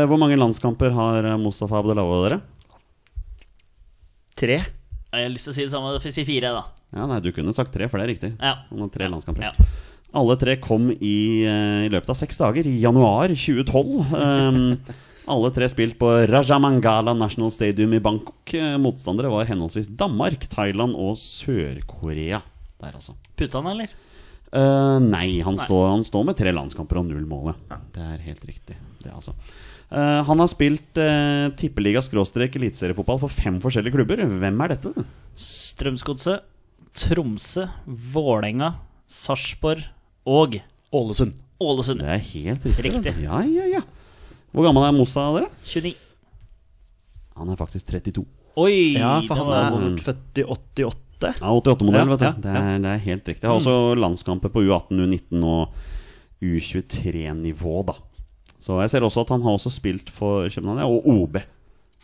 hvor 0.08 0.20
mange 0.20 0.36
landskamper 0.36 0.92
har 0.96 1.26
Mustafa 1.40 1.82
Mustafa 1.84 2.04
og 2.04 2.24
dere? 2.28 2.40
Tre. 4.38 4.58
Jeg 5.08 5.24
har 5.24 5.32
lyst 5.32 5.48
til 5.48 5.54
å 5.54 5.56
si 5.56 5.64
det 5.64 5.72
samme, 5.72 5.92
får 6.04 6.12
si 6.14 6.24
fire, 6.28 6.52
da. 6.54 6.64
Ja, 6.94 7.06
nei, 7.08 7.20
Du 7.20 7.30
kunne 7.32 7.54
sagt 7.56 7.72
tre, 7.74 7.88
for 7.88 8.00
det 8.00 8.06
er 8.06 8.12
riktig. 8.14 8.30
Ja. 8.40 8.54
Han 8.70 8.84
har 8.84 8.90
tre 8.92 9.08
landskamper. 9.10 9.48
Ja. 9.48 9.68
Alle 10.16 10.38
tre 10.40 10.56
kom 10.56 10.88
i, 10.92 11.44
eh, 11.44 11.84
i 11.84 11.90
løpet 11.92 12.08
av 12.08 12.16
seks 12.16 12.38
dager, 12.40 12.66
i 12.66 12.80
januar 12.80 13.28
2012. 13.28 14.12
Um, 14.14 14.78
alle 15.34 15.50
tre 15.52 15.68
spilt 15.68 15.98
på 16.00 16.08
Rajamangala 16.30 17.12
National 17.16 17.52
Stadium 17.52 17.92
i 17.92 18.00
Bangkok. 18.00 18.54
Eh, 18.54 18.76
Motstandere 18.80 19.32
var 19.32 19.48
henholdsvis 19.50 19.90
Danmark, 20.00 20.48
Thailand 20.48 20.96
og 20.96 21.18
Sør-Korea. 21.20 22.40
Der, 22.78 22.94
altså. 22.94 23.16
Putta 23.36 23.60
han, 23.60 23.72
eller? 23.74 23.92
Eh, 24.48 24.98
nei, 25.04 25.40
han, 25.44 25.58
Står, 25.60 25.88
han 25.92 26.04
står 26.06 26.28
med 26.30 26.38
tre 26.38 26.52
landskamper 26.56 27.00
og 27.00 27.08
null 27.10 27.26
mål. 27.28 27.52
Ja. 27.70 27.80
Det 27.94 28.04
er 28.04 28.22
helt 28.28 28.46
riktig. 28.48 28.78
Det, 29.02 29.12
altså. 29.12 29.34
uh, 29.92 30.20
han 30.26 30.40
har 30.42 30.48
spilt 30.50 30.98
uh, 30.98 31.50
tippeliga-skråstrek 31.58 32.56
eliteseriefotball 32.58 33.20
for 33.22 33.32
fem 33.32 33.60
forskjellige 33.62 33.98
klubber. 33.98 34.24
Hvem 34.26 34.64
er 34.64 34.74
dette? 34.74 35.04
Strømsgodset, 35.38 36.48
Tromsø, 36.98 37.68
Vålerenga, 37.86 38.72
Sarpsborg 39.06 39.84
og 40.28 40.58
Ålesund. 40.94 41.36
Ålesund. 41.62 42.02
Det 42.02 42.10
er 42.16 42.26
helt 42.32 42.66
riktig. 42.66 42.88
Riktig. 42.88 43.14
Ja, 43.26 43.42
ja, 43.44 43.68
ja. 43.78 43.84
Hvor 44.54 44.64
gammel 44.64 44.86
er 44.86 44.94
Mossa, 44.96 45.28
dere? 45.36 45.50
29. 45.66 45.94
Han 47.38 47.52
er 47.52 47.58
faktisk 47.60 47.90
32. 47.92 48.24
Oi! 48.58 48.96
Ja, 48.96 49.18
for 49.26 49.38
han 49.38 49.46
var 49.46 49.76
er 49.76 50.00
født 50.02 50.40
i 50.40 50.44
88. 50.48 51.07
Ja, 51.26 51.50
88-modell, 51.50 52.04
Ja, 52.04 52.04
vet 52.12 52.20
du. 52.20 52.26
ja, 52.26 52.32
det, 52.44 52.52
er, 52.54 52.78
det 52.84 52.90
er 52.92 52.98
helt 53.04 53.28
riktig. 53.28 53.42
Jeg 53.42 53.50
har 53.50 53.58
også 53.58 53.94
landskamper 53.98 54.52
på 54.54 54.62
U18, 54.66 55.00
U19 55.02 55.42
og 55.44 55.74
U23-nivå, 56.42 57.76
da. 57.88 57.94
Så 58.62 58.78
jeg 58.82 58.90
ser 58.92 59.06
også 59.06 59.22
at 59.24 59.32
han 59.34 59.42
har 59.46 59.56
også 59.58 59.70
spilt 59.72 60.10
for 60.14 60.48
København, 60.50 60.82
og 60.86 61.06
OB. 61.08 61.38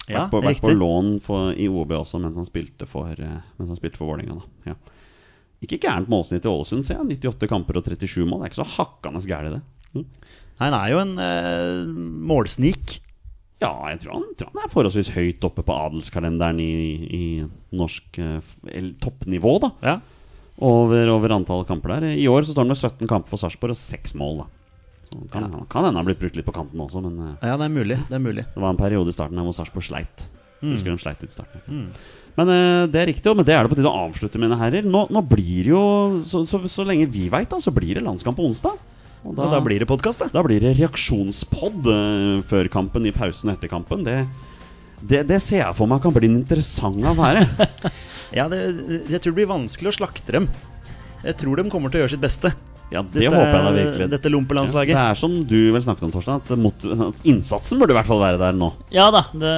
Ja, 0.05 0.27
vært 0.27 0.33
på, 0.35 0.41
vært 0.45 0.61
på 0.61 0.73
lån 0.77 1.15
for, 1.25 1.55
i 1.57 1.65
OB 1.71 1.95
også 1.97 2.19
mens 2.21 2.37
han 2.37 2.45
spilte 2.49 2.87
for, 2.89 3.09
eh, 3.17 3.39
mens 3.57 3.71
han 3.73 3.79
spilte 3.79 3.97
for 4.01 4.11
Vålerenga. 4.13 4.43
Ja. 4.69 4.75
Ikke 5.65 5.79
gærent 5.81 6.11
målsnitt 6.13 6.45
i 6.45 6.51
Ålesund, 6.51 6.85
ser 6.85 6.99
jeg. 7.01 7.21
98 7.25 7.49
kamper 7.49 7.79
og 7.81 7.87
37 7.89 8.27
mål. 8.29 8.43
Det 8.43 8.51
er 8.51 8.53
ikke 8.53 8.61
så 8.61 8.71
hakkende 8.75 9.23
gærent, 9.25 9.57
det. 9.57 9.63
Mm. 9.95 10.05
Nei, 10.61 10.67
han 10.69 10.77
er 10.77 10.91
jo 10.93 10.99
en 11.01 11.15
eh, 11.25 11.95
målsnik. 12.35 12.99
Ja, 13.63 13.71
jeg 13.93 14.03
tror 14.03 14.17
han, 14.19 14.27
tror 14.37 14.51
han 14.51 14.65
er 14.65 14.73
forholdsvis 14.73 15.13
høyt 15.15 15.45
oppe 15.47 15.63
på 15.65 15.77
adelskalenderen 15.77 16.59
i, 16.61 16.73
i 17.07 17.25
norsk 17.77 18.19
eh, 18.21 18.91
toppnivå, 19.03 19.55
da. 19.63 19.71
Ja. 19.85 19.95
Over, 20.65 21.09
over 21.11 21.35
antall 21.35 21.65
kamper 21.67 21.97
der. 21.97 22.13
I 22.19 22.29
år 22.31 22.45
så 22.45 22.55
står 22.55 22.67
han 22.67 22.75
med 22.75 22.79
17 22.79 23.11
kamper 23.11 23.33
for 23.33 23.43
Sarpsborg 23.43 23.75
og 23.75 23.81
6 23.81 24.15
mål. 24.21 24.45
da 24.45 24.51
så 25.15 25.29
kan, 25.31 25.47
ja. 25.47 25.65
kan 25.71 25.85
hende 25.87 26.01
han 26.01 26.09
blitt 26.09 26.19
brukt 26.19 26.37
litt 26.39 26.47
på 26.47 26.55
kanten 26.55 26.81
også, 26.81 27.03
men 27.05 27.19
eh, 27.23 27.47
ja, 27.47 27.59
det 27.61 27.69
er 27.69 27.75
mulig. 27.75 27.99
Det 28.09 28.17
er 28.19 28.23
mulig. 28.23 28.45
det 28.51 28.63
var 28.63 28.73
en 28.73 28.81
periode 28.81 29.13
i 29.13 29.15
starten 29.15 29.39
hvor 29.39 29.55
Sarpsborg 29.55 29.87
sleit. 29.87 30.25
Mm. 30.59 30.73
Husker 30.73 30.91
de 30.91 31.03
sleit 31.03 31.23
litt 31.23 31.35
i 31.35 31.37
starten. 31.37 31.87
Men 32.35 32.51
eh, 32.51 32.87
det 32.91 33.01
er 33.01 33.11
riktig, 33.13 33.35
men 33.37 33.47
det 33.47 33.55
er 33.55 33.63
det 33.63 33.71
på 33.71 33.79
tide 33.79 33.91
å 33.91 34.07
avslutte, 34.09 34.41
mine 34.43 34.59
herrer. 34.59 34.87
Nå, 34.87 35.05
nå 35.13 35.23
blir 35.29 35.69
det 35.69 35.71
jo 35.71 35.85
så, 36.27 36.43
så, 36.49 36.63
så 36.71 36.87
lenge 36.89 37.07
vi 37.13 37.29
veit, 37.33 37.53
så 37.63 37.75
blir 37.75 37.99
det 37.99 38.05
landskamp 38.07 38.39
på 38.41 38.49
onsdag. 38.49 38.81
Og 39.25 39.33
da, 39.39 39.47
da 39.49 39.61
blir 39.65 39.81
det 39.81 39.89
podkast, 39.89 40.21
da. 40.21 40.29
da 40.33 40.43
blir 40.45 40.61
det 40.61 40.75
reaksjonspod 40.79 41.89
eh, 41.89 42.43
før 42.49 42.69
kampen, 42.73 43.07
i 43.09 43.15
pausen 43.15 43.51
og 43.51 43.57
etter 43.57 43.73
kampen. 43.73 44.05
Det, 44.05 44.19
det, 45.01 45.23
det 45.31 45.41
ser 45.41 45.63
jeg 45.63 45.79
for 45.79 45.89
meg 45.89 46.05
kan 46.05 46.13
bli 46.15 46.29
en 46.31 46.43
interessant 46.43 47.13
affære. 47.15 47.47
Ja, 48.35 48.49
det, 48.51 48.57
jeg 49.13 49.21
tror 49.23 49.31
det 49.31 49.37
blir 49.37 49.47
vanskelig 49.47 49.93
å 49.93 49.95
slakte 49.95 50.33
dem. 50.35 50.49
Jeg 51.23 51.37
tror 51.39 51.61
de 51.61 51.69
kommer 51.71 51.93
til 51.93 52.01
å 52.01 52.03
gjøre 52.03 52.15
sitt 52.17 52.23
beste. 52.25 52.51
Ja, 52.91 53.01
det 53.03 53.29
håper 53.29 53.47
jeg 53.47 53.65
da 53.65 53.71
virkelig. 53.75 54.07
Dette 54.13 54.31
Ja, 54.31 54.65
det 54.89 54.97
er 54.99 55.19
som 55.19 55.37
du 55.49 55.59
vel 55.75 55.85
snakket 55.85 56.07
om, 56.09 56.13
Torstein, 56.13 56.41
at, 56.43 56.51
mot, 56.59 56.87
at 57.07 57.21
innsatsen 57.31 57.79
burde 57.79 57.95
i 57.95 57.97
hvert 57.97 58.09
fall 58.11 58.21
være 58.25 58.41
der 58.43 58.57
nå. 58.59 58.73
Ja 58.95 59.07
da, 59.15 59.23
det, 59.31 59.53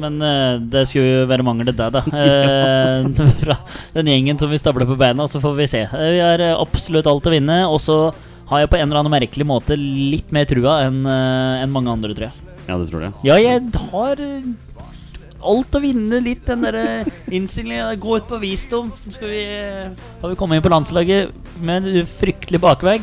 men 0.00 0.16
eh, 0.24 0.62
det 0.72 0.86
skulle 0.88 1.12
jo 1.12 1.28
være 1.30 1.44
mangel 1.46 1.68
til 1.70 1.78
det, 1.78 1.90
da. 1.98 2.02
Eh, 2.16 3.28
fra 3.42 3.58
den 3.98 4.10
gjengen 4.10 4.40
som 4.40 4.52
vi 4.52 4.60
stabler 4.60 4.88
på 4.88 4.96
beina, 4.98 5.28
så 5.28 5.42
får 5.44 5.60
vi 5.60 5.68
se. 5.76 5.84
Vi 5.92 6.24
har 6.24 6.42
absolutt 6.54 7.08
alt 7.10 7.28
å 7.28 7.36
vinne, 7.36 7.60
og 7.68 7.78
så 7.84 7.98
har 8.50 8.60
jeg 8.62 8.70
på 8.70 8.78
en 8.78 8.86
eller 8.88 9.00
annen 9.02 9.14
merkelig 9.16 9.46
måte 9.48 9.76
litt 9.78 10.30
mer 10.34 10.46
trua 10.48 10.78
enn 10.86 11.02
eh, 11.06 11.62
enn 11.64 11.72
mange 11.74 11.90
andre, 11.92 12.14
tror 12.14 12.28
jeg. 12.28 12.54
Ja, 12.68 12.78
det 12.78 12.88
tror 12.90 13.04
jeg. 13.06 13.12
Ja, 13.26 13.36
jeg 13.42 13.62
har 13.90 14.22
eh, 14.22 14.46
alt 15.46 15.76
å 15.78 15.82
vinne 15.82 16.18
litt, 16.24 16.44
den 16.48 16.64
derre 16.66 17.04
innstillinga. 17.30 17.92
Gå 18.02 18.16
ut 18.20 18.26
på 18.30 18.40
visdom. 18.42 18.88
Så 18.98 19.12
skal 19.14 19.30
vi, 19.30 19.42
eh, 19.44 19.92
har 20.22 20.32
vi 20.32 20.38
kommet 20.38 20.58
inn 20.58 20.64
på 20.66 20.72
landslaget 20.72 21.30
med 21.62 21.86
en 21.86 22.08
fryktelig 22.16 22.62
bakvei. 22.62 22.98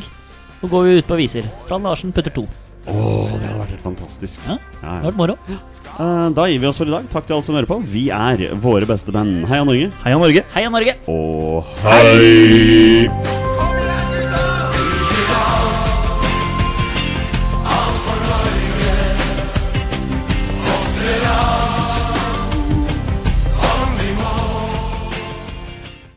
Så 0.60 0.68
går 0.72 0.84
vi 0.88 0.98
ut 1.00 1.08
på 1.08 1.16
viser. 1.20 1.48
Strand 1.64 1.84
Larsen 1.84 2.12
putter 2.12 2.32
to. 2.32 2.44
Åh, 2.84 3.30
det 3.40 3.46
hadde 3.48 3.60
vært 3.62 3.70
helt 3.72 3.84
fantastisk. 3.84 4.42
Ja, 4.48 4.58
Det 4.80 4.88
har 4.90 5.06
vært 5.08 5.16
moro. 5.22 5.38
Eh, 5.48 6.28
Da 6.36 6.48
gir 6.50 6.60
vi 6.60 6.68
oss 6.68 6.76
for 6.80 6.88
i 6.88 6.92
dag. 6.92 7.08
Takk 7.12 7.26
til 7.26 7.36
alle 7.36 7.44
som 7.48 7.56
hører 7.56 7.68
på. 7.70 7.80
Vi 7.84 8.08
er 8.12 8.48
våre 8.60 8.84
beste 8.88 9.12
menn. 9.12 9.44
Heia 9.48 9.64
Norge. 9.64 9.88
Heia 10.04 10.18
Norge! 10.20 10.44
Heia 10.52 10.68
Norge! 10.72 10.96
Og 11.08 11.64
hei! 11.84 13.43